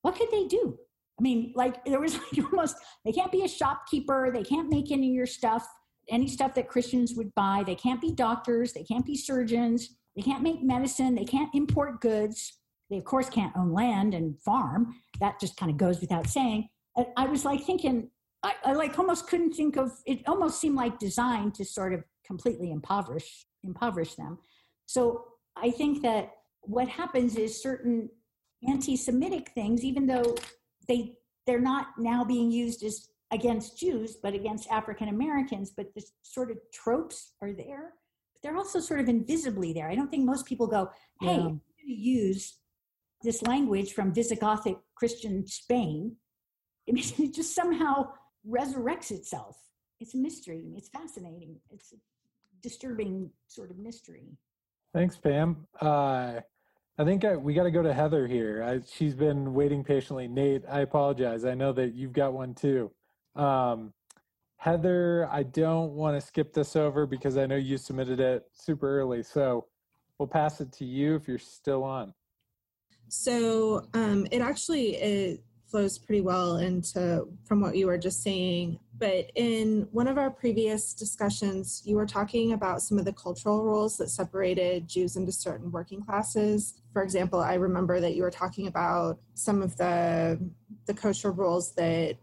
what 0.03 0.17
could 0.17 0.31
they 0.31 0.47
do? 0.47 0.77
I 1.19 1.23
mean, 1.23 1.53
like 1.55 1.85
there 1.85 2.01
was 2.01 2.15
like 2.15 2.45
almost 2.53 2.77
they 3.05 3.13
can't 3.13 3.31
be 3.31 3.45
a 3.45 3.49
shopkeeper, 3.49 4.31
they 4.33 4.43
can't 4.43 4.69
make 4.69 4.91
any 4.91 5.09
of 5.11 5.15
your 5.15 5.27
stuff, 5.27 5.67
any 6.09 6.27
stuff 6.27 6.55
that 6.55 6.69
Christians 6.69 7.15
would 7.15 7.35
buy. 7.35 7.63
They 7.65 7.77
can't 7.77 8.01
be 8.01 8.13
doctors, 8.13 8.73
they 8.73 8.83
can't 8.83 9.07
be 9.07 9.17
surgeons, 9.17 9.97
they 10.17 10.23
can't 10.23 10.43
make 10.43 10.63
medicine, 10.63 11.15
they 11.15 11.25
can't 11.25 11.55
import 11.55 12.01
goods. 12.01 12.59
They 12.91 12.99
of 12.99 13.05
course 13.05 13.29
can't 13.31 13.57
own 13.57 13.73
land 13.73 14.15
and 14.15 14.39
farm. 14.41 14.95
That 15.21 15.41
just 15.41 15.57
kind 15.57 15.71
of 15.71 15.79
goes 15.79 16.01
without 16.01 16.27
saying. 16.27 16.69
I 17.17 17.27
was 17.27 17.45
like 17.45 17.65
thinking, 17.65 18.11
I, 18.43 18.55
I 18.65 18.73
like 18.75 18.99
almost 18.99 19.27
couldn't 19.27 19.55
think 19.55 19.77
of 19.77 19.91
it. 20.07 20.21
Almost 20.29 20.61
seemed 20.61 20.77
like 20.77 20.99
designed 20.99 21.55
to 21.55 21.65
sort 21.65 21.95
of 21.95 22.05
completely 22.25 22.71
impoverish 22.71 23.47
impoverish 23.65 24.15
them. 24.15 24.39
So 24.87 25.25
I 25.57 25.71
think 25.71 26.03
that 26.03 26.31
what 26.61 26.89
happens 26.89 27.37
is 27.37 27.61
certain 27.61 28.11
anti-Semitic 28.69 29.51
things, 29.55 29.83
even 29.83 30.07
though 30.07 30.37
they 30.89 31.15
they're 31.47 31.61
not 31.61 31.89
now 31.99 32.25
being 32.25 32.51
used 32.51 32.85
as 32.85 33.09
against 33.33 33.79
Jews, 33.79 34.17
but 34.23 34.35
against 34.35 34.71
African 34.71 35.09
Americans. 35.09 35.73
But 35.77 35.95
the 35.95 36.05
sort 36.23 36.51
of 36.51 36.59
tropes 36.73 37.33
are 37.43 37.53
there. 37.53 37.95
They're 38.45 38.57
also 38.57 38.79
sort 38.79 39.01
of 39.01 39.09
invisibly 39.09 39.73
there. 39.73 39.89
I 39.89 39.95
don't 39.95 40.11
think 40.11 40.25
most 40.25 40.45
people 40.45 40.67
go, 40.67 40.91
"Hey, 41.21 41.29
yeah. 41.29 41.33
I'm 41.33 41.43
going 41.43 41.61
to 41.87 41.93
use 41.93 42.59
this 43.23 43.43
language 43.43 43.95
from 43.95 44.13
Visigothic 44.13 44.79
Christian 44.95 45.47
Spain." 45.47 46.17
it 46.87 47.35
just 47.35 47.55
somehow 47.55 48.11
resurrects 48.47 49.11
itself. 49.11 49.57
It's 49.99 50.15
a 50.15 50.19
mystery. 50.19 50.75
It's 50.77 50.91
fascinating. 50.91 51.57
It's 51.71 51.95
a 51.95 51.97
disturbing 52.63 53.31
sort 53.49 53.71
of 53.71 53.79
mystery. 53.79 54.27
Thanks, 54.93 55.17
Pam. 55.17 55.67
Uh, 55.81 56.41
I 56.99 57.05
think 57.05 57.25
I, 57.25 57.37
we 57.37 57.55
got 57.55 57.65
to 57.65 57.71
go 57.71 57.83
to 57.83 57.95
Heather 57.95 58.27
here. 58.27 58.63
I, 58.63 58.81
she's 58.87 59.15
been 59.15 59.55
waiting 59.55 59.83
patiently. 59.83 60.29
Nate, 60.29 60.65
I 60.71 60.81
apologize. 60.81 61.47
I 61.47 61.55
know 61.55 61.73
that 61.73 61.95
you've 61.95 62.13
got 62.13 62.35
one 62.35 62.53
too. 62.55 62.91
Um, 63.35 63.95
Heather, 64.65 65.29
I 65.31 65.43
don't 65.43 65.93
want 65.93 66.19
to 66.19 66.27
skip 66.27 66.55
this 66.55 66.75
over 66.75 67.07
because 67.07 67.37
I 67.37 67.45
know 67.45 67.57
you 67.57 67.77
submitted 67.77 68.19
it 68.19 68.45
super 68.55 68.99
early. 68.99 69.23
So 69.23 69.67
we'll 70.19 70.27
pass 70.27 70.61
it 70.61 70.73
to 70.73 70.85
you 70.85 71.17
if 71.17 71.29
you're 71.29 71.39
still 71.39 71.85
on. 71.85 72.15
So 73.09 73.87
um, 73.93 74.27
it 74.31 74.41
actually 74.41 74.97
it 74.97 75.45
flows 75.67 75.99
pretty 75.99 76.23
well 76.23 76.57
into 76.57 77.29
from 77.45 77.61
what 77.61 77.77
you 77.77 77.87
were 77.87 77.99
just 77.99 78.23
saying 78.23 78.79
but 78.97 79.31
in 79.35 79.89
one 79.91 80.07
of 80.07 80.19
our 80.19 80.31
previous 80.31 80.95
discussions, 80.95 81.83
you 81.85 81.97
were 81.97 82.07
talking 82.07 82.53
about 82.53 82.81
some 82.81 82.97
of 82.97 83.05
the 83.05 83.13
cultural 83.13 83.65
roles 83.65 83.97
that 83.97 84.09
separated 84.09 84.87
Jews 84.89 85.17
into 85.17 85.33
certain 85.33 85.73
working 85.73 86.01
classes. 86.01 86.75
For 86.93 87.03
example, 87.03 87.41
I 87.41 87.55
remember 87.55 88.01
that 88.01 88.15
you 88.15 88.23
were 88.23 88.31
talking 88.31 88.69
about 88.69 89.19
some 89.35 89.63
of 89.63 89.77
the 89.77 90.39
the 90.87 90.95
kosher 90.95 91.33
rules 91.33 91.73
that 91.73 92.17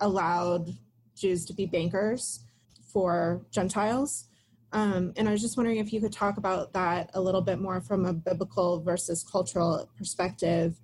allowed 0.00 0.76
Jews 1.16 1.44
to 1.46 1.54
be 1.54 1.66
bankers 1.66 2.44
for 2.92 3.42
Gentiles. 3.50 4.28
Um, 4.72 5.12
and 5.16 5.28
I 5.28 5.32
was 5.32 5.42
just 5.42 5.56
wondering 5.56 5.78
if 5.78 5.92
you 5.92 6.00
could 6.00 6.12
talk 6.12 6.38
about 6.38 6.72
that 6.72 7.10
a 7.14 7.20
little 7.20 7.42
bit 7.42 7.58
more 7.58 7.80
from 7.80 8.06
a 8.06 8.12
biblical 8.12 8.80
versus 8.80 9.22
cultural 9.22 9.88
perspective. 9.98 10.80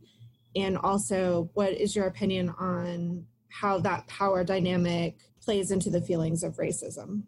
And 0.55 0.77
also, 0.79 1.51
what 1.55 1.73
is 1.73 1.97
your 1.97 2.07
opinion 2.07 2.51
on 2.59 3.27
how 3.49 3.79
that 3.81 4.07
power 4.07 4.45
dynamic 4.45 5.17
plays 5.41 5.71
into 5.71 5.91
the 5.91 6.01
feelings 6.01 6.43
of 6.43 6.57
racism. 6.57 7.23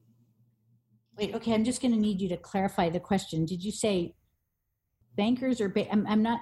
Wait, 1.16 1.34
okay, 1.34 1.54
I'm 1.54 1.64
just 1.64 1.82
going 1.82 1.92
to 1.92 2.00
need 2.00 2.20
you 2.20 2.28
to 2.30 2.36
clarify 2.36 2.88
the 2.88 3.00
question. 3.00 3.44
Did 3.44 3.62
you 3.62 3.72
say 3.72 4.14
bankers 5.16 5.60
or 5.60 5.68
ba- 5.68 5.90
I'm, 5.90 6.06
I'm 6.06 6.22
not? 6.22 6.40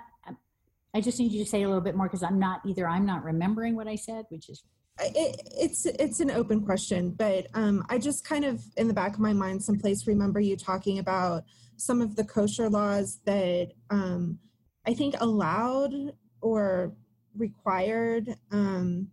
I 0.94 1.00
just 1.00 1.18
need 1.18 1.32
you 1.32 1.44
to 1.44 1.48
say 1.48 1.62
a 1.62 1.68
little 1.68 1.82
bit 1.82 1.94
more 1.94 2.06
because 2.06 2.22
I'm 2.22 2.38
not 2.38 2.62
either. 2.66 2.88
I'm 2.88 3.06
not 3.06 3.22
remembering 3.24 3.76
what 3.76 3.86
I 3.86 3.96
said, 3.96 4.24
which 4.30 4.48
is 4.48 4.64
it, 5.00 5.40
it's 5.56 5.86
it's 5.86 6.20
an 6.20 6.30
open 6.30 6.64
question, 6.64 7.10
but 7.10 7.46
um, 7.54 7.84
I 7.88 7.98
just 7.98 8.24
kind 8.24 8.44
of 8.44 8.62
in 8.76 8.88
the 8.88 8.94
back 8.94 9.14
of 9.14 9.20
my 9.20 9.32
mind, 9.32 9.62
someplace 9.62 10.06
remember 10.06 10.40
you 10.40 10.56
talking 10.56 10.98
about 10.98 11.44
some 11.76 12.00
of 12.00 12.16
the 12.16 12.24
kosher 12.24 12.68
laws 12.68 13.20
that 13.24 13.72
um, 13.90 14.38
I 14.86 14.94
think 14.94 15.14
allowed 15.20 15.92
or 16.40 16.92
required 17.36 18.34
um, 18.50 19.08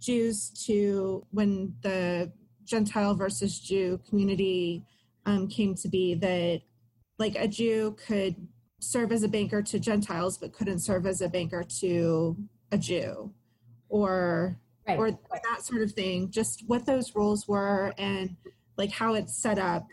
Jews 0.00 0.50
to 0.66 1.24
when 1.30 1.74
the 1.82 2.32
Gentile 2.64 3.14
versus 3.14 3.58
Jew 3.60 4.00
community 4.08 4.84
um, 5.26 5.48
came 5.48 5.74
to 5.76 5.88
be 5.88 6.14
that 6.16 6.62
like 7.18 7.36
a 7.36 7.46
Jew 7.46 7.96
could 8.06 8.34
serve 8.80 9.12
as 9.12 9.22
a 9.22 9.28
banker 9.28 9.62
to 9.62 9.78
Gentiles 9.78 10.38
but 10.38 10.52
couldn't 10.52 10.80
serve 10.80 11.06
as 11.06 11.20
a 11.20 11.28
banker 11.28 11.62
to 11.80 12.36
a 12.72 12.78
Jew 12.78 13.32
or 13.88 14.58
right. 14.86 14.98
or 14.98 15.10
that 15.10 15.62
sort 15.62 15.82
of 15.82 15.92
thing 15.92 16.30
just 16.30 16.64
what 16.66 16.86
those 16.86 17.14
roles 17.14 17.46
were 17.46 17.92
and 17.98 18.36
like 18.76 18.90
how 18.90 19.14
it's 19.14 19.34
set 19.34 19.58
up 19.58 19.86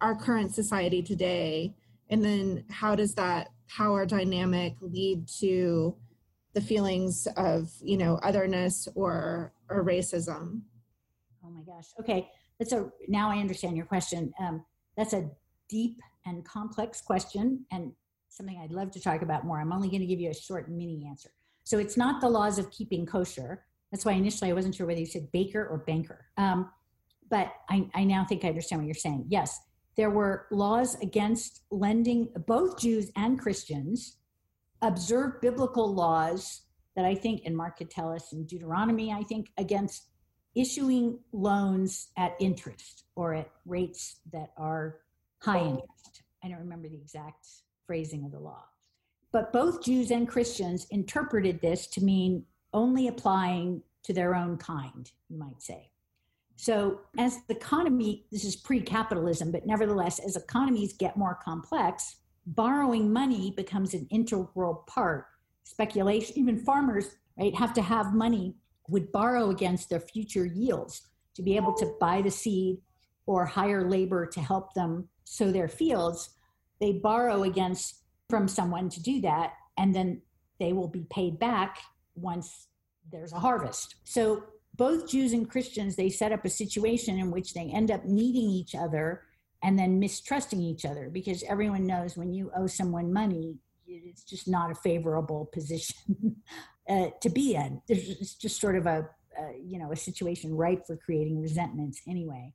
our 0.00 0.14
current 0.14 0.54
society 0.54 1.02
today 1.02 1.74
and 2.10 2.24
then 2.24 2.64
how 2.70 2.94
does 2.94 3.14
that 3.14 3.48
power 3.68 4.06
dynamic 4.06 4.74
lead 4.80 5.28
to 5.40 5.94
the 6.54 6.60
feelings 6.60 7.28
of 7.36 7.70
you 7.82 7.96
know 7.96 8.18
otherness 8.22 8.88
or 8.94 9.52
or 9.68 9.84
racism? 9.84 10.62
Oh 11.44 11.50
my 11.50 11.60
gosh. 11.62 11.86
Okay. 12.00 12.28
That's 12.58 12.72
a 12.72 12.90
now 13.06 13.30
i 13.30 13.38
understand 13.38 13.76
your 13.76 13.86
question. 13.86 14.32
Um, 14.40 14.64
that's 14.96 15.12
a 15.12 15.30
deep 15.68 16.00
and 16.26 16.44
complex 16.44 17.00
question 17.00 17.64
and 17.70 17.92
something 18.30 18.58
i'd 18.62 18.72
love 18.72 18.90
to 18.92 19.00
talk 19.00 19.22
about 19.22 19.44
more. 19.44 19.60
I'm 19.60 19.72
only 19.72 19.88
going 19.88 20.00
to 20.00 20.06
give 20.06 20.20
you 20.20 20.30
a 20.30 20.34
short 20.34 20.70
mini 20.70 21.06
answer. 21.08 21.30
So 21.64 21.78
it's 21.78 21.96
not 21.96 22.20
the 22.20 22.28
laws 22.28 22.58
of 22.58 22.70
keeping 22.70 23.06
kosher 23.06 23.64
that's 23.90 24.04
why 24.04 24.12
initially 24.12 24.50
i 24.50 24.54
wasn't 24.54 24.74
sure 24.74 24.86
whether 24.86 25.00
you 25.00 25.06
said 25.06 25.30
baker 25.32 25.66
or 25.66 25.78
banker 25.78 26.26
um, 26.36 26.70
but 27.30 27.52
I, 27.68 27.88
I 27.94 28.04
now 28.04 28.24
think 28.24 28.44
i 28.44 28.48
understand 28.48 28.80
what 28.82 28.86
you're 28.86 28.94
saying 28.94 29.26
yes 29.28 29.58
there 29.98 30.10
were 30.10 30.46
laws 30.52 30.96
against 31.02 31.62
lending 31.72 32.28
both 32.46 32.78
Jews 32.78 33.10
and 33.16 33.36
Christians, 33.36 34.18
observed 34.80 35.40
biblical 35.40 35.92
laws 35.92 36.62
that 36.94 37.04
I 37.04 37.16
think, 37.16 37.42
and 37.44 37.56
Mark 37.56 37.78
could 37.78 37.90
tell 37.90 38.12
us 38.12 38.32
in 38.32 38.46
Deuteronomy, 38.46 39.12
I 39.12 39.24
think, 39.24 39.50
against 39.58 40.06
issuing 40.54 41.18
loans 41.32 42.10
at 42.16 42.36
interest 42.38 43.06
or 43.16 43.34
at 43.34 43.50
rates 43.66 44.20
that 44.32 44.50
are 44.56 45.00
high 45.42 45.58
interest. 45.58 46.22
I 46.44 46.48
don't 46.48 46.60
remember 46.60 46.88
the 46.88 46.96
exact 46.96 47.48
phrasing 47.84 48.24
of 48.24 48.30
the 48.30 48.38
law. 48.38 48.62
But 49.32 49.52
both 49.52 49.82
Jews 49.82 50.12
and 50.12 50.28
Christians 50.28 50.86
interpreted 50.92 51.60
this 51.60 51.88
to 51.88 52.04
mean 52.04 52.44
only 52.72 53.08
applying 53.08 53.82
to 54.04 54.12
their 54.12 54.34
own 54.34 54.56
kind, 54.56 55.10
you 55.28 55.38
might 55.38 55.62
say. 55.62 55.90
So, 56.56 57.00
as 57.16 57.38
the 57.46 57.54
economy, 57.54 58.26
this 58.32 58.44
is 58.44 58.56
pre 58.56 58.80
capitalism, 58.80 59.52
but 59.52 59.66
nevertheless, 59.66 60.18
as 60.18 60.36
economies 60.36 60.92
get 60.92 61.16
more 61.16 61.38
complex, 61.42 62.16
borrowing 62.46 63.12
money 63.12 63.52
becomes 63.56 63.94
an 63.94 64.08
integral 64.10 64.84
part. 64.88 65.26
Speculation, 65.62 66.36
even 66.36 66.58
farmers, 66.58 67.16
right, 67.38 67.54
have 67.54 67.72
to 67.74 67.82
have 67.82 68.14
money, 68.14 68.56
would 68.88 69.12
borrow 69.12 69.50
against 69.50 69.88
their 69.88 70.00
future 70.00 70.46
yields 70.46 71.02
to 71.34 71.42
be 71.42 71.54
able 71.54 71.74
to 71.74 71.94
buy 72.00 72.22
the 72.22 72.30
seed 72.30 72.78
or 73.26 73.44
hire 73.44 73.88
labor 73.88 74.26
to 74.26 74.40
help 74.40 74.74
them 74.74 75.08
sow 75.24 75.52
their 75.52 75.68
fields. 75.68 76.30
They 76.80 76.92
borrow 76.92 77.44
against 77.44 78.02
from 78.30 78.48
someone 78.48 78.88
to 78.88 79.02
do 79.02 79.20
that, 79.20 79.52
and 79.76 79.94
then 79.94 80.22
they 80.58 80.72
will 80.72 80.88
be 80.88 81.06
paid 81.10 81.38
back 81.38 81.78
once 82.20 82.68
there's 83.10 83.32
a 83.32 83.38
harvest. 83.38 83.96
So 84.04 84.44
both 84.74 85.08
Jews 85.08 85.32
and 85.32 85.48
Christians, 85.48 85.96
they 85.96 86.08
set 86.08 86.32
up 86.32 86.44
a 86.44 86.50
situation 86.50 87.18
in 87.18 87.30
which 87.30 87.54
they 87.54 87.70
end 87.70 87.90
up 87.90 88.04
needing 88.04 88.48
each 88.48 88.74
other 88.74 89.22
and 89.62 89.78
then 89.78 89.98
mistrusting 89.98 90.62
each 90.62 90.84
other 90.84 91.10
because 91.10 91.42
everyone 91.44 91.86
knows 91.86 92.16
when 92.16 92.32
you 92.32 92.50
owe 92.56 92.68
someone 92.68 93.12
money, 93.12 93.56
it's 93.86 94.22
just 94.22 94.46
not 94.46 94.70
a 94.70 94.74
favorable 94.74 95.46
position 95.52 96.36
uh, 96.88 97.06
to 97.20 97.28
be 97.28 97.54
in. 97.54 97.82
It's 97.88 98.34
just 98.34 98.60
sort 98.60 98.76
of 98.76 98.86
a, 98.86 99.08
uh, 99.38 99.52
you 99.60 99.78
know, 99.78 99.90
a 99.90 99.96
situation 99.96 100.54
ripe 100.54 100.86
for 100.86 100.96
creating 100.96 101.40
resentments 101.40 102.00
anyway. 102.06 102.52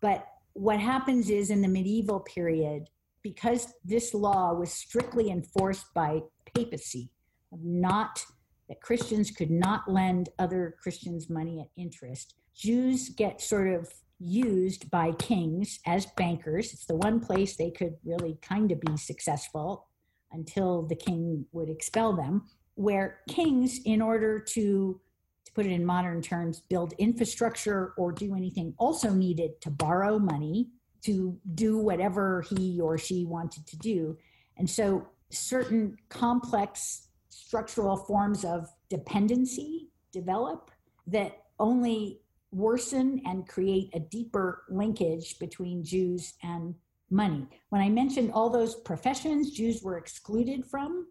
But 0.00 0.26
what 0.54 0.80
happens 0.80 1.30
is 1.30 1.50
in 1.50 1.62
the 1.62 1.68
medieval 1.68 2.20
period, 2.20 2.88
because 3.22 3.72
this 3.84 4.14
law 4.14 4.54
was 4.54 4.72
strictly 4.72 5.30
enforced 5.30 5.92
by 5.94 6.20
papacy, 6.56 7.10
not 7.52 8.24
that 8.70 8.80
Christians 8.80 9.32
could 9.32 9.50
not 9.50 9.90
lend 9.90 10.30
other 10.38 10.76
Christians 10.80 11.28
money 11.28 11.60
at 11.60 11.66
interest. 11.76 12.36
Jews 12.54 13.08
get 13.08 13.40
sort 13.40 13.66
of 13.68 13.92
used 14.20 14.88
by 14.90 15.10
kings 15.12 15.80
as 15.86 16.06
bankers. 16.16 16.72
It's 16.72 16.86
the 16.86 16.94
one 16.94 17.18
place 17.18 17.56
they 17.56 17.72
could 17.72 17.96
really 18.04 18.38
kind 18.40 18.70
of 18.70 18.80
be 18.80 18.96
successful 18.96 19.88
until 20.30 20.82
the 20.82 20.94
king 20.94 21.44
would 21.50 21.68
expel 21.68 22.14
them, 22.14 22.46
where 22.76 23.18
kings, 23.28 23.80
in 23.84 24.00
order 24.00 24.38
to 24.38 25.00
to 25.46 25.52
put 25.52 25.66
it 25.66 25.72
in 25.72 25.84
modern 25.84 26.22
terms, 26.22 26.60
build 26.68 26.92
infrastructure 26.98 27.92
or 27.96 28.12
do 28.12 28.36
anything, 28.36 28.72
also 28.78 29.10
needed 29.10 29.60
to 29.62 29.70
borrow 29.70 30.16
money 30.18 30.68
to 31.02 31.36
do 31.54 31.78
whatever 31.78 32.42
he 32.42 32.80
or 32.80 32.96
she 32.96 33.24
wanted 33.24 33.66
to 33.66 33.76
do. 33.78 34.16
And 34.58 34.68
so 34.70 35.08
certain 35.30 35.96
complex 36.08 37.08
structural 37.46 37.96
forms 37.96 38.44
of 38.44 38.68
dependency 38.88 39.88
develop 40.12 40.70
that 41.06 41.44
only 41.58 42.20
worsen 42.52 43.20
and 43.24 43.48
create 43.48 43.90
a 43.94 44.00
deeper 44.00 44.64
linkage 44.68 45.38
between 45.38 45.84
Jews 45.84 46.34
and 46.42 46.74
money. 47.10 47.46
When 47.70 47.80
I 47.80 47.88
mentioned 47.88 48.32
all 48.32 48.50
those 48.50 48.74
professions 48.76 49.50
Jews 49.50 49.82
were 49.82 49.98
excluded 49.98 50.64
from, 50.66 51.06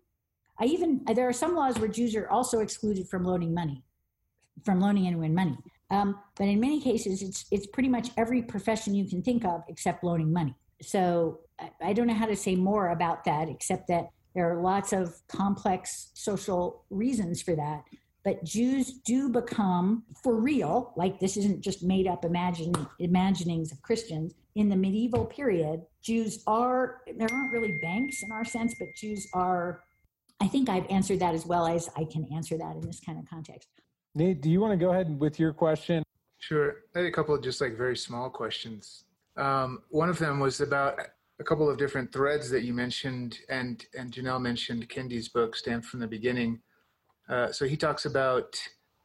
I 0.60 0.66
even 0.66 1.02
there 1.14 1.28
are 1.28 1.34
some 1.34 1.56
laws 1.56 1.80
where 1.80 1.88
Jews 1.90 2.16
are 2.16 2.30
also 2.30 2.60
excluded 2.60 3.08
from 3.08 3.24
loaning 3.24 3.54
money, 3.54 3.84
from 4.66 4.80
loaning 4.82 5.08
anyone 5.08 5.34
money. 5.34 5.58
Um, 5.92 6.20
but 6.36 6.48
in 6.48 6.60
many 6.60 6.82
cases, 6.82 7.22
it's 7.22 7.46
it's 7.52 7.68
pretty 7.68 7.90
much 7.90 8.10
every 8.18 8.42
profession 8.42 8.94
you 8.94 9.08
can 9.10 9.22
think 9.22 9.46
of 9.46 9.64
except 9.68 10.04
loaning 10.04 10.32
money. 10.32 10.56
So 10.82 11.40
I, 11.60 11.90
I 11.90 11.94
don't 11.94 12.08
know 12.08 12.14
how 12.14 12.28
to 12.28 12.36
say 12.36 12.56
more 12.56 12.90
about 12.90 13.24
that, 13.26 13.50
except 13.50 13.88
that 13.88 14.10
there 14.40 14.50
are 14.50 14.62
lots 14.62 14.94
of 14.94 15.20
complex 15.28 16.12
social 16.14 16.86
reasons 16.90 17.42
for 17.42 17.58
that. 17.58 17.84
But 18.24 18.42
Jews 18.46 18.94
do 19.06 19.28
become, 19.28 20.04
for 20.24 20.40
real, 20.40 20.94
like 20.96 21.20
this 21.20 21.36
isn't 21.36 21.60
just 21.60 21.84
made 21.84 22.08
up 22.08 22.24
imagine, 22.24 22.74
imaginings 23.00 23.74
of 23.74 23.82
Christians. 23.82 24.34
In 24.56 24.70
the 24.70 24.78
medieval 24.78 25.26
period, 25.26 25.82
Jews 26.02 26.42
are, 26.48 27.02
there 27.18 27.28
aren't 27.30 27.52
really 27.52 27.80
banks 27.82 28.24
in 28.24 28.32
our 28.32 28.46
sense, 28.46 28.76
but 28.80 28.88
Jews 28.96 29.28
are, 29.34 29.82
I 30.40 30.48
think 30.48 30.70
I've 30.70 30.90
answered 30.90 31.20
that 31.20 31.34
as 31.34 31.46
well 31.46 31.68
as 31.68 31.90
I 31.98 32.06
can 32.06 32.26
answer 32.34 32.58
that 32.58 32.78
in 32.78 32.82
this 32.82 33.02
kind 33.02 33.20
of 33.20 33.30
context. 33.30 33.68
Nate, 34.16 34.42
do 34.42 34.50
you 34.50 34.62
want 34.62 34.72
to 34.72 34.78
go 34.78 34.92
ahead 34.92 35.20
with 35.20 35.38
your 35.38 35.52
question? 35.52 36.02
Sure. 36.38 36.78
I 36.96 37.00
had 37.00 37.08
a 37.08 37.12
couple 37.12 37.36
of 37.36 37.44
just 37.44 37.60
like 37.60 37.76
very 37.76 37.98
small 37.98 38.30
questions. 38.30 39.04
Um, 39.36 39.82
one 39.90 40.08
of 40.08 40.18
them 40.18 40.40
was 40.40 40.62
about 40.62 40.98
a 41.40 41.44
couple 41.44 41.70
of 41.70 41.78
different 41.78 42.12
threads 42.12 42.50
that 42.50 42.64
you 42.64 42.74
mentioned, 42.74 43.40
and 43.50 43.86
and 43.98 44.12
Janelle 44.12 44.42
mentioned 44.42 44.90
Kendi's 44.90 45.30
book, 45.30 45.56
Stamped 45.56 45.88
from 45.88 46.00
the 46.00 46.08
Beginning. 46.08 46.60
Uh, 47.30 47.52
so 47.52 47.66
he 47.66 47.78
talks 47.78 48.06
about 48.06 48.58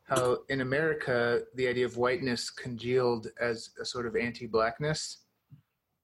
how 0.05 0.39
in 0.49 0.61
America 0.61 1.43
the 1.55 1.69
idea 1.69 1.87
of 1.87 1.97
whiteness 1.97 2.51
congealed 2.51 3.29
as 3.41 3.71
a 3.81 3.85
sort 3.85 4.07
of 4.07 4.17
anti-blackness, 4.17 5.19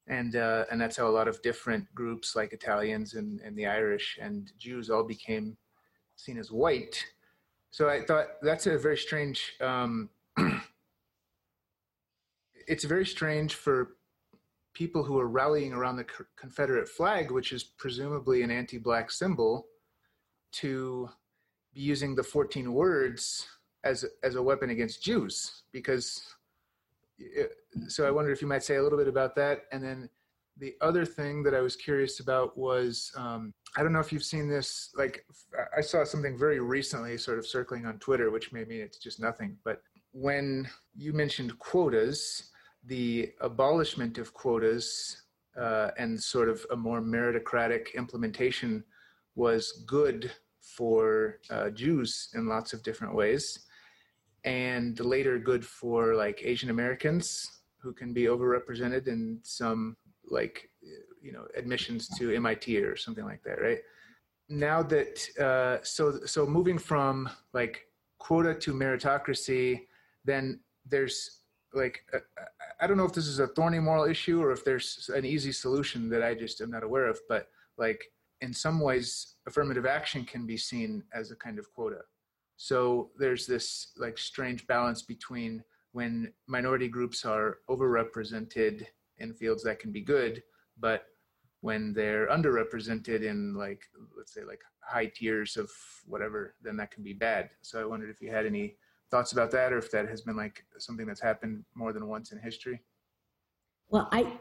and 0.07 0.37
uh, 0.37 0.65
and 0.71 0.81
that's 0.81 0.97
how 0.97 1.09
a 1.09 1.11
lot 1.11 1.29
of 1.29 1.43
different 1.43 1.93
groups 1.95 2.37
like 2.37 2.53
Italians 2.53 3.15
and, 3.15 3.41
and 3.41 3.57
the 3.57 3.67
Irish 3.67 4.19
and 4.21 4.53
Jews 4.59 4.89
all 4.89 5.05
became 5.05 5.57
seen 6.17 6.39
as 6.39 6.53
white. 6.53 7.05
So 7.71 7.89
I 7.89 8.03
thought 8.03 8.27
that's 8.43 8.67
a 8.67 8.79
very 8.79 8.99
strange. 8.99 9.55
Um, 9.61 10.11
it's 12.69 12.85
very 12.85 13.07
strange 13.07 13.55
for 13.55 13.97
people 14.75 15.03
who 15.03 15.19
are 15.19 15.29
rallying 15.29 15.73
around 15.73 15.97
the 15.97 16.07
Confederate 16.37 16.89
flag, 16.89 17.31
which 17.31 17.53
is 17.53 17.65
presumably 17.65 18.43
an 18.43 18.51
anti 18.51 18.79
black 18.79 19.11
symbol, 19.11 19.67
to 20.53 21.09
be 21.75 21.81
using 21.81 22.15
the 22.15 22.23
14 22.23 22.73
words 22.73 23.47
as, 23.85 24.05
as 24.23 24.35
a 24.35 24.43
weapon 24.43 24.71
against 24.71 25.03
Jews. 25.03 25.63
Because, 25.73 26.23
it, 27.19 27.53
so 27.89 28.07
I 28.07 28.11
wondered 28.11 28.33
if 28.33 28.43
you 28.43 28.49
might 28.49 28.63
say 28.63 28.77
a 28.77 28.83
little 28.83 28.99
bit 28.99 29.09
about 29.09 29.35
that. 29.37 29.63
And 29.73 29.83
then 29.83 30.09
the 30.59 30.75
other 30.81 31.05
thing 31.05 31.43
that 31.45 31.55
I 31.55 31.61
was 31.61 31.77
curious 31.77 32.21
about 32.21 32.57
was 32.57 33.13
um, 33.17 33.55
I 33.77 33.83
don't 33.83 33.93
know 33.93 34.01
if 34.01 34.13
you've 34.13 34.25
seen 34.25 34.49
this. 34.49 34.91
Like, 34.97 35.25
I 35.77 35.81
saw 35.81 36.05
something 36.05 36.39
very 36.39 36.61
recently 36.61 37.17
sort 37.17 37.39
of 37.39 37.47
circling 37.47 37.87
on 37.87 37.99
Twitter, 37.99 38.31
which 38.31 38.53
may 38.53 38.65
mean 38.65 38.81
it's 38.81 38.99
just 38.99 39.21
nothing. 39.21 39.57
But 39.65 39.83
when 40.13 40.69
you 40.97 41.13
mentioned 41.13 41.59
quotas, 41.59 42.50
the 42.85 43.33
abolishment 43.41 44.19
of 44.19 44.33
quotas 44.33 45.23
uh, 45.59 45.91
and 45.99 46.21
sort 46.21 46.49
of 46.49 46.65
a 46.71 46.77
more 46.77 47.01
meritocratic 47.01 47.95
implementation 47.95 48.85
was 49.35 49.85
good 49.87 50.31
for 50.61 51.39
uh, 51.51 51.71
Jews 51.71 52.31
in 52.35 52.47
lots 52.47 52.73
of 52.73 52.83
different 52.83 53.15
ways, 53.15 53.67
and 54.45 54.99
later 55.01 55.39
good 55.39 55.65
for 55.65 56.15
like 56.15 56.43
Asian 56.45 56.71
Americans 56.71 57.61
who 57.79 57.93
can 57.93 58.13
be 58.13 58.25
overrepresented 58.25 59.09
in 59.09 59.39
some 59.43 59.97
like 60.31 60.71
you 61.21 61.33
know 61.33 61.47
admissions 61.57 62.09
to 62.19 62.35
MIT 62.35 62.79
or 62.79 62.97
something 62.97 63.25
like 63.25 63.43
that, 63.43 63.61
right? 63.61 63.81
Now 64.49 64.83
that 64.83 65.39
uh, 65.39 65.83
so 65.83 66.21
so 66.27 66.47
moving 66.47 66.79
from 66.79 67.29
like 67.53 67.87
quota 68.19 68.55
to 68.55 68.73
meritocracy, 68.73 69.87
then 70.25 70.61
there's 70.87 71.41
like 71.73 72.05
I 72.81 72.87
don't 72.87 72.97
know 72.97 73.05
if 73.05 73.13
this 73.13 73.27
is 73.27 73.39
a 73.39 73.49
thorny 73.49 73.79
moral 73.79 74.05
issue 74.05 74.43
or 74.43 74.53
if 74.53 74.65
there's 74.65 75.11
an 75.15 75.25
easy 75.25 75.53
solution 75.53 76.09
that 76.11 76.23
I 76.23 76.35
just 76.35 76.61
am 76.61 76.71
not 76.71 76.83
aware 76.83 77.07
of, 77.07 77.19
but 77.29 77.49
like 77.77 78.03
in 78.41 78.55
some 78.55 78.81
ways, 78.81 79.35
affirmative 79.47 79.85
action 79.85 80.25
can 80.25 80.47
be 80.47 80.57
seen 80.57 81.03
as 81.13 81.31
a 81.31 81.37
kind 81.37 81.59
of 81.59 81.73
quota. 81.75 82.01
So 82.57 83.11
there's 83.19 83.47
this 83.47 83.93
like 83.97 84.17
strange 84.17 84.67
balance 84.67 85.03
between 85.03 85.63
when 85.93 86.33
minority 86.47 86.89
groups 86.89 87.25
are 87.25 87.59
overrepresented 87.69 88.87
in 89.19 89.35
fields 89.35 89.63
that 89.65 89.79
can 89.79 89.93
be 89.93 90.01
good, 90.01 90.43
but 90.79 91.05
when 91.61 91.93
they're 91.93 92.29
underrepresented 92.29 93.23
in 93.23 93.55
like 93.55 93.83
let's 94.17 94.33
say 94.33 94.45
like 94.45 94.61
high 94.81 95.07
tiers 95.15 95.57
of 95.57 95.71
whatever, 96.07 96.55
then 96.63 96.77
that 96.77 96.91
can 96.91 97.03
be 97.03 97.13
bad. 97.13 97.51
So 97.61 97.81
I 97.81 97.85
wondered 97.85 98.11
if 98.11 98.23
you 98.23 98.31
had 98.31 98.47
any 98.47 98.77
thoughts 99.11 99.33
about 99.33 99.51
that 99.51 99.73
or 99.73 99.79
if 99.79 99.91
that 99.91 100.09
has 100.09 100.23
been 100.23 100.37
like 100.37 100.65
something 100.79 101.07
that's 101.07 101.21
happened 101.21 101.65
more 101.75 101.93
than 101.93 102.07
once 102.07 102.33
in 102.33 102.39
history 102.39 102.81
well 103.89 104.09
i 104.13 104.33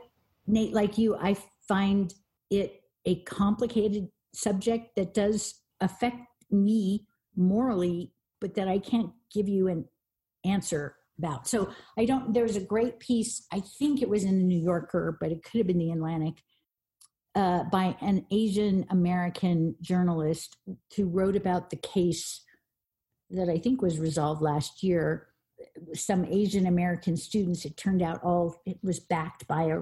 nate 0.47 0.73
like 0.73 0.97
you 0.97 1.15
i 1.17 1.35
find 1.67 2.13
it 2.49 2.81
a 3.05 3.21
complicated 3.23 4.07
subject 4.33 4.95
that 4.95 5.13
does 5.13 5.55
affect 5.81 6.17
me 6.51 7.05
morally 7.35 8.11
but 8.41 8.53
that 8.55 8.67
i 8.67 8.77
can't 8.77 9.11
give 9.33 9.47
you 9.47 9.67
an 9.67 9.85
answer 10.45 10.95
about. 11.19 11.47
So 11.47 11.69
I 11.97 12.05
don't, 12.05 12.33
there's 12.33 12.55
a 12.55 12.61
great 12.61 12.99
piece, 12.99 13.45
I 13.51 13.59
think 13.59 14.01
it 14.01 14.09
was 14.09 14.23
in 14.23 14.39
the 14.39 14.43
New 14.43 14.59
Yorker, 14.59 15.17
but 15.19 15.31
it 15.31 15.43
could 15.43 15.59
have 15.59 15.67
been 15.67 15.77
the 15.77 15.91
Atlantic, 15.91 16.35
uh, 17.35 17.65
by 17.65 17.95
an 18.01 18.25
Asian 18.31 18.85
American 18.89 19.75
journalist 19.81 20.57
who 20.95 21.05
wrote 21.05 21.35
about 21.35 21.69
the 21.69 21.75
case 21.75 22.41
that 23.31 23.49
I 23.49 23.57
think 23.57 23.81
was 23.81 23.99
resolved 23.99 24.41
last 24.41 24.83
year. 24.83 25.27
Some 25.93 26.25
Asian 26.25 26.65
American 26.67 27.15
students, 27.17 27.65
it 27.65 27.77
turned 27.77 28.01
out 28.01 28.23
all, 28.23 28.61
it 28.65 28.77
was 28.81 28.99
backed 28.99 29.47
by 29.47 29.63
a, 29.63 29.79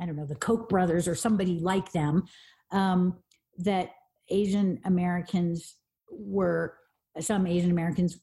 I 0.00 0.06
don't 0.06 0.16
know, 0.16 0.26
the 0.26 0.34
Koch 0.34 0.68
brothers 0.68 1.08
or 1.08 1.14
somebody 1.14 1.58
like 1.58 1.92
them, 1.92 2.24
um, 2.70 3.18
that 3.58 3.90
Asian 4.30 4.80
Americans 4.84 5.76
were, 6.10 6.74
some 7.20 7.46
Asian 7.46 7.70
Americans 7.70 8.18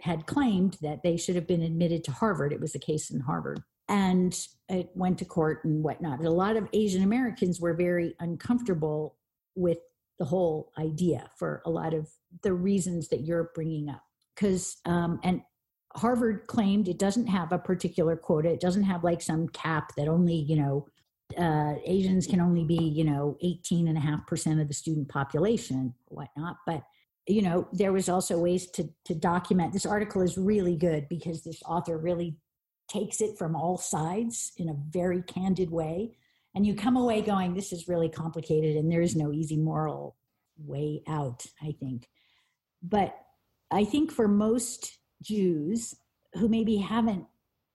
had 0.00 0.26
claimed 0.26 0.76
that 0.82 1.02
they 1.02 1.16
should 1.16 1.36
have 1.36 1.46
been 1.46 1.62
admitted 1.62 2.02
to 2.04 2.10
Harvard. 2.10 2.52
It 2.52 2.60
was 2.60 2.74
a 2.74 2.80
case 2.80 3.10
in 3.10 3.20
Harvard. 3.20 3.62
And 3.88 4.36
it 4.68 4.90
went 4.94 5.18
to 5.18 5.24
court 5.24 5.64
and 5.64 5.82
whatnot. 5.82 6.24
A 6.24 6.30
lot 6.30 6.56
of 6.56 6.68
Asian 6.72 7.02
Americans 7.02 7.60
were 7.60 7.74
very 7.74 8.14
uncomfortable 8.18 9.16
with 9.54 9.78
the 10.18 10.24
whole 10.24 10.72
idea 10.78 11.30
for 11.36 11.62
a 11.66 11.70
lot 11.70 11.94
of 11.94 12.08
the 12.42 12.52
reasons 12.52 13.08
that 13.08 13.22
you're 13.22 13.50
bringing 13.54 13.88
up. 13.88 14.02
Because, 14.34 14.76
um, 14.84 15.20
and 15.22 15.42
Harvard 15.94 16.46
claimed 16.46 16.88
it 16.88 16.98
doesn't 16.98 17.26
have 17.26 17.52
a 17.52 17.58
particular 17.58 18.16
quota, 18.16 18.50
it 18.50 18.60
doesn't 18.60 18.84
have 18.84 19.04
like 19.04 19.20
some 19.20 19.48
cap 19.48 19.92
that 19.96 20.08
only, 20.08 20.34
you 20.34 20.56
know, 20.56 20.86
uh, 21.38 21.74
Asians 21.84 22.26
can 22.26 22.40
only 22.40 22.64
be, 22.64 22.76
you 22.76 23.04
know, 23.04 23.36
18 23.42 23.88
and 23.88 23.96
a 23.96 24.00
half 24.00 24.26
percent 24.26 24.60
of 24.60 24.68
the 24.68 24.74
student 24.74 25.08
population, 25.08 25.94
whatnot. 26.08 26.56
But 26.66 26.82
you 27.26 27.42
know 27.42 27.68
there 27.72 27.92
was 27.92 28.08
also 28.08 28.38
ways 28.38 28.68
to 28.70 28.88
to 29.04 29.14
document 29.14 29.72
this 29.72 29.86
article 29.86 30.22
is 30.22 30.36
really 30.36 30.76
good 30.76 31.08
because 31.08 31.42
this 31.42 31.62
author 31.66 31.96
really 31.96 32.36
takes 32.88 33.20
it 33.20 33.38
from 33.38 33.54
all 33.54 33.78
sides 33.78 34.52
in 34.56 34.68
a 34.68 34.76
very 34.90 35.22
candid 35.22 35.70
way 35.70 36.16
and 36.54 36.66
you 36.66 36.74
come 36.74 36.96
away 36.96 37.22
going 37.22 37.54
this 37.54 37.72
is 37.72 37.88
really 37.88 38.08
complicated 38.08 38.76
and 38.76 38.90
there 38.90 39.02
is 39.02 39.16
no 39.16 39.32
easy 39.32 39.56
moral 39.56 40.16
way 40.58 41.02
out 41.08 41.44
i 41.62 41.74
think. 41.80 42.08
But 42.82 43.16
i 43.70 43.84
think 43.84 44.12
for 44.12 44.28
most 44.28 44.98
jews 45.22 45.94
who 46.34 46.48
maybe 46.48 46.76
haven't 46.76 47.26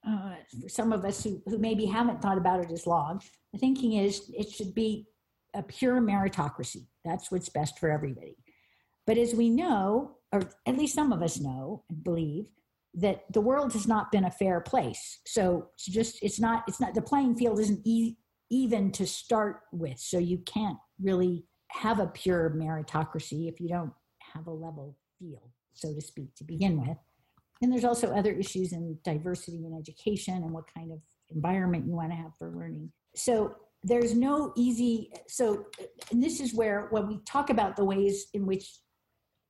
uh, 0.08 0.36
for 0.62 0.70
some 0.70 0.94
of 0.94 1.04
us 1.04 1.24
who, 1.24 1.42
who 1.48 1.58
maybe 1.58 1.86
haven't 1.86 2.22
thought 2.22 2.38
about 2.38 2.60
it 2.64 2.72
as 2.72 2.88
long 2.88 3.22
the 3.52 3.60
thinking 3.60 3.94
is 3.94 4.30
it 4.34 4.50
should 4.50 4.74
be 4.74 5.08
a 5.54 5.64
pure 5.64 6.00
meritocracy. 6.02 6.88
That's 7.04 7.32
what's 7.32 7.50
best 7.50 7.80
for 7.80 7.90
everybody. 7.90 8.38
But 9.06 9.18
as 9.18 9.34
we 9.34 9.50
know, 9.50 10.18
or 10.32 10.44
at 10.66 10.78
least 10.78 10.96
some 10.96 11.12
of 11.12 11.22
us 11.22 11.40
know 11.40 11.84
and 11.90 12.04
believe, 12.04 12.46
that 12.94 13.24
the 13.32 13.42
world 13.42 13.74
has 13.74 13.88
not 13.88 14.12
been 14.12 14.26
a 14.26 14.32
fair 14.32 14.60
place. 14.60 15.20
So 15.26 15.70
it's 15.76 15.86
just, 15.86 16.20
it's 16.22 16.40
not, 16.40 16.64
it's 16.68 16.80
not, 16.80 16.94
the 16.94 17.02
playing 17.02 17.36
field 17.36 17.60
isn't 17.60 17.82
e- 17.86 18.18
even 18.50 18.92
to 18.94 19.06
start 19.06 19.62
with. 19.72 20.00
So 20.00 20.18
you 20.18 20.40
can't 20.40 20.78
really 21.02 21.46
have 21.70 22.00
a 22.00 22.08
pure 22.08 22.50
meritocracy 22.56 23.50
if 23.50 23.60
you 23.60 23.68
don't 23.68 23.92
have 24.34 24.48
a 24.48 24.52
level 24.52 24.98
field, 25.20 25.50
so 25.74 25.94
to 25.94 26.02
speak, 26.02 26.34
to 26.36 26.44
begin 26.44 26.80
with. 26.80 26.98
And 27.62 27.72
there's 27.72 27.86
also 27.86 28.14
other 28.14 28.34
issues 28.34 28.72
in 28.72 28.98
diversity 29.04 29.66
in 29.66 29.76
education 29.78 30.36
and 30.36 30.52
what 30.52 30.72
kind 30.74 30.92
of 30.92 31.00
environment 31.30 31.88
you 31.88 31.96
want 31.96 32.12
to 32.12 32.16
have 32.16 32.36
for 32.38 32.52
learning. 32.52 32.92
So 33.16 33.56
there's 33.84 34.14
no 34.14 34.54
easy, 34.56 35.12
so, 35.28 35.66
and 36.12 36.22
this 36.22 36.40
is 36.40 36.54
where 36.54 36.88
when 36.92 37.08
we 37.08 37.20
talk 37.26 37.50
about 37.50 37.76
the 37.76 37.84
ways 37.84 38.28
in 38.34 38.46
which 38.46 38.80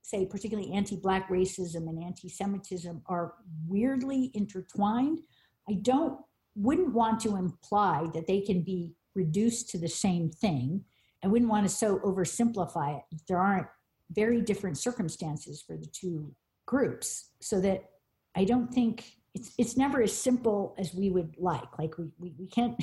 say 0.08 0.26
particularly 0.26 0.72
anti-black 0.72 1.30
racism 1.30 1.90
and 1.90 2.02
anti-semitism 2.02 3.02
are 3.08 3.34
weirdly 3.68 4.32
intertwined 4.34 5.20
i 5.70 5.74
don't 5.82 6.18
wouldn't 6.58 6.94
want 6.94 7.20
to 7.22 7.36
imply 7.36 8.08
that 8.14 8.28
they 8.28 8.42
can 8.42 8.62
be 8.62 8.94
reduced 9.16 9.70
to 9.70 9.78
the 9.78 9.88
same 9.88 10.30
thing 10.30 10.84
and 11.22 11.32
wouldn't 11.32 11.52
want 11.52 11.68
to 11.68 11.74
so 11.74 12.00
oversimplify 12.00 12.98
it. 12.98 13.04
There 13.28 13.40
aren't 13.40 13.68
very 14.12 14.42
different 14.42 14.78
circumstances 14.78 15.62
for 15.62 15.78
the 15.78 15.88
two 15.88 16.34
groups. 16.66 17.32
So 17.42 17.62
that 17.62 17.84
i 18.36 18.44
don't 18.44 18.72
think 18.72 19.14
it's 19.34 19.54
it's 19.58 19.78
never 19.78 20.02
as 20.02 20.16
simple 20.16 20.76
as 20.78 20.94
we 20.94 21.10
would 21.10 21.36
like. 21.38 21.78
Like 21.80 21.98
we 21.98 22.12
we, 22.18 22.34
we 22.38 22.48
can't 22.48 22.76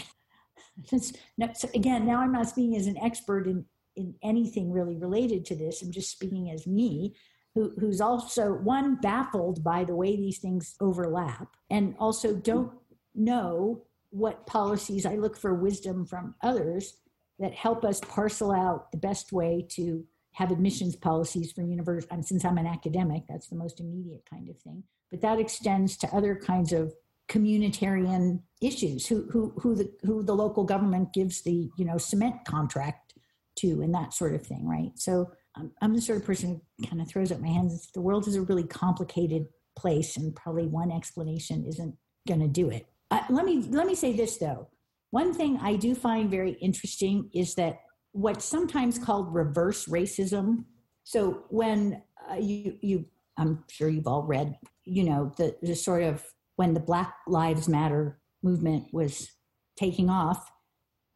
again 1.74 2.04
now 2.04 2.20
i'm 2.20 2.32
not 2.32 2.48
speaking 2.48 2.76
as 2.76 2.88
an 2.88 2.98
expert 2.98 3.46
in 3.46 3.64
in 3.96 4.14
anything 4.22 4.72
really 4.72 4.96
related 4.96 5.44
to 5.46 5.54
this. 5.54 5.82
I'm 5.82 5.92
just 5.92 6.10
speaking 6.10 6.50
as 6.50 6.66
me, 6.66 7.14
who, 7.54 7.72
who's 7.78 8.00
also 8.00 8.52
one 8.52 8.96
baffled 8.96 9.62
by 9.62 9.84
the 9.84 9.94
way 9.94 10.16
these 10.16 10.38
things 10.38 10.74
overlap, 10.80 11.48
and 11.70 11.94
also 11.98 12.34
don't 12.34 12.72
know 13.14 13.82
what 14.10 14.46
policies. 14.46 15.06
I 15.06 15.16
look 15.16 15.36
for 15.36 15.54
wisdom 15.54 16.06
from 16.06 16.34
others 16.42 16.96
that 17.38 17.52
help 17.52 17.84
us 17.84 18.00
parcel 18.00 18.52
out 18.52 18.92
the 18.92 18.98
best 18.98 19.32
way 19.32 19.66
to 19.70 20.04
have 20.32 20.50
admissions 20.50 20.96
policies 20.96 21.52
for 21.52 21.62
university. 21.62 22.12
And 22.12 22.24
since 22.24 22.44
I'm 22.44 22.58
an 22.58 22.66
academic, 22.66 23.24
that's 23.28 23.48
the 23.48 23.56
most 23.56 23.80
immediate 23.80 24.24
kind 24.28 24.48
of 24.48 24.58
thing. 24.58 24.84
But 25.10 25.20
that 25.22 25.38
extends 25.38 25.96
to 25.98 26.14
other 26.14 26.34
kinds 26.34 26.72
of 26.72 26.92
communitarian 27.28 28.40
issues. 28.60 29.06
Who 29.06 29.28
who 29.30 29.54
who 29.60 29.74
the 29.74 29.92
who 30.02 30.22
the 30.22 30.34
local 30.34 30.64
government 30.64 31.12
gives 31.12 31.42
the 31.42 31.70
you 31.76 31.84
know 31.84 31.98
cement 31.98 32.44
contract 32.44 33.14
to 33.56 33.82
and 33.82 33.94
that 33.94 34.12
sort 34.12 34.34
of 34.34 34.44
thing, 34.44 34.66
right? 34.66 34.90
So 34.96 35.30
um, 35.56 35.70
I'm 35.80 35.94
the 35.94 36.02
sort 36.02 36.18
of 36.18 36.24
person 36.24 36.60
who 36.78 36.86
kind 36.86 37.00
of 37.00 37.08
throws 37.08 37.30
up 37.30 37.40
my 37.40 37.48
hands. 37.48 37.90
The 37.94 38.00
world 38.00 38.26
is 38.26 38.34
a 38.34 38.42
really 38.42 38.64
complicated 38.64 39.46
place, 39.76 40.16
and 40.16 40.34
probably 40.34 40.66
one 40.66 40.90
explanation 40.90 41.64
isn't 41.64 41.96
going 42.26 42.40
to 42.40 42.48
do 42.48 42.70
it. 42.70 42.86
Let 43.30 43.44
me 43.44 43.62
let 43.70 43.86
me 43.86 43.94
say 43.94 44.12
this 44.12 44.38
though. 44.38 44.68
One 45.10 45.32
thing 45.32 45.58
I 45.60 45.76
do 45.76 45.94
find 45.94 46.30
very 46.30 46.52
interesting 46.52 47.30
is 47.32 47.54
that 47.54 47.80
what's 48.12 48.44
sometimes 48.44 48.98
called 48.98 49.34
reverse 49.34 49.86
racism. 49.86 50.64
So 51.04 51.44
when 51.50 52.02
uh, 52.30 52.36
you 52.36 52.76
you 52.80 53.06
I'm 53.36 53.64
sure 53.70 53.88
you've 53.88 54.06
all 54.06 54.22
read, 54.22 54.56
you 54.84 55.04
know, 55.04 55.32
the 55.36 55.56
the 55.62 55.74
sort 55.74 56.02
of 56.02 56.24
when 56.56 56.74
the 56.74 56.80
Black 56.80 57.14
Lives 57.26 57.68
Matter 57.68 58.20
movement 58.42 58.86
was 58.92 59.28
taking 59.76 60.08
off, 60.08 60.50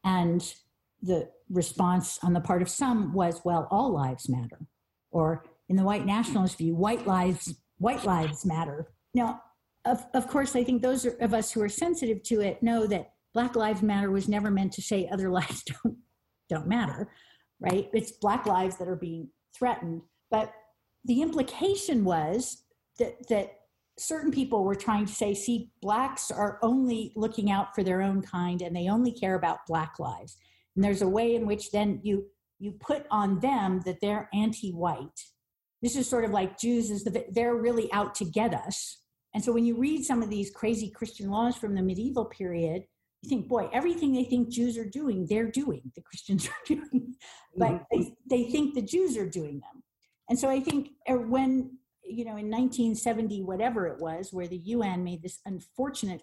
and 0.05 0.55
the 1.03 1.29
response 1.49 2.19
on 2.23 2.33
the 2.33 2.41
part 2.41 2.63
of 2.63 2.69
some 2.69 3.13
was, 3.13 3.41
well, 3.45 3.69
all 3.71 3.93
lives 3.93 4.29
matter. 4.29 4.59
Or 5.11 5.45
in 5.69 5.77
the 5.77 5.85
white 5.85 6.07
nationalist 6.07 6.59
view, 6.59 6.75
white 6.75 7.07
lives, 7.07 7.55
white 7.79 8.05
lives 8.05 8.45
matter. 8.45 8.89
Now, 9.15 9.41
of, 9.89 10.07
of 10.15 10.29
course, 10.29 10.55
I 10.55 10.65
think 10.65 10.83
those 10.83 11.05
of 11.05 11.35
us 11.35 11.53
who 11.53 11.63
are 11.63 11.69
sensitive 11.69 12.23
to 12.25 12.41
it 12.41 12.63
know 12.63 12.87
that 12.87 13.13
Black 13.35 13.57
Lives 13.57 13.83
Matter 13.83 14.11
was 14.11 14.29
never 14.29 14.51
meant 14.51 14.73
to 14.75 14.83
say 14.83 15.09
other 15.11 15.31
lives 15.41 15.63
don't, 15.65 15.97
don't 16.49 16.67
matter, 16.67 17.11
right? 17.61 17.89
It's 17.93 18.13
Black 18.13 18.47
lives 18.47 18.79
that 18.79 18.89
are 18.89 18.97
being 18.97 19.29
threatened. 19.57 20.03
But 20.31 20.53
the 21.05 21.23
implication 21.23 22.05
was 22.05 22.65
that, 22.99 23.29
that 23.29 23.53
certain 23.99 24.31
people 24.31 24.65
were 24.65 24.75
trying 24.75 25.07
to 25.07 25.13
say, 25.13 25.35
see, 25.35 25.71
Blacks 25.81 26.31
are 26.31 26.59
only 26.63 27.13
looking 27.17 27.51
out 27.51 27.75
for 27.75 27.83
their 27.83 28.03
own 28.03 28.23
kind 28.23 28.63
and 28.63 28.75
they 28.77 28.89
only 28.89 29.13
care 29.13 29.35
about 29.35 29.67
Black 29.67 29.95
lives 29.99 30.37
and 30.79 30.85
there's 30.85 31.03
a 31.03 31.09
way 31.09 31.35
in 31.35 31.45
which 31.45 31.73
then 31.73 32.01
you 32.05 32.25
you 32.61 32.71
put 32.79 33.05
on 33.11 33.41
them 33.41 33.81
that 33.85 34.01
they're 34.01 34.29
anti-white 34.33 35.21
this 35.83 35.97
is 35.97 36.09
sort 36.09 36.25
of 36.25 36.31
like 36.31 36.59
jews 36.59 36.89
is 36.89 37.03
the 37.03 37.25
they're 37.33 37.57
really 37.57 37.93
out 37.93 38.15
to 38.15 38.25
get 38.25 38.55
us 38.55 39.03
and 39.39 39.45
so 39.45 39.53
when 39.53 39.65
you 39.65 39.77
read 39.77 40.05
some 40.05 40.21
of 40.21 40.31
these 40.31 40.51
crazy 40.51 40.91
christian 40.91 41.31
laws 41.31 41.55
from 41.55 41.77
the 41.77 41.83
medieval 41.83 42.25
period 42.25 42.83
you 43.23 43.29
think 43.29 43.47
boy 43.47 43.71
everything 43.73 44.13
they 44.13 44.25
think 44.25 44.49
jews 44.49 44.77
are 44.77 44.89
doing 44.89 45.27
they're 45.29 45.51
doing 45.51 45.81
the 45.95 46.03
christians 46.03 46.49
are 46.49 46.67
doing 46.67 47.15
but 47.57 47.71
mm-hmm. 47.71 48.01
they, 48.01 48.15
they 48.29 48.51
think 48.51 48.75
the 48.75 48.83
jews 48.83 49.17
are 49.17 49.29
doing 49.29 49.61
them 49.61 49.83
and 50.29 50.39
so 50.39 50.51
i 50.51 50.59
think 50.59 50.89
uh, 51.09 51.15
when 51.15 51.71
you 52.05 52.25
know 52.25 52.37
in 52.37 52.51
1970 52.51 53.43
whatever 53.43 53.87
it 53.87 54.01
was 54.01 54.33
where 54.33 54.49
the 54.49 54.61
un 54.67 55.05
made 55.05 55.23
this 55.23 55.39
unfortunate 55.47 56.23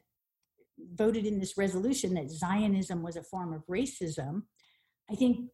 voted 0.93 1.25
in 1.25 1.39
this 1.39 1.57
resolution 1.57 2.13
that 2.13 2.29
Zionism 2.29 3.01
was 3.01 3.15
a 3.15 3.23
form 3.23 3.53
of 3.53 3.65
racism, 3.67 4.43
I 5.09 5.15
think 5.15 5.49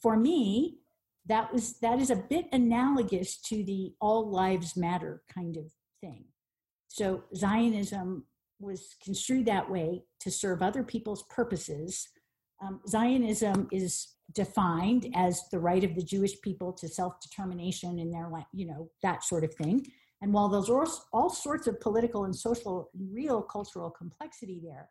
for 0.00 0.16
me, 0.16 0.78
that 1.26 1.52
was 1.52 1.78
that 1.80 1.98
is 1.98 2.10
a 2.10 2.16
bit 2.16 2.46
analogous 2.52 3.38
to 3.42 3.62
the 3.64 3.92
all 4.00 4.30
lives 4.30 4.76
matter 4.76 5.22
kind 5.32 5.56
of 5.56 5.64
thing. 6.00 6.24
So 6.88 7.24
Zionism 7.34 8.24
was 8.60 8.96
construed 9.02 9.46
that 9.46 9.70
way 9.70 10.02
to 10.20 10.30
serve 10.30 10.62
other 10.62 10.82
people's 10.82 11.24
purposes. 11.30 12.08
Um, 12.62 12.80
Zionism 12.88 13.68
is 13.70 14.14
defined 14.32 15.12
as 15.14 15.42
the 15.50 15.58
right 15.58 15.84
of 15.84 15.94
the 15.94 16.02
Jewish 16.02 16.40
people 16.42 16.72
to 16.72 16.88
self 16.88 17.20
determination 17.20 17.98
in 17.98 18.10
their, 18.10 18.30
you 18.52 18.66
know, 18.66 18.90
that 19.02 19.22
sort 19.22 19.44
of 19.44 19.54
thing. 19.54 19.86
And 20.20 20.32
while 20.32 20.48
there's 20.48 20.68
all 21.12 21.30
sorts 21.30 21.68
of 21.68 21.80
political 21.80 22.24
and 22.24 22.34
social, 22.34 22.90
real 23.12 23.40
cultural 23.40 23.90
complexity 23.90 24.60
there, 24.64 24.88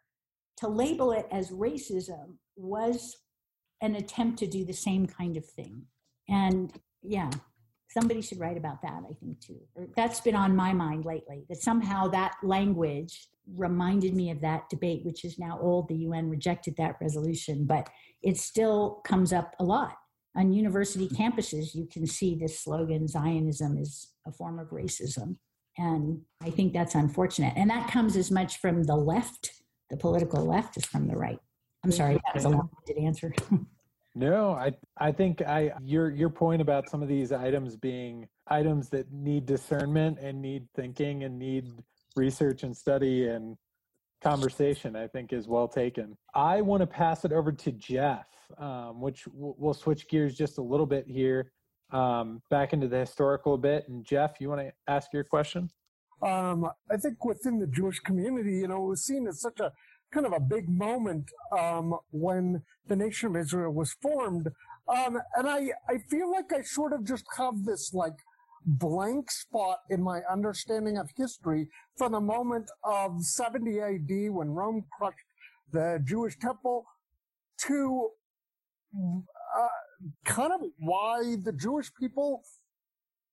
to 0.58 0.68
label 0.68 1.12
it 1.12 1.28
as 1.32 1.52
racism 1.52 2.38
was 2.56 3.18
an 3.82 3.96
attempt 3.96 4.40
to 4.40 4.48
do 4.48 4.64
the 4.64 4.74
same 4.74 5.06
kind 5.06 5.38
of 5.38 5.46
thing. 5.46 5.84
And 6.30 6.72
yeah, 7.04 7.30
somebody 7.90 8.22
should 8.22 8.40
write 8.40 8.58
about 8.58 8.82
that 8.82 9.02
i 9.10 9.14
think 9.20 9.40
too 9.40 9.60
or 9.76 9.88
that's 9.96 10.22
been 10.22 10.36
on 10.36 10.56
my 10.56 10.74
mind 10.74 11.06
lately 11.06 11.46
that 11.50 11.58
somehow 11.58 12.08
that 12.08 12.36
language 12.44 13.28
reminded 13.56 14.14
me 14.14 14.30
of 14.32 14.42
that 14.42 14.70
debate 14.70 15.06
which 15.06 15.24
is 15.24 15.40
now 15.40 15.58
old. 15.62 15.88
The 15.88 15.96
un 15.96 16.30
rejected 16.30 16.76
that 16.78 16.98
resolution 17.02 17.66
but 17.66 17.90
it 18.22 18.38
still 18.38 19.02
comes 19.06 19.32
up 19.32 19.56
a 19.60 19.64
lot. 19.64 19.96
On 20.36 20.52
university 20.52 21.08
hmm. 21.08 21.16
campuses 21.16 21.74
you 21.74 21.88
can 21.92 22.06
see 22.06 22.36
this 22.36 22.60
slogan 22.60 23.08
zionism 23.08 23.78
is 23.78 24.14
a 24.26 24.32
form 24.32 24.60
of 24.60 24.70
racism 24.70 25.38
and 25.78 26.22
i 26.44 26.50
think 26.50 26.74
that's 26.74 26.96
unfortunate. 26.96 27.54
And 27.56 27.70
that 27.70 27.90
comes 27.90 28.16
as 28.16 28.32
much 28.32 28.58
from 28.58 28.84
the 28.84 28.96
left 28.96 29.52
the 29.90 29.98
political 29.98 30.46
left 30.46 30.76
as 30.76 30.86
from 30.86 31.08
the 31.08 31.16
right. 31.16 31.40
I'm 31.84 31.92
sorry 31.92 32.16
that 32.16 32.36
was 32.36 32.44
a 32.44 32.50
long-winded 32.50 33.02
answer 33.04 33.34
No, 34.18 34.54
I 34.54 34.74
I 34.98 35.12
think 35.12 35.44
I 35.44 35.74
your 35.84 36.10
your 36.10 36.30
point 36.32 36.60
about 36.60 36.90
some 36.90 37.04
of 37.04 37.08
these 37.08 37.32
items 37.32 37.76
being 37.76 38.28
items 38.48 38.90
that 38.90 39.12
need 39.12 39.46
discernment 39.46 40.18
and 40.20 40.42
need 40.42 40.68
thinking 40.76 41.24
and 41.24 41.38
need 41.38 41.72
research 42.16 42.64
and 42.64 42.76
study 42.76 43.28
and 43.28 43.56
conversation 44.24 44.96
I 44.96 45.06
think 45.08 45.34
is 45.34 45.48
well 45.48 45.68
taken. 45.68 46.18
I 46.34 46.62
want 46.62 46.82
to 46.82 46.88
pass 46.88 47.26
it 47.26 47.32
over 47.32 47.52
to 47.52 47.72
Jeff, 47.74 48.26
um, 48.58 49.02
which 49.02 49.26
we'll 49.32 49.76
switch 49.76 50.08
gears 50.08 50.36
just 50.36 50.58
a 50.58 50.64
little 50.64 50.88
bit 50.88 51.06
here, 51.08 51.52
um, 51.92 52.42
back 52.50 52.74
into 52.74 52.88
the 52.88 52.98
historical 52.98 53.54
a 53.54 53.58
bit. 53.60 53.88
And 53.88 54.04
Jeff, 54.04 54.42
you 54.42 54.50
want 54.50 54.62
to 54.62 54.74
ask 54.88 55.14
your 55.14 55.26
question? 55.26 55.70
Um, 56.24 56.68
I 56.90 56.98
think 56.98 57.24
within 57.24 57.60
the 57.60 57.68
Jewish 57.68 58.00
community, 58.00 58.54
you 58.54 58.68
know, 58.68 58.84
it 58.84 58.90
was 58.90 59.04
seen 59.04 59.28
as 59.28 59.40
such 59.40 59.60
a 59.60 59.72
kind 60.14 60.26
of 60.26 60.34
a 60.34 60.40
big 60.40 60.70
moment 60.70 61.30
um, 61.58 61.96
when 62.12 62.64
the 62.88 62.96
nation 62.96 63.30
of 63.30 63.36
Israel 63.36 63.74
was 63.74 63.94
formed. 64.02 64.48
Um, 64.88 65.20
and 65.36 65.48
I, 65.48 65.72
I 65.90 65.98
feel 66.10 66.32
like 66.32 66.54
I 66.54 66.62
sort 66.62 66.94
of 66.94 67.06
just 67.06 67.26
have 67.38 67.66
this 67.66 67.94
like 67.94 68.16
blank 68.66 69.32
spot 69.32 69.80
in 69.90 70.02
my 70.02 70.22
understanding 70.30 70.98
of 70.98 71.10
history 71.16 71.68
from 71.98 72.14
the 72.14 72.22
moment 72.22 72.70
of 72.84 73.24
70 73.24 73.80
AD 73.80 74.34
when 74.34 74.50
Rome 74.50 74.86
crushed 74.98 75.18
the 75.72 76.00
Jewish 76.04 76.38
temple 76.38 76.86
to 77.66 78.10
uh, 78.96 79.68
kind 80.26 80.52
of 80.54 80.62
why 80.80 81.36
the 81.44 81.54
Jewish 81.54 81.92
people 82.00 82.44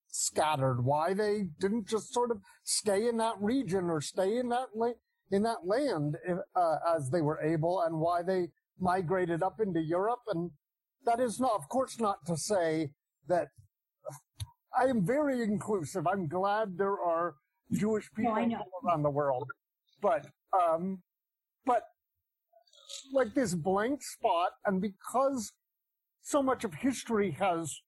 scattered, 0.08 0.84
why 0.84 1.14
they 1.14 1.46
didn't 1.60 1.88
just 1.88 2.12
sort 2.12 2.30
of 2.30 2.38
stay 2.62 3.08
in 3.08 3.16
that 3.18 3.34
region 3.40 3.90
or 3.90 4.00
stay 4.00 4.36
in 4.36 4.48
that 4.48 4.68
la- 4.74 4.92
in 5.30 5.42
that 5.42 5.66
land 5.66 6.16
uh, 6.54 6.76
as 6.96 7.10
they 7.10 7.20
were 7.20 7.40
able, 7.40 7.82
and 7.82 7.98
why 7.98 8.22
they 8.22 8.48
migrated 8.78 9.42
up 9.42 9.60
into 9.60 9.80
Europe. 9.80 10.20
And 10.28 10.50
that 11.06 11.20
is 11.20 11.40
not, 11.40 11.52
of 11.52 11.68
course, 11.68 11.98
not 12.00 12.18
to 12.26 12.36
say 12.36 12.90
that 13.28 13.48
I 14.76 14.84
am 14.84 15.06
very 15.06 15.42
inclusive. 15.42 16.06
I'm 16.06 16.26
glad 16.26 16.76
there 16.76 16.98
are 17.00 17.34
Jewish 17.72 18.10
people 18.14 18.34
no, 18.34 18.64
around 18.84 19.02
the 19.02 19.10
world, 19.10 19.50
but 20.02 20.26
um, 20.52 21.02
but 21.64 21.82
like 23.12 23.34
this 23.34 23.54
blank 23.54 24.02
spot, 24.02 24.50
and 24.66 24.80
because 24.80 25.52
so 26.22 26.42
much 26.42 26.64
of 26.64 26.74
history 26.74 27.32
has 27.32 27.80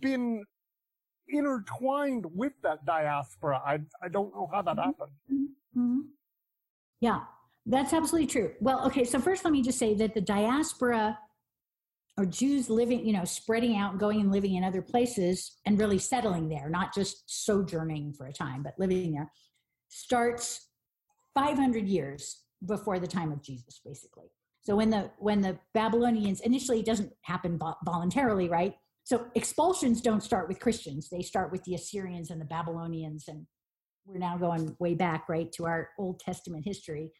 been 0.00 0.44
intertwined 1.28 2.26
with 2.34 2.52
that 2.62 2.84
diaspora, 2.86 3.60
I 3.64 3.80
I 4.02 4.08
don't 4.08 4.34
know 4.34 4.48
how 4.52 4.62
that 4.62 4.76
happened. 4.76 5.12
Mm-hmm. 5.32 6.00
Yeah, 7.00 7.20
that's 7.66 7.92
absolutely 7.92 8.28
true. 8.28 8.52
Well, 8.60 8.86
okay, 8.86 9.04
so 9.04 9.18
first 9.18 9.44
let 9.44 9.52
me 9.52 9.62
just 9.62 9.78
say 9.78 9.94
that 9.94 10.14
the 10.14 10.20
diaspora 10.20 11.18
or 12.18 12.24
Jews 12.24 12.70
living, 12.70 13.04
you 13.04 13.12
know, 13.12 13.24
spreading 13.24 13.76
out, 13.76 13.98
going 13.98 14.20
and 14.20 14.32
living 14.32 14.54
in 14.54 14.64
other 14.64 14.80
places 14.80 15.58
and 15.66 15.78
really 15.78 15.98
settling 15.98 16.48
there, 16.48 16.70
not 16.70 16.94
just 16.94 17.24
sojourning 17.26 18.14
for 18.14 18.26
a 18.26 18.32
time, 18.32 18.62
but 18.62 18.78
living 18.78 19.12
there, 19.12 19.30
starts 19.88 20.68
500 21.34 21.86
years 21.86 22.42
before 22.64 22.98
the 22.98 23.06
time 23.06 23.32
of 23.32 23.42
Jesus, 23.42 23.80
basically. 23.84 24.30
So 24.62 24.74
when 24.74 24.90
the 24.90 25.10
when 25.18 25.42
the 25.42 25.58
Babylonians 25.74 26.40
initially 26.40 26.80
it 26.80 26.86
doesn't 26.86 27.12
happen 27.22 27.58
voluntarily, 27.84 28.48
right? 28.48 28.74
So 29.04 29.26
expulsions 29.36 30.00
don't 30.00 30.22
start 30.22 30.48
with 30.48 30.58
Christians; 30.58 31.08
they 31.08 31.22
start 31.22 31.52
with 31.52 31.62
the 31.64 31.74
Assyrians 31.74 32.30
and 32.30 32.40
the 32.40 32.46
Babylonians, 32.46 33.28
and 33.28 33.46
we're 34.06 34.18
now 34.18 34.36
going 34.36 34.74
way 34.78 34.94
back, 34.94 35.28
right, 35.28 35.50
to 35.52 35.66
our 35.66 35.90
Old 35.98 36.20
Testament 36.20 36.64
history. 36.64 37.12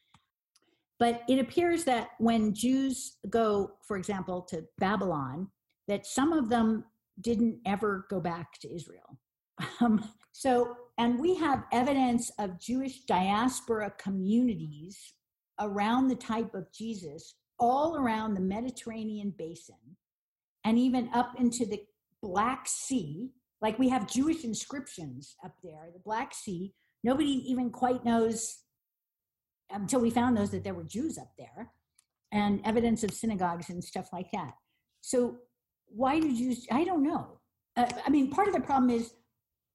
But 0.99 1.23
it 1.29 1.39
appears 1.39 1.85
that 1.85 2.11
when 2.19 2.55
Jews 2.55 3.17
go, 3.29 3.73
for 3.87 3.97
example, 3.97 4.43
to 4.51 4.65
Babylon, 4.79 5.49
that 5.89 6.07
some 6.07 6.33
of 6.33 6.49
them 6.49 6.85
didn't 7.21 7.59
ever 7.67 8.07
go 8.09 8.21
back 8.21 8.59
to 8.61 8.75
Israel. 8.75 9.19
Um, 9.81 10.07
so, 10.33 10.77
and 10.99 11.19
we 11.19 11.35
have 11.37 11.65
evidence 11.73 12.31
of 12.39 12.61
Jewish 12.61 13.01
diaspora 13.07 13.91
communities 13.99 15.15
around 15.59 16.09
the 16.09 16.15
type 16.15 16.55
of 16.55 16.71
Jesus 16.73 17.37
all 17.59 17.97
around 17.97 18.35
the 18.35 18.41
Mediterranean 18.41 19.33
basin 19.37 19.97
and 20.65 20.79
even 20.79 21.09
up 21.15 21.33
into 21.39 21.65
the 21.65 21.81
Black 22.23 22.67
Sea. 22.69 23.31
Like 23.61 23.79
we 23.79 23.89
have 23.89 24.11
Jewish 24.11 24.45
inscriptions 24.45 25.37
up 25.45 25.55
there, 25.63 25.89
the 25.93 26.01
Black 26.01 26.35
Sea. 26.35 26.75
Nobody 27.03 27.43
even 27.51 27.71
quite 27.71 28.05
knows 28.05 28.59
until 29.71 30.01
we 30.01 30.11
found 30.11 30.37
those 30.37 30.51
that 30.51 30.65
there 30.65 30.75
were 30.75 30.85
Jews 30.85 31.19
up 31.19 31.31
there 31.39 31.73
and 32.33 32.61
evidence 32.65 33.03
of 33.03 33.13
synagogues 33.13 33.71
and 33.71 33.83
stuff 33.83 34.09
like 34.13 34.31
that. 34.33 34.53
So 35.01 35.37
why 35.87 36.21
do 36.21 36.37
Jews? 36.37 36.67
I 36.71 36.85
don't 36.85 37.03
know. 37.03 37.41
Uh, 37.77 37.89
I 38.05 38.11
mean, 38.11 38.31
part 38.31 38.49
of 38.49 38.55
the 38.55 38.61
problem 38.61 38.91
is 38.91 39.13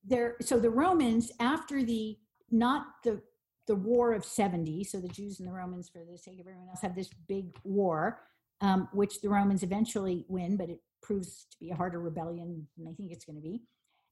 there. 0.06 0.36
So 0.42 0.60
the 0.60 0.70
Romans, 0.70 1.32
after 1.40 1.84
the 1.84 2.18
not 2.52 2.86
the 3.04 3.22
the 3.68 3.76
war 3.76 4.12
of 4.14 4.26
70 4.26 4.84
so 4.84 5.00
the 5.00 5.08
jews 5.08 5.40
and 5.40 5.48
the 5.48 5.54
romans 5.54 5.88
for 5.88 6.04
the 6.04 6.18
sake 6.18 6.40
of 6.40 6.48
everyone 6.48 6.68
else 6.68 6.82
have 6.82 6.96
this 6.96 7.10
big 7.28 7.46
war 7.64 8.20
um, 8.60 8.90
which 8.92 9.22
the 9.22 9.30
romans 9.30 9.64
eventually 9.64 10.26
win 10.28 10.58
but 10.58 10.70
it 10.70 10.80
proves 11.02 11.48
to 11.52 11.58
be 11.60 11.72
a 11.72 11.76
harder 11.76 12.00
rebellion 12.00 12.68
than 12.78 12.88
i 12.88 12.94
think 12.96 13.12
it's 13.12 13.26
going 13.26 13.36
to 13.36 13.42
be. 13.42 13.62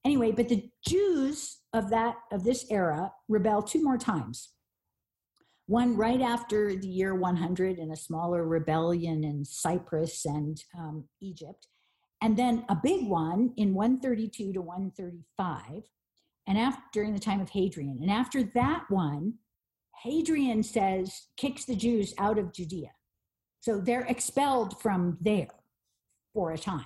Anyway 0.05 0.31
but 0.31 0.49
the 0.49 0.69
jews 0.85 1.59
of 1.73 1.89
that 1.89 2.15
of 2.31 2.43
this 2.43 2.65
era 2.69 3.11
rebel 3.27 3.61
two 3.61 3.83
more 3.83 3.97
times. 3.97 4.49
One 5.67 5.95
right 5.95 6.21
after 6.21 6.75
the 6.75 6.87
year 6.87 7.13
100 7.13 7.77
in 7.77 7.91
a 7.91 7.95
smaller 7.95 8.43
rebellion 8.43 9.23
in 9.23 9.45
Cyprus 9.45 10.25
and 10.25 10.59
um, 10.75 11.03
Egypt, 11.21 11.67
and 12.23 12.35
then 12.35 12.65
a 12.69 12.75
big 12.75 13.07
one 13.07 13.53
in 13.55 13.75
132 13.75 14.53
to 14.53 14.61
135, 14.61 15.83
and 16.47 16.57
after 16.57 16.81
during 16.91 17.13
the 17.13 17.19
time 17.19 17.39
of 17.39 17.51
Hadrian. 17.51 17.99
And 18.01 18.09
after 18.09 18.41
that 18.55 18.85
one, 18.89 19.35
Hadrian 20.03 20.63
says 20.63 21.27
kicks 21.37 21.65
the 21.65 21.75
Jews 21.75 22.15
out 22.17 22.39
of 22.39 22.51
Judea, 22.51 22.89
so 23.59 23.79
they're 23.79 24.07
expelled 24.09 24.81
from 24.81 25.19
there 25.21 25.58
for 26.33 26.51
a 26.51 26.57
time, 26.57 26.85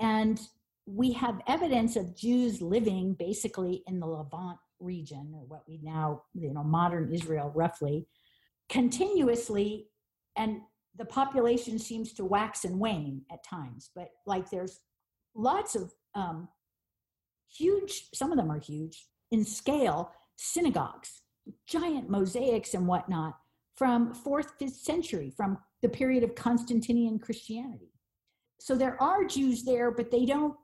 and 0.00 0.40
we 0.86 1.12
have 1.12 1.40
evidence 1.46 1.96
of 1.96 2.16
Jews 2.16 2.62
living 2.62 3.14
basically 3.18 3.82
in 3.86 4.00
the 4.00 4.06
Levant 4.06 4.58
region 4.80 5.32
or 5.34 5.44
what 5.46 5.62
we 5.68 5.80
now 5.82 6.22
you 6.34 6.54
know 6.54 6.62
modern 6.62 7.12
israel 7.12 7.50
roughly 7.52 8.06
continuously 8.68 9.88
and 10.36 10.60
the 10.98 11.04
population 11.04 11.78
seems 11.78 12.12
to 12.12 12.24
wax 12.24 12.64
and 12.64 12.78
wane 12.78 13.22
at 13.32 13.44
times. 13.44 13.90
But 13.94 14.10
like 14.26 14.50
there's 14.50 14.80
lots 15.34 15.74
of 15.74 15.92
um, 16.14 16.48
huge 17.48 18.08
some 18.12 18.32
of 18.32 18.36
them 18.36 18.50
are 18.50 18.58
huge 18.58 19.06
in 19.30 19.44
scale 19.44 20.12
synagogues 20.36 21.22
giant 21.66 22.10
mosaics 22.10 22.74
and 22.74 22.86
whatnot 22.86 23.38
from 23.74 24.12
fourth 24.12 24.52
fifth 24.58 24.76
century 24.76 25.32
from 25.34 25.56
the 25.80 25.88
period 25.88 26.22
of 26.22 26.34
constantinian 26.34 27.18
christianity 27.18 27.90
so 28.60 28.74
there 28.74 29.00
are 29.02 29.24
jews 29.24 29.64
there 29.64 29.90
but 29.90 30.10
they 30.10 30.24
don't 30.24 30.54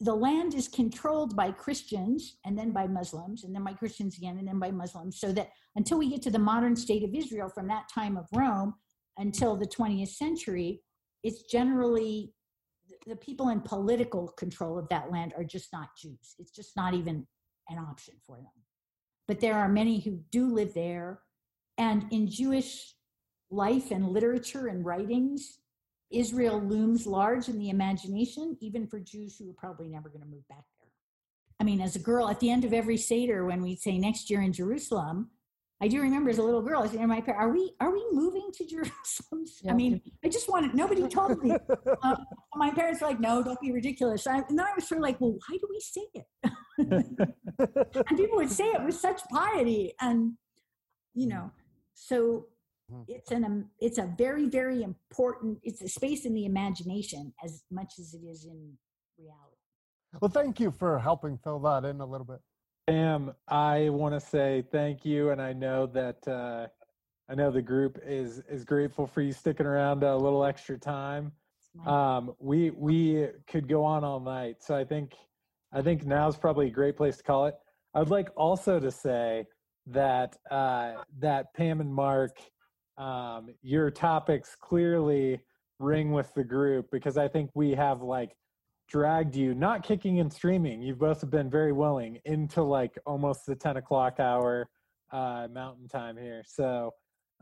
the 0.00 0.14
land 0.14 0.54
is 0.54 0.68
controlled 0.68 1.36
by 1.36 1.52
Christians 1.52 2.36
and 2.44 2.58
then 2.58 2.72
by 2.72 2.86
Muslims 2.86 3.44
and 3.44 3.54
then 3.54 3.64
by 3.64 3.72
Christians 3.72 4.18
again 4.18 4.38
and 4.38 4.46
then 4.46 4.58
by 4.58 4.70
Muslims. 4.70 5.20
So 5.20 5.32
that 5.32 5.50
until 5.76 5.98
we 5.98 6.10
get 6.10 6.20
to 6.22 6.30
the 6.30 6.38
modern 6.38 6.74
state 6.76 7.04
of 7.04 7.14
Israel 7.14 7.48
from 7.48 7.68
that 7.68 7.88
time 7.94 8.16
of 8.16 8.26
Rome 8.32 8.74
until 9.18 9.56
the 9.56 9.66
20th 9.66 10.08
century, 10.08 10.82
it's 11.22 11.44
generally 11.44 12.34
the 13.06 13.16
people 13.16 13.48
in 13.50 13.60
political 13.60 14.28
control 14.36 14.78
of 14.78 14.88
that 14.88 15.10
land 15.10 15.32
are 15.36 15.44
just 15.44 15.72
not 15.72 15.88
Jews. 15.96 16.34
It's 16.38 16.52
just 16.52 16.76
not 16.76 16.92
even 16.92 17.26
an 17.68 17.78
option 17.78 18.14
for 18.26 18.36
them. 18.36 18.46
But 19.26 19.40
there 19.40 19.54
are 19.54 19.68
many 19.68 20.00
who 20.00 20.20
do 20.30 20.52
live 20.52 20.74
there. 20.74 21.20
And 21.78 22.06
in 22.10 22.28
Jewish 22.28 22.94
life 23.50 23.90
and 23.90 24.08
literature 24.08 24.66
and 24.66 24.84
writings, 24.84 25.60
Israel 26.10 26.60
looms 26.60 27.06
large 27.06 27.48
in 27.48 27.58
the 27.58 27.70
imagination, 27.70 28.56
even 28.60 28.86
for 28.86 29.00
Jews 29.00 29.36
who 29.38 29.50
are 29.50 29.54
probably 29.54 29.88
never 29.88 30.08
going 30.08 30.22
to 30.22 30.28
move 30.28 30.46
back 30.48 30.64
there. 30.80 30.90
I 31.60 31.64
mean, 31.64 31.80
as 31.80 31.96
a 31.96 32.00
girl, 32.00 32.28
at 32.28 32.40
the 32.40 32.50
end 32.50 32.64
of 32.64 32.72
every 32.72 32.96
Seder, 32.96 33.46
when 33.46 33.62
we'd 33.62 33.80
say 33.80 33.98
next 33.98 34.30
year 34.30 34.42
in 34.42 34.52
Jerusalem, 34.52 35.30
I 35.80 35.88
do 35.88 36.00
remember 36.00 36.30
as 36.30 36.38
a 36.38 36.42
little 36.42 36.62
girl, 36.62 36.82
I 36.82 36.86
said, 36.86 37.04
"My 37.06 37.20
parents, 37.20 37.42
are 37.42 37.52
we 37.52 37.74
are 37.80 37.92
we 37.92 38.04
moving 38.12 38.48
to 38.54 38.64
Jerusalem?" 38.74 39.44
I 39.68 39.72
mean, 39.74 40.00
I 40.24 40.28
just 40.28 40.48
wanted. 40.48 40.74
Nobody 40.74 41.06
told 41.08 41.42
me. 41.42 41.56
um, 42.02 42.16
my 42.54 42.70
parents 42.70 43.00
were 43.00 43.08
like, 43.08 43.20
"No, 43.20 43.42
don't 43.42 43.60
be 43.60 43.72
ridiculous." 43.72 44.26
I, 44.26 44.36
and 44.36 44.58
then 44.58 44.60
I 44.60 44.72
was 44.74 44.88
sort 44.88 44.98
of 44.98 45.02
like, 45.02 45.20
"Well, 45.20 45.32
why 45.32 45.58
do 45.58 45.66
we 45.68 45.80
say 45.80 46.06
it?" 46.14 46.26
and 48.08 48.18
people 48.18 48.36
would 48.36 48.50
say 48.50 48.64
it 48.64 48.84
with 48.84 48.94
such 48.94 49.20
piety, 49.30 49.92
and 50.00 50.34
you 51.12 51.26
know, 51.26 51.50
so 51.94 52.46
it's 53.08 53.30
an 53.30 53.44
um, 53.44 53.70
it's 53.80 53.98
a 53.98 54.12
very 54.18 54.48
very 54.48 54.82
important. 54.82 55.58
It's 55.62 55.82
a 55.82 55.88
space 55.88 56.24
in 56.24 56.34
the 56.34 56.46
imagination 56.46 57.32
as 57.44 57.62
much 57.70 57.94
as 57.98 58.14
it 58.14 58.26
is 58.26 58.44
in 58.44 58.72
reality. 59.18 59.56
Well, 60.20 60.30
thank 60.30 60.60
you 60.60 60.70
for 60.70 60.98
helping 60.98 61.38
fill 61.38 61.58
that 61.60 61.84
in 61.84 62.00
a 62.00 62.06
little 62.06 62.26
bit. 62.26 62.40
Pam, 62.86 63.32
I 63.48 63.88
want 63.88 64.14
to 64.14 64.20
say 64.20 64.64
thank 64.70 65.04
you, 65.04 65.30
and 65.30 65.40
I 65.40 65.52
know 65.52 65.86
that 65.86 66.28
uh, 66.28 66.66
I 67.28 67.34
know 67.34 67.50
the 67.50 67.62
group 67.62 67.98
is 68.04 68.42
is 68.48 68.64
grateful 68.64 69.06
for 69.06 69.22
you 69.22 69.32
sticking 69.32 69.66
around 69.66 70.02
a 70.02 70.16
little 70.16 70.44
extra 70.44 70.78
time. 70.78 71.32
Um, 71.86 72.34
we 72.38 72.70
we 72.70 73.28
could 73.48 73.68
go 73.68 73.84
on 73.84 74.04
all 74.04 74.20
night, 74.20 74.56
so 74.60 74.76
I 74.76 74.84
think 74.84 75.14
I 75.72 75.82
think 75.82 76.06
now's 76.06 76.36
probably 76.36 76.68
a 76.68 76.70
great 76.70 76.96
place 76.96 77.16
to 77.16 77.22
call 77.22 77.46
it. 77.46 77.54
I'd 77.94 78.10
like 78.10 78.28
also 78.36 78.78
to 78.78 78.90
say 78.90 79.46
that 79.86 80.36
uh, 80.50 81.02
that 81.18 81.52
Pam 81.54 81.80
and 81.80 81.92
Mark, 81.92 82.38
um, 82.98 83.50
your 83.62 83.90
topics 83.90 84.56
clearly 84.60 85.40
ring 85.78 86.12
with 86.12 86.32
the 86.34 86.44
group 86.44 86.86
because 86.92 87.16
I 87.16 87.28
think 87.28 87.50
we 87.54 87.72
have 87.72 88.02
like 88.02 88.36
dragged 88.88 89.34
you, 89.34 89.54
not 89.54 89.82
kicking 89.82 90.20
and 90.20 90.32
streaming. 90.32 90.82
You've 90.82 90.98
both 90.98 91.28
been 91.30 91.50
very 91.50 91.72
willing 91.72 92.20
into 92.24 92.62
like 92.62 92.98
almost 93.06 93.46
the 93.46 93.54
10 93.54 93.78
o'clock 93.78 94.20
hour 94.20 94.68
uh, 95.12 95.48
mountain 95.52 95.88
time 95.88 96.16
here. 96.16 96.42
So 96.46 96.92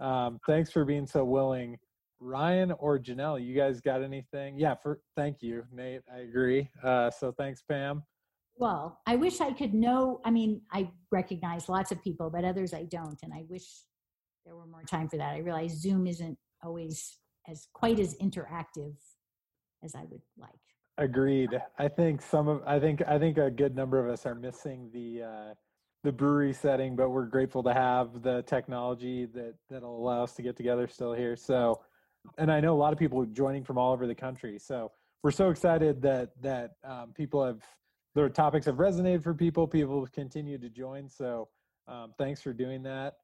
um, 0.00 0.38
thanks 0.46 0.70
for 0.70 0.84
being 0.84 1.06
so 1.06 1.24
willing. 1.24 1.78
Ryan 2.20 2.72
or 2.78 2.98
Janelle, 2.98 3.44
you 3.44 3.54
guys 3.54 3.80
got 3.80 4.02
anything? 4.02 4.56
Yeah, 4.56 4.76
for 4.76 5.00
thank 5.16 5.42
you, 5.42 5.64
Nate. 5.72 6.02
I 6.12 6.20
agree. 6.20 6.70
Uh, 6.82 7.10
so 7.10 7.32
thanks, 7.32 7.62
Pam. 7.68 8.04
Well, 8.56 9.00
I 9.06 9.16
wish 9.16 9.40
I 9.40 9.52
could 9.52 9.74
know. 9.74 10.20
I 10.24 10.30
mean, 10.30 10.60
I 10.70 10.90
recognize 11.10 11.68
lots 11.68 11.90
of 11.90 12.02
people, 12.02 12.30
but 12.30 12.44
others 12.44 12.72
I 12.72 12.84
don't, 12.84 13.18
and 13.24 13.32
I 13.32 13.44
wish 13.48 13.64
there 14.44 14.56
were 14.56 14.66
more 14.66 14.82
time 14.82 15.08
for 15.08 15.16
that. 15.16 15.34
I 15.34 15.38
realize 15.38 15.80
Zoom 15.80 16.06
isn't 16.06 16.36
always 16.62 17.18
as 17.48 17.68
quite 17.72 17.98
as 17.98 18.16
interactive 18.16 18.94
as 19.84 19.94
I 19.94 20.04
would 20.10 20.22
like. 20.36 20.50
Agreed. 20.98 21.50
I 21.78 21.88
think 21.88 22.20
some 22.20 22.48
of 22.48 22.62
I 22.66 22.78
think 22.78 23.02
I 23.06 23.18
think 23.18 23.38
a 23.38 23.50
good 23.50 23.74
number 23.74 23.98
of 23.98 24.12
us 24.12 24.26
are 24.26 24.34
missing 24.34 24.90
the 24.92 25.22
uh, 25.22 25.54
the 26.04 26.12
brewery 26.12 26.52
setting, 26.52 26.96
but 26.96 27.10
we're 27.10 27.26
grateful 27.26 27.62
to 27.62 27.72
have 27.72 28.22
the 28.22 28.42
technology 28.42 29.26
that 29.26 29.54
that'll 29.70 29.96
allow 29.96 30.24
us 30.24 30.34
to 30.34 30.42
get 30.42 30.56
together 30.56 30.86
still 30.86 31.12
here. 31.12 31.36
So, 31.36 31.80
and 32.38 32.52
I 32.52 32.60
know 32.60 32.74
a 32.74 32.76
lot 32.78 32.92
of 32.92 32.98
people 32.98 33.24
joining 33.24 33.64
from 33.64 33.78
all 33.78 33.92
over 33.92 34.06
the 34.06 34.14
country. 34.14 34.58
So 34.58 34.92
we're 35.22 35.30
so 35.30 35.48
excited 35.48 36.02
that 36.02 36.30
that 36.42 36.72
um, 36.84 37.12
people 37.14 37.44
have 37.44 37.62
their 38.14 38.28
topics 38.28 38.66
have 38.66 38.76
resonated 38.76 39.22
for 39.22 39.32
people. 39.32 39.66
People 39.66 39.98
have 40.00 40.12
continued 40.12 40.60
to 40.60 40.68
join. 40.68 41.08
So 41.08 41.48
um, 41.88 42.12
thanks 42.18 42.42
for 42.42 42.52
doing 42.52 42.82
that. 42.82 43.14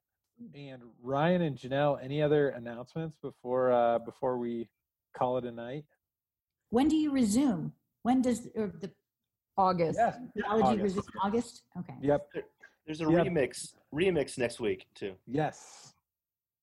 And 0.55 0.81
Ryan 1.01 1.41
and 1.41 1.57
Janelle, 1.57 2.01
any 2.03 2.21
other 2.21 2.49
announcements 2.49 3.17
before 3.21 3.71
uh, 3.71 3.99
before 3.99 4.37
we 4.37 4.69
call 5.17 5.37
it 5.37 5.45
a 5.45 5.51
night? 5.51 5.85
When 6.69 6.87
do 6.87 6.95
you 6.95 7.11
resume? 7.11 7.73
When 8.03 8.21
does 8.21 8.47
or 8.55 8.67
the 8.67 8.91
August? 9.57 9.99
Yeah. 9.99 10.15
theology 10.35 10.79
August. 10.81 10.83
resume? 10.83 11.03
August? 11.23 11.63
Okay. 11.77 11.93
Yep. 12.01 12.27
There's 12.85 13.01
a 13.01 13.03
Yep. 13.05 13.27
remix 13.27 13.73
remix 13.93 14.37
next 14.37 14.59
week 14.59 14.85
too. 14.95 15.13
Yes. 15.27 15.93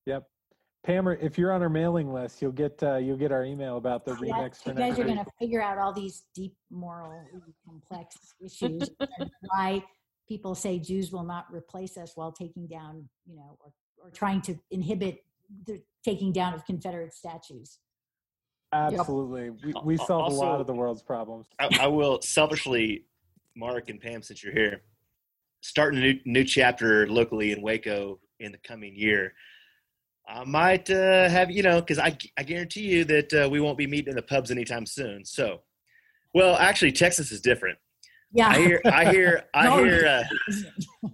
Yep. 0.07 0.27
Pam, 0.85 1.09
if 1.09 1.37
you're 1.37 1.53
on 1.53 1.63
our 1.63 1.69
mailing 1.69 2.13
list, 2.13 2.41
you'll 2.41 2.53
get 2.53 2.81
uh, 2.83 2.97
you'll 2.97 3.17
get 3.19 3.33
our 3.33 3.45
email 3.45 3.77
about 3.77 4.05
the 4.05 4.13
Yeah, 4.13 4.33
remix 4.33 4.63
for 4.63 4.71
you 4.71 4.75
next 4.77 4.97
guys 4.97 4.99
are 5.01 5.05
going 5.05 5.19
to 5.19 5.31
figure 5.39 5.61
out 5.61 5.79
all 5.79 5.93
these 5.93 6.25
deep 6.35 6.55
moral 6.71 7.23
complex 7.67 8.17
issues 8.41 8.89
and 9.19 9.31
why 9.49 9.83
people 10.29 10.55
say 10.55 10.79
Jews 10.79 11.13
will 11.13 11.25
not 11.25 11.47
replace 11.53 11.97
us 11.97 12.13
while 12.15 12.33
taking 12.33 12.67
down, 12.67 13.09
you 13.27 13.37
know, 13.37 13.59
or, 13.61 13.73
or 13.99 14.11
trying 14.11 14.41
to 14.43 14.59
inhibit 14.71 15.25
the 15.67 15.81
taking 16.05 16.33
down 16.33 16.55
of 16.55 16.65
Confederate 16.65 17.15
statues. 17.15 17.79
Absolutely. 18.73 19.51
We, 19.51 19.75
we 19.85 19.97
solve 19.97 20.33
a 20.33 20.35
lot 20.35 20.61
of 20.61 20.67
the 20.67 20.75
world's 20.75 21.03
problems. 21.03 21.47
I, 21.59 21.69
I 21.83 21.87
will 21.87 22.21
selfishly, 22.21 23.05
Mark 23.55 23.89
and 23.89 24.01
Pam, 24.01 24.23
since 24.23 24.43
you're 24.43 24.53
here, 24.53 24.83
start 25.61 25.95
a 25.95 25.99
new, 25.99 26.19
new 26.25 26.45
chapter 26.45 27.09
locally 27.09 27.53
in 27.53 27.63
Waco 27.63 28.19
in 28.41 28.53
the 28.53 28.59
coming 28.59 28.95
year. 28.95 29.33
I 30.29 30.45
might 30.45 30.91
uh, 30.91 31.29
have, 31.29 31.51
you 31.51 31.63
know, 31.63 31.81
because 31.81 32.01
I, 32.01 32.17
I 32.37 32.43
guarantee 32.43 32.83
you 32.83 33.05
that 33.05 33.33
uh, 33.33 33.49
we 33.49 33.61
won't 33.61 33.79
be 33.79 33.87
meeting 33.87 34.11
in 34.11 34.17
the 34.17 34.23
pubs 34.23 34.51
anytime 34.51 34.85
soon. 34.85 35.25
So, 35.25 35.63
well, 36.35 36.57
actually, 36.57 36.93
Texas 36.93 37.31
is 37.31 37.41
different. 37.41 37.79
Yeah. 38.33 38.49
I 38.49 38.59
hear, 38.59 38.81
I 38.85 39.11
hear, 39.11 39.45
I 39.55 39.81
hear 39.81 40.07
uh, 41.05 41.09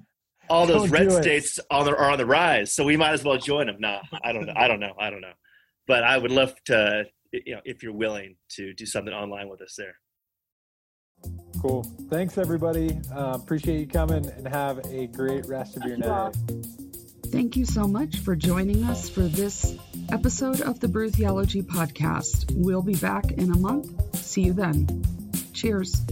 all 0.49 0.67
those 0.67 0.83
Don't 0.83 0.91
red 0.91 1.07
it. 1.09 1.23
states 1.23 1.61
on 1.71 1.85
the, 1.85 1.97
are 1.97 2.11
on 2.11 2.19
the 2.19 2.27
rise. 2.27 2.73
So 2.73 2.85
we 2.85 2.97
might 2.97 3.13
as 3.13 3.25
well 3.25 3.39
join 3.39 3.67
them. 3.67 3.77
No, 3.79 4.01
I 4.25 4.33
don't 4.33 4.47
know. 4.47 4.55
I 4.57 4.69
don't 4.69 4.81
know. 4.81 4.95
I 4.99 5.11
don't 5.11 5.21
know. 5.21 5.33
But 5.87 6.05
I 6.05 6.19
would 6.19 6.31
love 6.31 6.55
to, 6.67 7.05
you 7.33 7.55
know, 7.55 7.61
if 7.65 7.83
you're 7.83 7.93
willing 7.93 8.37
to 8.51 8.73
do 8.75 8.87
something 8.87 9.13
online 9.13 9.49
with 9.49 9.61
us 9.63 9.75
there. 9.77 9.97
Cool. 11.61 11.85
Thanks, 12.11 12.39
everybody. 12.39 12.99
Uh, 13.15 13.39
appreciate 13.41 13.79
you 13.81 13.87
coming 13.87 14.27
and 14.31 14.49
have 14.49 14.79
a 14.87 15.07
great 15.09 15.47
rest 15.47 15.77
of 15.77 15.85
your 15.85 15.97
you 15.97 16.05
all. 16.05 16.27
night. 16.27 16.37
Thank 17.27 17.57
you 17.57 17.65
so 17.65 17.87
much 17.87 18.19
for 18.19 18.37
joining 18.37 18.85
us 18.85 19.09
for 19.09 19.23
this 19.23 19.77
episode 20.11 20.61
of 20.61 20.81
the 20.81 20.89
Brew 20.89 21.11
Theology 21.11 21.63
Podcast. 21.63 22.53
We'll 22.55 22.83
be 22.83 22.97
back 22.97 23.31
in 23.33 23.51
a 23.53 23.57
month. 23.57 24.17
See 24.17 24.43
you 24.43 24.53
then. 24.53 25.03
Cheers. 25.55 26.03